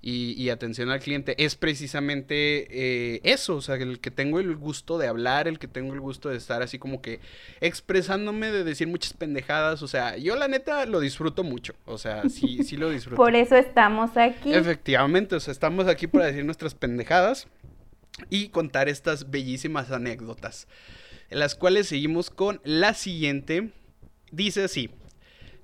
y, 0.08 0.50
atención 0.52 0.92
al 0.92 1.00
cliente 1.00 1.34
es 1.44 1.56
precisamente 1.56 2.68
eh, 2.70 3.22
eso, 3.24 3.56
o 3.56 3.62
sea, 3.62 3.74
el 3.74 4.00
que 4.00 4.12
tengo 4.12 4.40
el 4.40 4.56
gusto 4.56 5.00
de 5.00 5.08
hablar, 5.08 5.48
el 5.48 5.58
que 5.58 5.68
tengo 5.68 5.96
el 5.96 6.00
gusto 6.00 6.30
de 6.30 6.38
estar 6.38 6.62
así 6.62 6.78
como 6.78 7.02
que 7.02 7.20
expresándome, 7.60 8.52
de 8.52 8.64
decir 8.64 8.88
muchas 8.88 9.14
pendejadas, 9.14 9.82
o 9.82 9.88
sea, 9.88 10.16
yo 10.18 10.36
la 10.36 10.48
neta 10.48 10.86
lo 10.86 11.00
disfruto 11.00 11.44
mucho, 11.44 11.74
o 11.86 11.98
sea, 11.98 12.30
sí, 12.30 12.64
sí 12.64 12.78
lo 12.78 12.90
disfruto. 12.92 13.16
Por 13.16 13.36
eso 13.36 13.56
estamos 13.56 14.16
aquí. 14.16 14.54
Efectivamente, 14.54 15.36
o 15.36 15.40
sea, 15.40 15.52
estamos 15.52 15.88
aquí 15.88 16.06
para 16.06 16.28
decir 16.28 16.46
nuestras 16.46 16.76
pendejadas 16.76 17.48
y 18.30 18.50
contar 18.50 18.88
estas 18.88 19.32
bellísimas 19.32 19.90
anécdotas, 19.90 20.68
en 21.32 21.40
las 21.40 21.56
cuales 21.56 21.88
seguimos 21.88 22.30
con 22.30 22.62
la 22.64 22.94
siguiente. 22.94 23.72
Dice 24.32 24.66
así, 24.66 24.92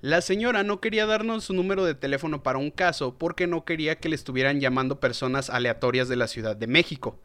la 0.02 0.20
señora 0.20 0.64
no 0.64 0.80
quería 0.80 1.06
darnos 1.06 1.44
su 1.44 1.54
número 1.54 1.84
de 1.84 1.94
teléfono 1.94 2.42
para 2.42 2.58
un 2.58 2.72
caso 2.72 3.16
porque 3.16 3.46
no 3.46 3.64
quería 3.64 4.00
que 4.00 4.08
le 4.08 4.16
estuvieran 4.16 4.60
llamando 4.60 4.98
personas 4.98 5.48
aleatorias 5.48 6.08
de 6.08 6.16
la 6.16 6.26
Ciudad 6.26 6.56
de 6.56 6.66
México. 6.66 7.20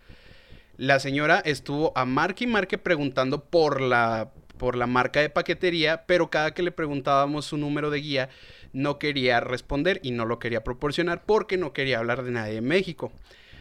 La 0.78 1.00
señora 1.00 1.40
estuvo 1.40 1.92
a 1.98 2.06
marque 2.06 2.44
y 2.44 2.48
marque 2.48 2.78
preguntando 2.78 3.46
por 3.46 3.82
la, 3.82 4.30
por 4.60 4.76
la 4.76 4.86
marca 4.86 5.22
de 5.22 5.32
paquetería, 5.32 6.06
pero 6.06 6.30
cada 6.30 6.54
que 6.54 6.62
le 6.62 6.72
preguntábamos 6.72 7.46
su 7.46 7.58
número 7.58 7.90
de 7.90 8.00
guía 8.00 8.30
no 8.74 9.00
quería 9.00 9.40
responder 9.40 10.00
y 10.04 10.12
no 10.12 10.26
lo 10.26 10.38
quería 10.38 10.64
proporcionar 10.64 11.24
porque 11.26 11.58
no 11.58 11.74
quería 11.74 11.98
hablar 11.98 12.22
de 12.22 12.30
nadie 12.30 12.54
de 12.54 12.62
México. 12.62 13.12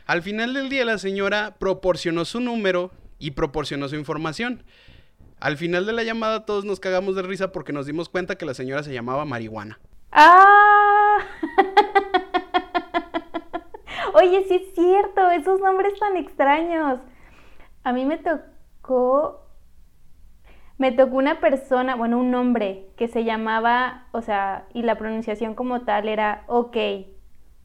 Al 0.05 0.21
final 0.21 0.53
del 0.53 0.69
día 0.69 0.85
la 0.85 0.99
señora 0.99 1.57
proporcionó 1.59 2.27
su 2.27 2.41
número 2.41 2.93
y 3.19 3.31
proporcionó 3.31 3.89
su 3.89 3.97
información. 3.97 4.63
Al 5.39 5.57
final 5.57 5.87
de 5.87 5.93
la 5.93 6.03
llamada 6.03 6.47
todos 6.47 6.65
nos 6.65 6.81
cagamos 6.81 7.15
de 7.15 7.23
risa 7.23 7.53
porque 7.53 7.73
nos 7.73 7.87
dimos 7.87 8.09
cuenta 8.09 8.37
que 8.37 8.47
la 8.47 8.55
señora 8.55 8.83
se 8.83 8.93
llamaba 8.93 9.25
marihuana. 9.25 9.79
¡Ah! 10.13 11.19
Oye, 14.15 14.45
sí 14.49 14.55
es 14.55 14.75
cierto, 14.75 15.31
esos 15.31 15.61
nombres 15.61 15.99
tan 15.99 16.17
extraños. 16.17 17.01
A 17.85 17.93
mí 17.93 18.07
me 18.07 18.19
tocó 18.19 19.47
me 20.79 20.93
tocó 20.93 21.17
una 21.17 21.41
persona, 21.41 21.97
bueno, 21.97 22.19
un 22.19 22.31
nombre 22.31 22.89
que 22.97 23.09
se 23.09 23.25
llamaba, 23.25 24.09
o 24.13 24.21
sea, 24.21 24.67
y 24.75 24.83
la 24.83 24.97
pronunciación 24.97 25.55
como 25.55 25.83
tal 25.83 26.09
era 26.09 26.45
OK. 26.49 26.77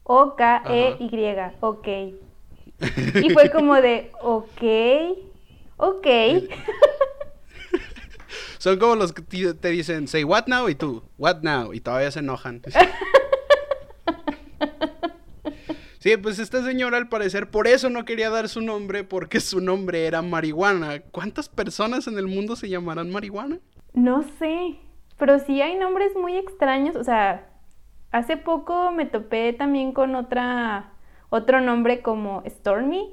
O-K-E-Y, 0.04 1.36
OK. 1.60 1.88
Y 3.22 3.30
fue 3.30 3.50
como 3.50 3.76
de, 3.76 4.10
ok, 4.22 4.62
ok. 5.76 6.06
Son 8.62 8.78
como 8.78 8.94
los 8.94 9.12
que 9.12 9.22
te 9.22 9.68
dicen, 9.70 10.06
say 10.06 10.22
what 10.22 10.46
now, 10.46 10.68
y 10.68 10.76
tú, 10.76 11.02
what 11.18 11.42
now, 11.42 11.74
y 11.74 11.80
todavía 11.80 12.12
se 12.12 12.20
enojan. 12.20 12.62
Sí, 15.98 16.16
pues 16.16 16.38
esta 16.38 16.62
señora 16.62 16.96
al 16.96 17.08
parecer 17.08 17.50
por 17.50 17.66
eso 17.66 17.90
no 17.90 18.04
quería 18.04 18.30
dar 18.30 18.48
su 18.48 18.60
nombre, 18.60 19.02
porque 19.02 19.40
su 19.40 19.60
nombre 19.60 20.06
era 20.06 20.22
marihuana. 20.22 21.00
¿Cuántas 21.10 21.48
personas 21.48 22.06
en 22.06 22.16
el 22.18 22.28
mundo 22.28 22.54
se 22.54 22.68
llamarán 22.68 23.10
marihuana? 23.10 23.58
No 23.94 24.22
sé, 24.38 24.76
pero 25.18 25.40
sí 25.40 25.60
hay 25.60 25.76
nombres 25.76 26.12
muy 26.14 26.36
extraños. 26.36 26.94
O 26.94 27.02
sea, 27.02 27.50
hace 28.12 28.36
poco 28.36 28.92
me 28.92 29.06
topé 29.06 29.52
también 29.54 29.90
con 29.90 30.14
otra, 30.14 30.92
otro 31.30 31.60
nombre 31.60 32.00
como 32.00 32.44
Stormy, 32.48 33.12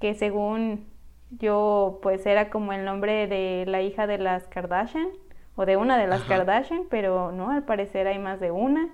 que 0.00 0.14
según 0.14 0.91
yo 1.38 1.98
pues 2.02 2.26
era 2.26 2.50
como 2.50 2.72
el 2.72 2.84
nombre 2.84 3.26
de 3.26 3.64
la 3.66 3.82
hija 3.82 4.06
de 4.06 4.18
las 4.18 4.44
Kardashian 4.48 5.08
o 5.56 5.66
de 5.66 5.76
una 5.76 5.98
de 5.98 6.06
las 6.06 6.22
Kardashian, 6.22 6.84
pero 6.90 7.32
no, 7.32 7.50
al 7.50 7.64
parecer 7.64 8.06
hay 8.06 8.18
más 8.18 8.40
de 8.40 8.50
una. 8.50 8.88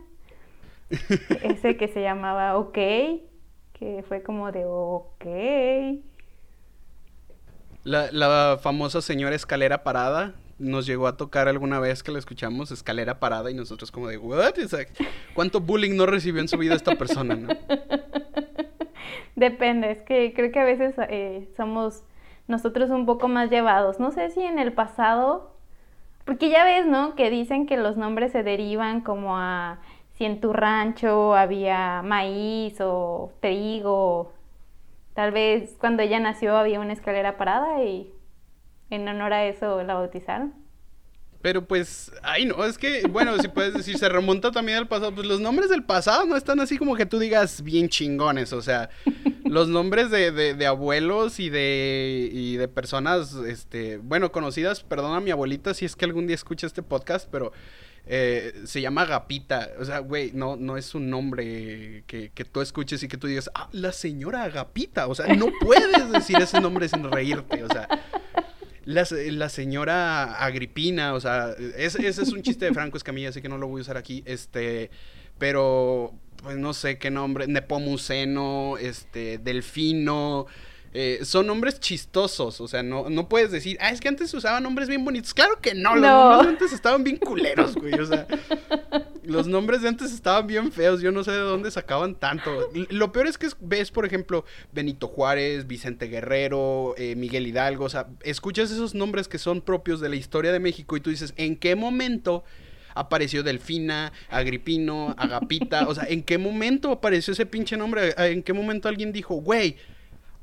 Ese 1.42 1.76
que 1.76 1.88
se 1.88 2.02
llamaba 2.02 2.56
OK, 2.56 2.74
que 2.74 4.04
fue 4.06 4.22
como 4.22 4.50
de 4.52 4.64
OK. 4.64 5.24
La, 7.84 8.10
la 8.12 8.58
famosa 8.60 9.00
señora 9.00 9.34
escalera 9.34 9.82
parada 9.82 10.34
nos 10.58 10.86
llegó 10.86 11.06
a 11.06 11.16
tocar 11.16 11.48
alguna 11.48 11.78
vez 11.78 12.02
que 12.02 12.10
la 12.10 12.18
escuchamos 12.18 12.70
escalera 12.72 13.20
parada 13.20 13.50
y 13.50 13.54
nosotros 13.54 13.92
como 13.92 14.08
de 14.08 14.18
what 14.18 14.54
cuánto 15.32 15.60
bullying 15.60 15.96
no 15.96 16.04
recibió 16.04 16.40
en 16.40 16.48
su 16.48 16.58
vida 16.58 16.74
esta 16.74 16.96
persona 16.96 17.36
no 17.36 17.48
depende 19.36 19.92
es 19.92 20.02
que 20.02 20.34
creo 20.34 20.50
que 20.50 20.58
a 20.58 20.64
veces 20.64 20.94
eh, 21.10 21.48
somos 21.56 22.02
nosotros 22.48 22.90
un 22.90 23.06
poco 23.06 23.28
más 23.28 23.50
llevados. 23.50 24.00
No 24.00 24.10
sé 24.10 24.30
si 24.30 24.42
en 24.42 24.58
el 24.58 24.72
pasado, 24.72 25.54
porque 26.24 26.50
ya 26.50 26.64
ves, 26.64 26.86
¿no? 26.86 27.14
Que 27.14 27.30
dicen 27.30 27.66
que 27.66 27.76
los 27.76 27.96
nombres 27.96 28.32
se 28.32 28.42
derivan 28.42 29.02
como 29.02 29.38
a 29.38 29.78
si 30.14 30.24
en 30.24 30.40
tu 30.40 30.52
rancho 30.52 31.36
había 31.36 32.02
maíz 32.02 32.80
o 32.80 33.32
trigo. 33.40 34.32
Tal 35.14 35.30
vez 35.30 35.76
cuando 35.78 36.02
ella 36.02 36.18
nació 36.18 36.56
había 36.56 36.80
una 36.80 36.92
escalera 36.92 37.36
parada 37.36 37.84
y 37.84 38.12
en 38.90 39.06
honor 39.06 39.32
a 39.32 39.44
eso 39.44 39.82
la 39.84 39.94
bautizaron. 39.94 40.54
Pero 41.40 41.64
pues, 41.64 42.10
ay 42.22 42.46
no, 42.46 42.64
es 42.64 42.78
que, 42.78 43.02
bueno, 43.08 43.38
si 43.38 43.46
puedes 43.46 43.72
decir, 43.72 43.96
se 43.96 44.08
remonta 44.08 44.50
también 44.50 44.78
al 44.78 44.88
pasado, 44.88 45.14
pues 45.14 45.26
los 45.26 45.38
nombres 45.38 45.70
del 45.70 45.84
pasado 45.84 46.26
no 46.26 46.36
están 46.36 46.58
así 46.58 46.76
como 46.76 46.96
que 46.96 47.06
tú 47.06 47.18
digas 47.20 47.62
bien 47.62 47.88
chingones, 47.88 48.52
o 48.52 48.60
sea, 48.60 48.90
los 49.48 49.68
nombres 49.68 50.10
de, 50.10 50.32
de, 50.32 50.66
abuelos 50.66 51.40
y 51.40 51.50
de, 51.50 52.28
y 52.32 52.56
de 52.56 52.68
personas, 52.68 53.34
este, 53.34 53.98
bueno, 53.98 54.32
conocidas, 54.32 54.82
perdona 54.82 55.16
a 55.16 55.20
mi 55.20 55.30
abuelita 55.30 55.74
si 55.74 55.84
es 55.84 55.96
que 55.96 56.04
algún 56.04 56.26
día 56.26 56.34
escucha 56.34 56.66
este 56.66 56.82
podcast, 56.82 57.28
pero 57.30 57.52
eh, 58.06 58.54
se 58.64 58.80
llama 58.80 59.02
Agapita, 59.02 59.70
o 59.78 59.84
sea, 59.84 59.98
güey, 59.98 60.32
no, 60.32 60.56
no 60.56 60.76
es 60.76 60.94
un 60.94 61.10
nombre 61.10 62.04
que, 62.06 62.30
que 62.34 62.44
tú 62.44 62.60
escuches 62.60 63.02
y 63.02 63.08
que 63.08 63.16
tú 63.16 63.26
digas, 63.26 63.50
ah, 63.54 63.68
la 63.72 63.92
señora 63.92 64.44
Agapita, 64.44 65.08
o 65.08 65.14
sea, 65.14 65.26
no 65.34 65.48
puedes 65.60 66.10
decir 66.12 66.36
ese 66.38 66.60
nombre 66.60 66.88
sin 66.88 67.10
reírte, 67.10 67.62
o 67.64 67.68
sea 67.68 67.88
la, 68.88 69.48
señora 69.50 70.34
Agripina, 70.42 71.12
o 71.12 71.20
sea, 71.20 71.54
ese 71.76 72.08
es 72.08 72.32
un 72.32 72.42
chiste 72.42 72.64
de 72.64 72.72
Franco 72.72 72.96
Escamilla, 72.96 73.28
así 73.28 73.42
que 73.42 73.48
no 73.48 73.58
lo 73.58 73.68
voy 73.68 73.80
a 73.80 73.82
usar 73.82 73.98
aquí, 73.98 74.22
este, 74.24 74.90
pero, 75.38 76.14
pues 76.42 76.56
no 76.56 76.72
sé 76.72 76.98
qué 76.98 77.10
nombre, 77.10 77.46
Nepomuceno, 77.46 78.76
este, 78.78 79.38
Delfino, 79.38 80.46
eh, 80.94 81.20
son 81.22 81.46
nombres 81.46 81.80
chistosos, 81.80 82.60
o 82.62 82.68
sea, 82.68 82.82
no, 82.82 83.10
no 83.10 83.28
puedes 83.28 83.50
decir, 83.50 83.76
ah, 83.80 83.90
es 83.90 84.00
que 84.00 84.08
antes 84.08 84.30
se 84.30 84.36
usaban 84.38 84.62
nombres 84.62 84.88
bien 84.88 85.04
bonitos. 85.04 85.34
Claro 85.34 85.60
que 85.60 85.74
no, 85.74 85.94
los 85.94 86.02
nombres 86.02 86.46
de 86.46 86.48
antes 86.48 86.72
estaban 86.72 87.04
bien 87.04 87.18
culeros, 87.18 87.74
güey, 87.74 87.94
o 87.94 88.06
sea, 88.06 88.26
los 89.22 89.46
nombres 89.46 89.82
de 89.82 89.88
antes 89.88 90.12
estaban 90.12 90.46
bien 90.46 90.72
feos, 90.72 91.02
yo 91.02 91.12
no 91.12 91.24
sé 91.24 91.32
de 91.32 91.38
dónde 91.38 91.70
sacaban 91.70 92.14
tanto. 92.14 92.50
Lo 92.88 93.12
peor 93.12 93.26
es 93.26 93.36
que 93.36 93.48
ves, 93.60 93.90
por 93.90 94.06
ejemplo, 94.06 94.46
Benito 94.72 95.08
Juárez, 95.08 95.66
Vicente 95.66 96.06
Guerrero, 96.06 96.94
eh, 96.96 97.14
Miguel 97.16 97.46
Hidalgo, 97.46 97.84
o 97.84 97.90
sea, 97.90 98.08
escuchas 98.22 98.70
esos 98.70 98.94
nombres 98.94 99.28
que 99.28 99.38
son 99.38 99.60
propios 99.60 100.00
de 100.00 100.08
la 100.08 100.16
historia 100.16 100.52
de 100.52 100.60
México 100.60 100.96
y 100.96 101.00
tú 101.00 101.10
dices, 101.10 101.34
¿en 101.36 101.56
qué 101.56 101.76
momento 101.76 102.44
apareció 102.98 103.42
Delfina, 103.42 104.12
Agripino, 104.28 105.14
Agapita? 105.16 105.88
O 105.88 105.94
sea, 105.94 106.04
¿en 106.08 106.22
qué 106.22 106.38
momento 106.38 106.90
apareció 106.90 107.32
ese 107.32 107.46
pinche 107.46 107.76
nombre? 107.76 108.14
¿En 108.18 108.42
qué 108.42 108.52
momento 108.52 108.88
alguien 108.88 109.12
dijo, 109.12 109.34
güey? 109.36 109.76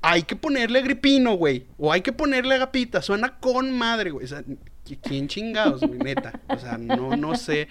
hay 0.02 0.22
que 0.22 0.36
ponerle 0.36 0.84
gripino, 0.84 1.34
güey. 1.34 1.66
O 1.80 1.92
hay 1.92 2.02
que 2.02 2.14
ponerle 2.14 2.54
agapita. 2.54 3.02
Suena 3.02 3.40
con 3.40 3.76
madre, 3.76 4.12
güey. 4.12 4.26
O 4.26 4.28
sea, 4.28 4.44
¿quién 5.02 5.28
chingados, 5.28 5.82
güey? 5.82 5.98
Neta. 5.98 6.40
O 6.48 6.60
sea, 6.60 6.78
no, 6.78 7.18
no 7.18 7.36
sé 7.36 7.68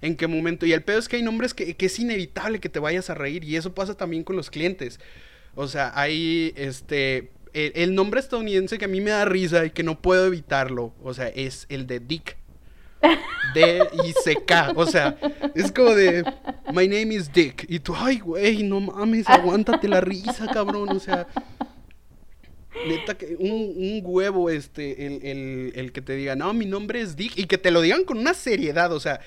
en 0.00 0.16
qué 0.16 0.26
momento. 0.26 0.64
Y 0.64 0.72
el 0.72 0.82
pedo 0.82 0.98
es 0.98 1.06
que 1.06 1.16
hay 1.16 1.22
nombres 1.22 1.52
que, 1.52 1.74
que, 1.74 1.84
es 1.84 1.98
inevitable 1.98 2.60
que 2.60 2.70
te 2.70 2.78
vayas 2.78 3.10
a 3.10 3.14
reír. 3.14 3.44
Y 3.44 3.56
eso 3.56 3.74
pasa 3.74 3.94
también 3.94 4.24
con 4.24 4.36
los 4.36 4.48
clientes. 4.48 5.00
O 5.54 5.68
sea, 5.68 5.92
hay 5.94 6.54
este 6.56 7.30
el, 7.56 7.94
nombre 7.94 8.20
estadounidense 8.20 8.78
que 8.78 8.84
a 8.84 8.88
mí 8.88 9.00
me 9.00 9.10
da 9.10 9.24
risa 9.24 9.64
y 9.64 9.70
que 9.70 9.82
no 9.82 10.00
puedo 10.00 10.26
evitarlo, 10.26 10.92
o 11.02 11.14
sea, 11.14 11.28
es 11.28 11.66
el 11.68 11.86
de 11.86 12.00
Dick. 12.00 12.36
D 13.54 13.82
y 14.04 14.12
C 14.22 14.36
K, 14.46 14.72
o 14.74 14.86
sea, 14.86 15.16
es 15.54 15.72
como 15.72 15.90
de 15.90 16.24
My 16.72 16.88
name 16.88 17.14
is 17.14 17.32
Dick 17.32 17.64
y 17.68 17.78
tú, 17.78 17.94
ay, 17.96 18.18
güey, 18.18 18.62
no 18.62 18.80
mames, 18.80 19.28
aguántate 19.28 19.88
la 19.88 20.00
risa, 20.00 20.46
cabrón, 20.52 20.90
o 20.90 21.00
sea, 21.00 21.26
neta 22.86 23.14
que 23.14 23.36
un, 23.38 23.72
un 23.76 24.00
huevo 24.04 24.50
este 24.50 25.06
el, 25.06 25.24
el, 25.24 25.72
el 25.76 25.92
que 25.92 26.02
te 26.02 26.14
diga, 26.14 26.36
"No, 26.36 26.52
mi 26.52 26.66
nombre 26.66 27.00
es 27.00 27.16
Dick" 27.16 27.38
y 27.38 27.46
que 27.46 27.58
te 27.58 27.70
lo 27.70 27.80
digan 27.80 28.04
con 28.04 28.18
una 28.18 28.34
seriedad, 28.34 28.92
o 28.92 29.00
sea, 29.00 29.20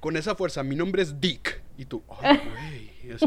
con 0.00 0.16
esa 0.16 0.34
fuerza, 0.34 0.62
"Mi 0.62 0.76
nombre 0.76 1.02
es 1.02 1.20
Dick" 1.20 1.62
y 1.78 1.86
tú, 1.86 2.02
ay, 2.20 2.40
güey. 2.50 3.18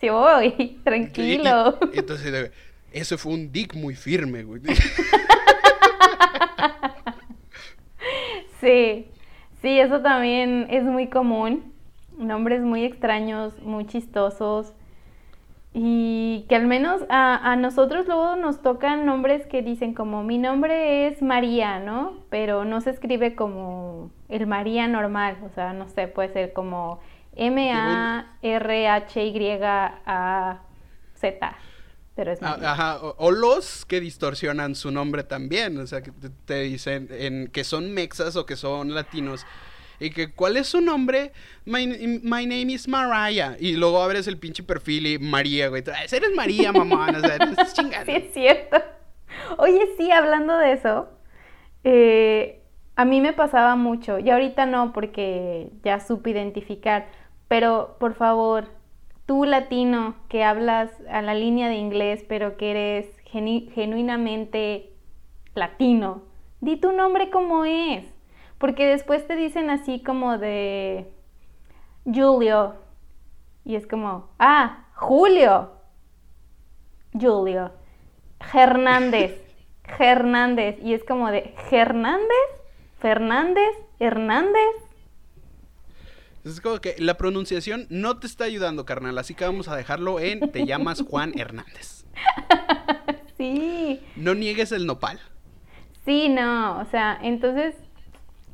Sí 0.00 0.08
voy, 0.08 0.78
tranquilo. 0.82 1.78
entonces, 1.92 2.50
ese 2.92 3.18
fue 3.18 3.32
un 3.32 3.52
dick 3.52 3.74
muy 3.74 3.94
firme, 3.94 4.42
güey. 4.42 4.62
Sí, 8.60 9.06
sí, 9.62 9.78
eso 9.78 10.00
también 10.00 10.66
es 10.70 10.84
muy 10.84 11.08
común. 11.08 11.72
Nombres 12.16 12.62
muy 12.62 12.84
extraños, 12.84 13.60
muy 13.62 13.86
chistosos. 13.86 14.74
Y 15.74 16.46
que 16.48 16.56
al 16.56 16.66
menos 16.66 17.04
a, 17.08 17.52
a, 17.52 17.56
nosotros 17.56 18.06
luego 18.06 18.36
nos 18.36 18.62
tocan 18.62 19.06
nombres 19.06 19.46
que 19.46 19.62
dicen 19.62 19.94
como 19.94 20.24
mi 20.24 20.38
nombre 20.38 21.06
es 21.06 21.22
María, 21.22 21.78
¿no? 21.78 22.14
Pero 22.30 22.64
no 22.64 22.80
se 22.80 22.90
escribe 22.90 23.36
como 23.36 24.10
el 24.28 24.46
María 24.46 24.88
normal, 24.88 25.36
o 25.44 25.50
sea, 25.50 25.72
no 25.74 25.88
sé, 25.88 26.08
puede 26.08 26.30
ser 26.32 26.52
como 26.52 27.00
M-A-R-H-Y-A-Z 27.36 28.28
pero 32.18 32.32
es 32.32 32.42
ah, 32.42 32.58
Ajá, 32.60 32.98
o, 33.00 33.30
los 33.30 33.84
que 33.84 34.00
distorsionan 34.00 34.74
su 34.74 34.90
nombre 34.90 35.22
también, 35.22 35.78
o 35.78 35.86
sea, 35.86 36.02
que 36.02 36.10
te, 36.46 36.62
dicen 36.62 37.06
en, 37.12 37.46
que 37.46 37.62
son 37.62 37.94
mexas 37.94 38.34
o 38.34 38.44
que 38.44 38.56
son 38.56 38.92
latinos. 38.92 39.46
Y 40.00 40.10
que, 40.10 40.32
¿cuál 40.32 40.56
es 40.56 40.66
su 40.66 40.80
nombre? 40.80 41.30
My, 41.64 41.86
name 41.86 42.72
is 42.72 42.88
Mariah. 42.88 43.56
Y 43.60 43.74
luego 43.74 44.02
abres 44.02 44.26
el 44.26 44.36
pinche 44.36 44.64
perfil 44.64 45.06
y 45.06 45.18
María, 45.20 45.68
güey. 45.68 45.84
Eres 45.86 46.34
María, 46.34 46.72
mamá. 46.72 47.06
o 47.16 47.20
sea. 47.20 47.38
Sí, 48.04 48.12
es 48.12 48.32
cierto. 48.34 48.78
Oye, 49.58 49.80
sí, 49.96 50.10
hablando 50.10 50.58
de 50.58 50.72
eso, 50.72 51.08
eh, 51.84 52.62
a 52.96 53.04
mí 53.04 53.20
me 53.20 53.32
pasaba 53.32 53.76
mucho. 53.76 54.18
Y 54.18 54.28
ahorita 54.30 54.66
no, 54.66 54.92
porque 54.92 55.70
ya 55.84 56.00
supe 56.00 56.30
identificar. 56.30 57.06
Pero, 57.46 57.96
por 58.00 58.14
favor, 58.14 58.66
tú 59.28 59.44
latino 59.44 60.14
que 60.30 60.42
hablas 60.42 60.90
a 61.10 61.20
la 61.20 61.34
línea 61.34 61.68
de 61.68 61.74
inglés, 61.74 62.24
pero 62.26 62.56
que 62.56 62.70
eres 62.70 63.06
genuinamente 63.26 64.90
latino, 65.54 66.22
di 66.62 66.76
tu 66.76 66.92
nombre 66.92 67.28
como 67.28 67.66
es, 67.66 68.06
porque 68.56 68.86
después 68.86 69.26
te 69.26 69.36
dicen 69.36 69.68
así 69.68 70.02
como 70.02 70.38
de 70.38 71.12
Julio, 72.06 72.76
y 73.66 73.76
es 73.76 73.86
como, 73.86 74.30
ah, 74.38 74.86
Julio, 74.94 75.72
Julio, 77.12 77.72
Hernández, 78.54 79.38
Hernández, 79.98 80.78
y 80.82 80.94
es 80.94 81.04
como 81.04 81.30
de 81.30 81.54
Hernández, 81.70 82.48
Fernández, 82.98 83.76
Hernández, 83.98 84.87
es 86.52 86.60
como 86.60 86.80
que 86.80 86.94
la 86.98 87.16
pronunciación 87.16 87.86
no 87.90 88.18
te 88.18 88.26
está 88.26 88.44
ayudando, 88.44 88.84
carnal. 88.84 89.18
Así 89.18 89.34
que 89.34 89.44
vamos 89.44 89.68
a 89.68 89.76
dejarlo 89.76 90.20
en 90.20 90.50
te 90.50 90.66
llamas 90.66 91.02
Juan 91.02 91.38
Hernández. 91.38 92.04
Sí. 93.38 94.00
No 94.16 94.34
niegues 94.34 94.72
el 94.72 94.84
nopal. 94.84 95.20
Sí, 96.04 96.28
no. 96.28 96.80
O 96.80 96.84
sea, 96.86 97.16
entonces, 97.22 97.76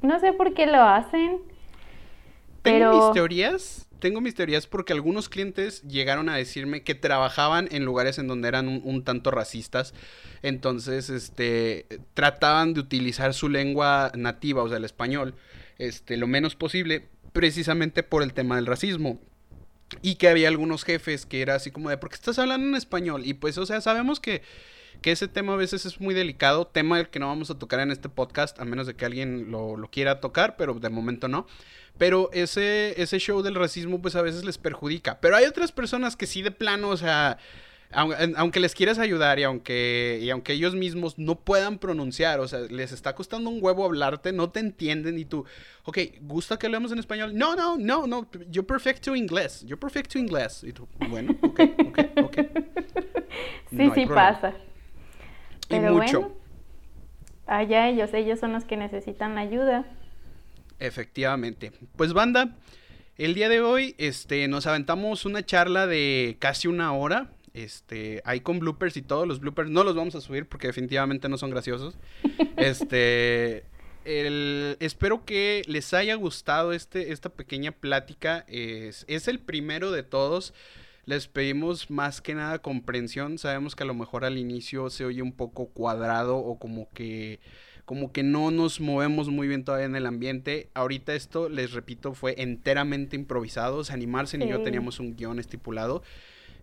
no 0.03 0.21
sé 0.21 0.35
por 0.35 0.53
qué 0.53 0.67
lo 0.67 0.83
hacen. 0.83 1.39
Tengo 2.61 3.07
mis 3.07 3.15
teorías. 3.15 3.89
Tengo 3.99 4.21
mis 4.21 4.35
teorías 4.35 4.67
porque 4.67 4.93
algunos 4.93 5.31
clientes 5.31 5.81
llegaron 5.85 6.29
a 6.29 6.37
decirme 6.37 6.83
que 6.83 6.95
trabajaban 6.95 7.69
en 7.71 7.87
lugares 7.87 8.19
en 8.19 8.29
donde 8.29 8.49
eran 8.49 8.69
un, 8.69 8.83
un 8.85 9.05
tanto 9.05 9.31
racistas. 9.31 9.95
Entonces, 10.43 11.09
este, 11.09 11.87
trataban 12.13 12.75
de 12.75 12.81
utilizar 12.81 13.33
su 13.33 13.49
lengua 13.49 14.13
nativa, 14.15 14.63
o 14.63 14.69
sea, 14.69 14.77
el 14.77 14.85
español, 14.85 15.35
este, 15.79 16.19
lo 16.19 16.27
menos 16.27 16.55
posible 16.55 17.09
precisamente 17.35 18.05
por 18.05 18.23
el 18.23 18.33
tema 18.33 18.57
del 18.57 18.65
racismo. 18.65 19.21
Y 20.01 20.15
que 20.15 20.29
había 20.29 20.49
algunos 20.49 20.85
jefes 20.85 21.27
que 21.27 21.43
era 21.43 21.57
así 21.57 21.71
como 21.71 21.91
de, 21.91 21.99
¿por 21.99 22.09
qué 22.09 22.15
estás 22.15 22.39
hablando 22.39 22.67
en 22.69 22.75
español? 22.75 23.27
Y 23.27 23.35
pues, 23.35 23.59
o 23.59 23.67
sea, 23.67 23.83
sabemos 23.83 24.19
que, 24.19 24.43
que 25.03 25.13
ese 25.13 25.29
tema 25.29 25.53
a 25.53 25.57
veces 25.57 25.85
es 25.85 26.01
muy 26.01 26.15
delicado, 26.15 26.67
tema 26.67 27.05
que 27.05 27.19
no 27.19 27.27
vamos 27.27 27.51
a 27.51 27.59
tocar 27.59 27.81
en 27.81 27.91
este 27.91 28.09
podcast, 28.09 28.59
a 28.61 28.65
menos 28.65 28.87
de 28.87 28.95
que 28.95 29.05
alguien 29.05 29.51
lo, 29.51 29.77
lo 29.77 29.91
quiera 29.91 30.21
tocar, 30.21 30.57
pero 30.57 30.75
de 30.75 30.89
momento 30.89 31.29
no. 31.29 31.47
Pero 31.99 32.31
ese, 32.33 33.01
ese 33.03 33.19
show 33.19 33.43
del 33.43 33.57
racismo, 33.57 34.01
pues 34.01 34.17
a 34.17 34.23
veces 34.23 34.45
les 34.45 34.57
perjudica. 34.57 35.21
Pero 35.21 35.37
hay 35.37 35.45
otras 35.45 35.73
personas 35.73 36.17
que 36.17 36.27
sí 36.27 36.41
de 36.41 36.51
plano, 36.53 36.89
o 36.89 36.97
sea, 36.97 37.39
aunque 37.91 38.61
les 38.61 38.75
quieras 38.75 38.99
ayudar 38.99 39.39
y 39.39 39.45
aunque, 39.45 40.19
y 40.21 40.31
aunque 40.31 40.55
ellos 40.55 40.75
mismos 40.75 41.19
no 41.19 41.37
puedan 41.37 41.79
pronunciar, 41.79 42.41
o 42.41 42.49
sea, 42.49 42.61
les 42.61 42.93
está 42.93 43.15
costando 43.15 43.51
un 43.51 43.59
huevo 43.63 43.85
hablarte, 43.85 44.33
no 44.33 44.51
te 44.51 44.61
entienden 44.61 45.19
y 45.19 45.25
tú, 45.25 45.45
ok, 45.85 45.99
¿gusta 46.23 46.59
que 46.59 46.67
hablemos 46.67 46.91
en 46.93 46.99
español? 46.99 47.37
No, 47.37 47.55
no, 47.55 47.77
no, 47.79 48.07
no, 48.07 48.27
yo 48.51 48.67
perfecto 48.67 49.15
inglés, 49.15 49.65
yo 49.67 49.79
perfecto 49.79 50.19
inglés. 50.19 50.65
Y 50.65 50.73
tú, 50.73 50.89
bueno, 51.09 51.37
ok, 51.43 51.61
ok, 51.87 51.99
ok. 52.25 52.37
sí, 53.71 53.91
sí 53.95 54.07
pasa. 54.07 54.55
y 55.69 55.79
mucho. 55.79 56.21
Bueno, 56.21 56.35
allá 57.47 57.89
ellos, 57.89 58.13
ellos 58.13 58.41
son 58.41 58.53
los 58.53 58.65
que 58.65 58.77
necesitan 58.77 59.39
ayuda. 59.39 59.85
Efectivamente. 60.81 61.73
Pues 61.97 62.13
banda, 62.13 62.57
el 63.17 63.35
día 63.35 63.49
de 63.49 63.61
hoy 63.61 63.95
este, 63.99 64.49
nos 64.49 64.67
aventamos 64.67 65.25
una 65.25 65.45
charla 65.45 65.87
de 65.87 66.37
casi 66.41 66.67
una 66.67 66.93
hora. 66.93 67.31
Este, 67.55 68.21
hay 68.25 68.41
con 68.41 68.59
bloopers 68.59 68.97
y 68.97 69.03
todos 69.03 69.29
los 69.29 69.39
bloopers 69.39 69.71
no 69.71 69.85
los 69.85 69.95
vamos 69.95 70.17
a 70.17 70.21
subir 70.21 70.47
porque 70.47 70.67
definitivamente 70.67 71.29
no 71.29 71.39
son 71.39 71.51
graciosos. 71.51 71.97
Este, 72.57 73.65
espero 74.05 75.25
que 75.25 75.63
les 75.67 75.93
haya 75.93 76.15
gustado 76.15 76.73
este, 76.73 77.13
esta 77.13 77.31
pequeña 77.31 77.73
plática. 77.73 78.45
Es, 78.49 79.05
es 79.09 79.29
el 79.29 79.39
primero 79.39 79.91
de 79.91 80.03
todos. 80.03 80.55
Les 81.05 81.29
pedimos 81.29 81.91
más 81.91 82.21
que 82.21 82.35
nada 82.35 82.61
comprensión. 82.61 83.39
Sabemos 83.39 83.77
que 83.77 83.83
a 83.83 83.87
lo 83.87 83.95
mejor 83.95 84.25
al 84.25 84.39
inicio 84.39 84.89
se 84.89 85.05
oye 85.05 85.21
un 85.21 85.33
poco 85.33 85.67
cuadrado 85.67 86.37
o 86.37 86.59
como 86.59 86.89
que 86.93 87.41
como 87.85 88.13
que 88.13 88.23
no 88.23 88.51
nos 88.51 88.81
movemos 88.81 89.29
muy 89.29 89.47
bien 89.47 89.65
todavía 89.65 89.87
en 89.87 89.97
el 89.97 90.07
ambiente. 90.07 90.71
Ahorita 90.73 91.15
esto, 91.15 91.51
les 91.51 91.73
repito, 91.73 92.15
fue 92.15 92.35
enteramente 92.39 93.15
improvisado. 93.17 93.83
Animarse 93.91 94.39
ni 94.39 94.49
yo 94.49 94.63
teníamos 94.63 95.01
un 95.01 95.17
guion 95.17 95.39
estipulado. 95.39 96.03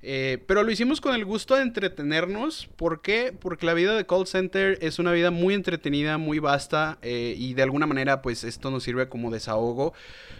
Eh, 0.04 0.44
pero 0.48 0.64
lo 0.64 0.72
hicimos 0.72 1.00
con 1.00 1.14
el 1.14 1.26
gusto 1.26 1.56
de 1.56 1.62
entretenernos. 1.62 2.68
¿Por 2.76 3.02
qué? 3.02 3.34
Porque 3.38 3.66
la 3.66 3.74
vida 3.74 3.96
de 3.96 4.06
call 4.06 4.26
center 4.26 4.78
es 4.82 5.00
una 5.00 5.12
vida 5.12 5.32
muy 5.32 5.54
entretenida, 5.54 6.18
muy 6.18 6.40
vasta 6.40 6.98
eh, 7.02 7.36
y 7.38 7.54
de 7.54 7.64
alguna 7.64 7.86
manera 7.86 8.22
pues 8.22 8.44
esto 8.44 8.72
nos 8.72 8.84
sirve 8.84 9.10
como 9.10 9.32
desahogo 9.32 9.94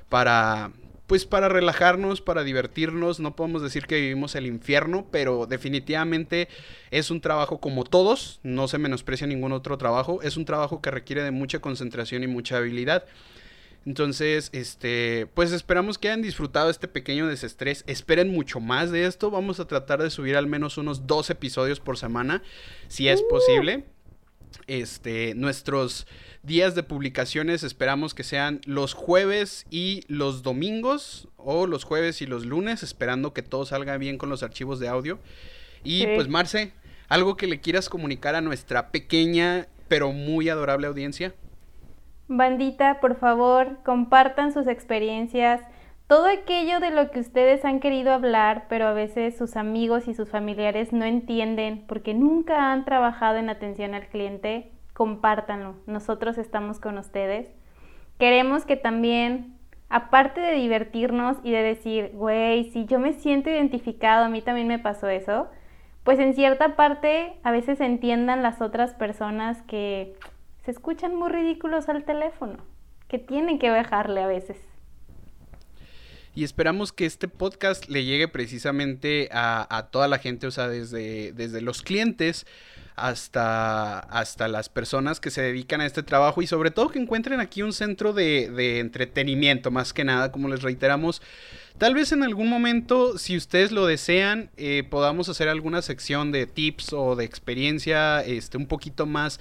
para 0.10 0.72
pues 1.12 1.26
para 1.26 1.50
relajarnos, 1.50 2.22
para 2.22 2.44
divertirnos. 2.44 3.20
No 3.20 3.36
podemos 3.36 3.62
decir 3.62 3.86
que 3.86 4.00
vivimos 4.00 4.34
el 4.36 4.46
infierno, 4.46 5.06
pero 5.12 5.46
definitivamente 5.46 6.48
es 6.90 7.12
un 7.12 7.20
trabajo 7.20 7.60
como 7.60 7.84
todos, 7.84 8.40
no 8.44 8.70
se 8.70 8.78
menosprecia 8.78 9.28
ningún 9.28 9.52
otro 9.52 9.78
trabajo, 9.78 10.22
es 10.22 10.38
un 10.38 10.46
trabajo 10.46 10.82
que 10.82 10.90
requiere 10.90 11.22
de 11.22 11.32
mucha 11.32 11.60
concentración 11.60 12.24
y 12.24 12.28
mucha 12.28 12.56
habilidad. 12.56 13.04
Entonces, 13.86 14.50
este, 14.54 15.28
pues 15.34 15.52
esperamos 15.52 15.98
que 15.98 16.10
hayan 16.10 16.22
disfrutado 16.22 16.70
este 16.70 16.88
pequeño 16.88 17.28
desestrés. 17.28 17.84
Esperen 17.88 18.32
mucho 18.32 18.60
más 18.60 18.92
de 18.92 19.06
esto. 19.06 19.32
Vamos 19.32 19.60
a 19.60 19.68
tratar 19.68 20.04
de 20.04 20.12
subir 20.12 20.36
al 20.36 20.48
menos 20.48 20.78
unos 20.78 21.08
dos 21.08 21.30
episodios 21.30 21.80
por 21.80 21.98
semana, 21.98 22.44
si 22.88 23.08
es 23.08 23.22
posible. 23.24 23.86
Este, 24.68 25.34
nuestros 25.34 26.06
días 26.44 26.76
de 26.76 26.84
publicaciones 26.84 27.64
esperamos 27.64 28.14
que 28.14 28.24
sean 28.24 28.62
los 28.66 28.94
jueves 28.94 29.66
y 29.70 30.04
los 30.08 30.44
domingos 30.44 31.28
o 31.38 31.66
los 31.66 31.84
jueves 31.84 32.22
y 32.22 32.28
los 32.28 32.46
lunes, 32.46 32.84
esperando 32.84 33.34
que 33.34 33.42
todo 33.42 33.66
salga 33.66 33.98
bien 33.98 34.18
con 34.18 34.30
los 34.30 34.44
archivos 34.44 34.80
de 34.80 34.90
audio. 34.90 35.20
Y 35.84 36.06
pues 36.06 36.28
Marce, 36.28 36.74
algo 37.08 37.36
que 37.36 37.48
le 37.48 37.60
quieras 37.62 37.90
comunicar 37.90 38.36
a 38.36 38.42
nuestra 38.42 38.92
pequeña 38.92 39.68
pero 39.92 40.14
muy 40.14 40.48
adorable 40.48 40.88
audiencia. 40.88 41.34
Bandita, 42.34 43.02
por 43.02 43.16
favor, 43.18 43.80
compartan 43.84 44.54
sus 44.54 44.68
experiencias, 44.68 45.60
todo 46.08 46.28
aquello 46.28 46.80
de 46.80 46.90
lo 46.90 47.12
que 47.12 47.20
ustedes 47.20 47.66
han 47.66 47.82
querido 47.82 48.14
hablar, 48.14 48.68
pero 48.70 48.88
a 48.88 48.94
veces 48.94 49.38
sus 49.38 49.58
amigos 49.58 50.08
y 50.08 50.14
sus 50.14 50.30
familiares 50.30 50.94
no 50.94 51.04
entienden 51.04 51.84
porque 51.88 52.14
nunca 52.14 52.72
han 52.72 52.86
trabajado 52.86 53.36
en 53.36 53.50
atención 53.50 53.96
al 53.96 54.08
cliente, 54.08 54.72
compártanlo. 54.94 55.76
Nosotros 55.88 56.38
estamos 56.38 56.80
con 56.80 56.98
ustedes. 56.98 57.50
Queremos 58.18 58.64
que 58.64 58.78
también, 58.78 59.58
aparte 59.90 60.40
de 60.40 60.54
divertirnos 60.54 61.36
y 61.44 61.52
de 61.52 61.64
decir, 61.64 62.12
güey, 62.14 62.72
si 62.72 62.86
yo 62.86 62.98
me 62.98 63.12
siento 63.12 63.50
identificado, 63.50 64.24
a 64.24 64.30
mí 64.30 64.42
también 64.42 64.70
me 64.70 64.80
pasó 64.80 65.10
eso, 65.10 65.50
pues 66.06 66.18
en 66.18 66.34
cierta 66.34 66.78
parte 66.78 67.34
a 67.44 67.52
veces 67.52 67.82
entiendan 67.82 68.42
las 68.42 68.62
otras 68.62 68.94
personas 68.94 69.62
que 69.64 70.16
se 70.66 70.72
escuchan 70.72 71.16
muy 71.16 71.30
ridículos 71.30 71.90
al 71.90 72.04
teléfono, 72.04 72.58
que 73.08 73.18
tienen 73.18 73.60
que 73.60 73.70
bajarle 73.70 74.22
a 74.22 74.28
veces. 74.28 74.58
Y 76.34 76.46
esperamos 76.46 76.94
que 76.94 77.06
este 77.06 77.28
podcast 77.28 77.90
le 77.90 78.06
llegue 78.06 78.30
precisamente 78.30 79.28
a, 79.34 79.90
toda 79.92 80.08
la 80.08 80.18
gente, 80.18 80.48
o 80.48 80.52
sea, 80.52 80.70
desde, 80.70 81.34
desde 81.34 81.60
los 81.60 81.82
clientes 81.82 82.46
hasta, 82.96 84.00
hasta 84.00 84.48
las 84.48 84.70
personas 84.70 85.20
que 85.20 85.30
se 85.30 85.42
dedican 85.42 85.82
a 85.82 85.86
este 85.86 86.04
trabajo 86.04 86.42
y 86.42 86.48
sobre 86.48 86.72
todo 86.72 86.90
que 86.90 87.00
encuentren 87.00 87.40
aquí 87.42 87.64
un 87.64 87.74
centro 87.74 88.14
de, 88.14 88.80
entretenimiento, 88.80 89.72
más 89.72 89.92
que 89.92 90.06
nada, 90.06 90.32
como 90.32 90.48
les 90.48 90.62
reiteramos. 90.62 91.22
Tal 91.78 91.96
vez 91.96 92.14
en 92.14 92.24
algún 92.24 92.48
momento, 92.48 93.18
si 93.18 93.36
ustedes 93.36 93.74
lo 93.74 93.86
desean, 93.86 94.52
eh, 94.56 94.84
podamos 94.90 95.28
hacer 95.28 95.50
alguna 95.50 95.82
sección 95.82 96.32
de 96.32 96.46
tips 96.46 96.94
o 96.94 97.16
de 97.16 97.26
experiencia 97.26 98.22
este, 98.22 98.58
un 98.58 98.68
poquito 98.68 99.06
más 99.06 99.40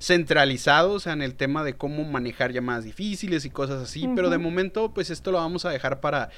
centralizados 0.00 1.06
en 1.06 1.22
el 1.22 1.34
tema 1.34 1.62
de 1.62 1.74
cómo 1.74 2.04
manejar 2.04 2.52
llamadas 2.52 2.84
difíciles 2.84 3.44
y 3.44 3.50
cosas 3.50 3.82
así, 3.82 4.08
pero 4.16 4.30
de 4.30 4.38
momento 4.38 4.92
pues 4.92 5.10
esto 5.10 5.30
lo 5.30 5.38
vamos 5.38 5.64
a 5.64 5.70
dejar 5.70 6.00
para 6.00 6.30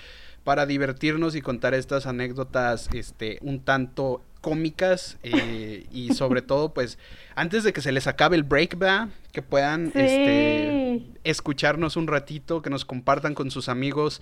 para 0.45 0.67
divertirnos 0.67 1.37
y 1.37 1.41
contar 1.41 1.73
estas 1.73 2.07
anécdotas 2.07 2.89
este 2.93 3.39
un 3.43 3.61
tanto 3.61 4.23
cómicas 4.41 5.19
eh, 5.23 5.87
y 5.93 6.13
sobre 6.15 6.43
todo 6.43 6.75
pues 6.75 6.99
antes 7.37 7.63
de 7.63 7.73
que 7.73 7.81
se 7.81 7.93
les 7.93 8.07
acabe 8.07 8.37
el 8.37 8.43
break, 8.43 8.77
¿verdad? 8.77 9.09
Que 9.31 9.41
puedan 9.41 9.93
este, 9.95 11.03
escucharnos 11.25 11.97
un 11.97 12.09
ratito, 12.09 12.61
que 12.61 12.69
nos 12.69 12.85
compartan 12.85 13.35
con 13.35 13.51
sus 13.51 13.71
amigos 13.71 14.21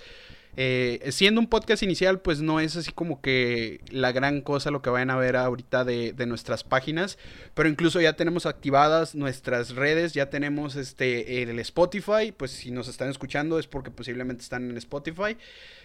eh, 0.56 1.08
siendo 1.12 1.40
un 1.40 1.46
podcast 1.46 1.82
inicial, 1.82 2.20
pues 2.20 2.40
no 2.40 2.58
es 2.60 2.76
así 2.76 2.90
como 2.92 3.20
que 3.20 3.80
la 3.90 4.12
gran 4.12 4.40
cosa 4.40 4.70
lo 4.70 4.82
que 4.82 4.90
vayan 4.90 5.10
a 5.10 5.16
ver 5.16 5.36
ahorita 5.36 5.84
de, 5.84 6.14
nuestras 6.26 6.64
páginas, 6.64 7.18
pero 7.54 7.68
incluso 7.68 8.00
ya 8.00 8.14
tenemos 8.14 8.46
activadas 8.46 9.14
nuestras 9.14 9.74
redes, 9.74 10.12
ya 10.12 10.28
tenemos 10.28 10.76
este 10.76 11.42
el 11.42 11.58
Spotify, 11.60 12.32
pues 12.36 12.50
si 12.50 12.70
nos 12.70 12.88
están 12.88 13.08
escuchando 13.08 13.58
es 13.58 13.66
porque 13.66 13.90
posiblemente 13.90 14.42
están 14.42 14.70
en 14.70 14.76
Spotify. 14.76 15.36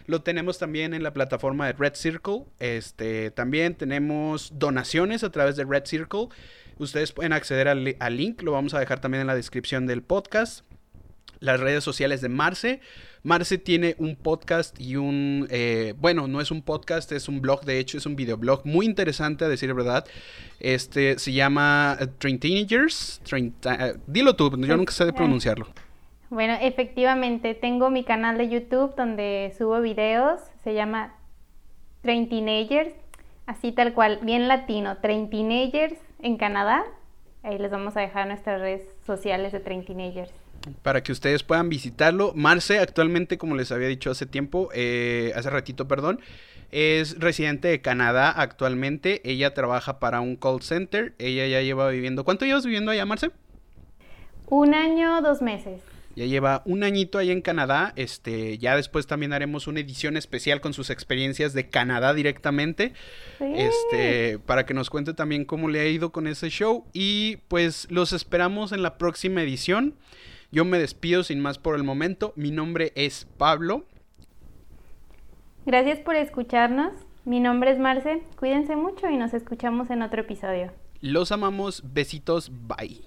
Lo 0.07 0.21
tenemos 0.21 0.59
también 0.59 0.93
en 0.93 1.03
la 1.03 1.13
plataforma 1.13 1.67
de 1.67 1.73
Red 1.73 1.95
Circle. 1.95 2.43
Este, 2.59 3.31
también 3.31 3.75
tenemos 3.75 4.51
donaciones 4.59 5.23
a 5.23 5.31
través 5.31 5.55
de 5.55 5.63
Red 5.63 5.85
Circle. 5.85 6.27
Ustedes 6.77 7.11
pueden 7.11 7.33
acceder 7.33 7.67
al, 7.67 7.95
al 7.99 8.17
link, 8.17 8.41
lo 8.41 8.51
vamos 8.51 8.73
a 8.73 8.79
dejar 8.79 8.99
también 8.99 9.21
en 9.21 9.27
la 9.27 9.35
descripción 9.35 9.87
del 9.87 10.03
podcast. 10.03 10.65
Las 11.39 11.59
redes 11.59 11.83
sociales 11.83 12.21
de 12.21 12.29
Marce. 12.29 12.81
Marce 13.25 13.57
tiene 13.57 13.95
un 13.97 14.15
podcast 14.15 14.79
y 14.79 14.97
un, 14.97 15.47
eh, 15.49 15.95
bueno, 15.97 16.27
no 16.27 16.41
es 16.41 16.51
un 16.51 16.61
podcast, 16.61 17.11
es 17.11 17.27
un 17.27 17.41
blog, 17.41 17.65
de 17.65 17.79
hecho 17.79 17.97
es 17.97 18.05
un 18.05 18.15
videoblog 18.15 18.63
muy 18.67 18.85
interesante 18.85 19.43
a 19.43 19.47
decir 19.47 19.73
verdad. 19.73 20.05
Este 20.59 21.17
se 21.17 21.33
llama 21.33 21.97
uh, 21.99 22.05
Train 22.19 22.39
Teenagers. 22.39 23.19
Uh, 23.33 23.97
dilo 24.05 24.35
tú, 24.35 24.51
yo 24.61 24.77
nunca 24.77 24.93
sé 24.93 25.05
de 25.05 25.13
pronunciarlo. 25.13 25.65
Bueno, 26.29 26.55
efectivamente, 26.61 27.55
tengo 27.55 27.89
mi 27.89 28.03
canal 28.03 28.37
de 28.37 28.47
YouTube 28.47 28.93
donde 28.95 29.51
subo 29.57 29.81
videos, 29.81 30.39
se 30.63 30.75
llama 30.75 31.15
Train 32.03 32.29
Teenagers, 32.29 32.93
así 33.47 33.71
tal 33.71 33.95
cual, 33.95 34.19
bien 34.21 34.47
latino, 34.47 34.97
Train 34.97 35.31
Teenagers 35.31 35.97
en 36.19 36.37
Canadá. 36.37 36.83
Ahí 37.41 37.57
les 37.57 37.71
vamos 37.71 37.97
a 37.97 38.01
dejar 38.01 38.27
nuestras 38.27 38.61
redes 38.61 38.87
sociales 39.03 39.51
de 39.51 39.61
Train 39.61 39.83
Teenagers 39.83 40.44
para 40.81 41.03
que 41.03 41.11
ustedes 41.11 41.43
puedan 41.43 41.69
visitarlo. 41.69 42.33
Marce 42.35 42.79
actualmente, 42.79 43.37
como 43.37 43.55
les 43.55 43.71
había 43.71 43.87
dicho 43.87 44.11
hace 44.11 44.25
tiempo, 44.25 44.69
eh, 44.73 45.31
hace 45.35 45.49
ratito, 45.49 45.87
perdón, 45.87 46.19
es 46.71 47.19
residente 47.19 47.67
de 47.67 47.81
Canadá 47.81 48.29
actualmente. 48.31 49.21
Ella 49.23 49.53
trabaja 49.53 49.99
para 49.99 50.21
un 50.21 50.35
call 50.35 50.61
center. 50.61 51.13
Ella 51.19 51.47
ya 51.47 51.61
lleva 51.61 51.89
viviendo. 51.89 52.23
¿Cuánto 52.25 52.45
llevas 52.45 52.65
viviendo 52.65 52.91
allá, 52.91 53.05
Marce? 53.05 53.31
Un 54.47 54.73
año, 54.73 55.21
dos 55.21 55.41
meses. 55.41 55.81
Ya 56.15 56.25
lleva 56.25 56.61
un 56.65 56.83
añito 56.83 57.17
ahí 57.17 57.29
en 57.29 57.41
Canadá. 57.41 57.93
Este, 57.95 58.57
ya 58.57 58.75
después 58.75 59.05
también 59.05 59.33
haremos 59.33 59.67
una 59.67 59.81
edición 59.81 60.15
especial 60.17 60.61
con 60.61 60.73
sus 60.73 60.89
experiencias 60.89 61.53
de 61.53 61.69
Canadá 61.69 62.13
directamente. 62.13 62.93
Este, 63.39 64.39
para 64.39 64.65
que 64.65 64.73
nos 64.73 64.89
cuente 64.89 65.13
también 65.13 65.45
cómo 65.45 65.67
le 65.67 65.81
ha 65.81 65.87
ido 65.87 66.11
con 66.11 66.27
ese 66.27 66.49
show. 66.49 66.85
Y 66.93 67.37
pues 67.47 67.87
los 67.89 68.13
esperamos 68.13 68.71
en 68.71 68.81
la 68.81 68.97
próxima 68.97 69.41
edición. 69.41 69.95
Yo 70.51 70.65
me 70.65 70.77
despido 70.77 71.23
sin 71.23 71.39
más 71.39 71.57
por 71.57 71.75
el 71.75 71.83
momento. 71.83 72.33
Mi 72.35 72.51
nombre 72.51 72.91
es 72.95 73.27
Pablo. 73.37 73.85
Gracias 75.65 75.99
por 75.99 76.15
escucharnos. 76.15 76.93
Mi 77.25 77.39
nombre 77.39 77.71
es 77.71 77.79
Marce. 77.79 78.23
Cuídense 78.37 78.75
mucho 78.75 79.09
y 79.09 79.17
nos 79.17 79.33
escuchamos 79.33 79.89
en 79.89 80.03
otro 80.03 80.21
episodio. 80.21 80.71
Los 81.01 81.31
amamos. 81.31 81.83
Besitos. 81.93 82.51
Bye. 82.67 83.01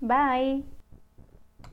Bye. 0.00 0.64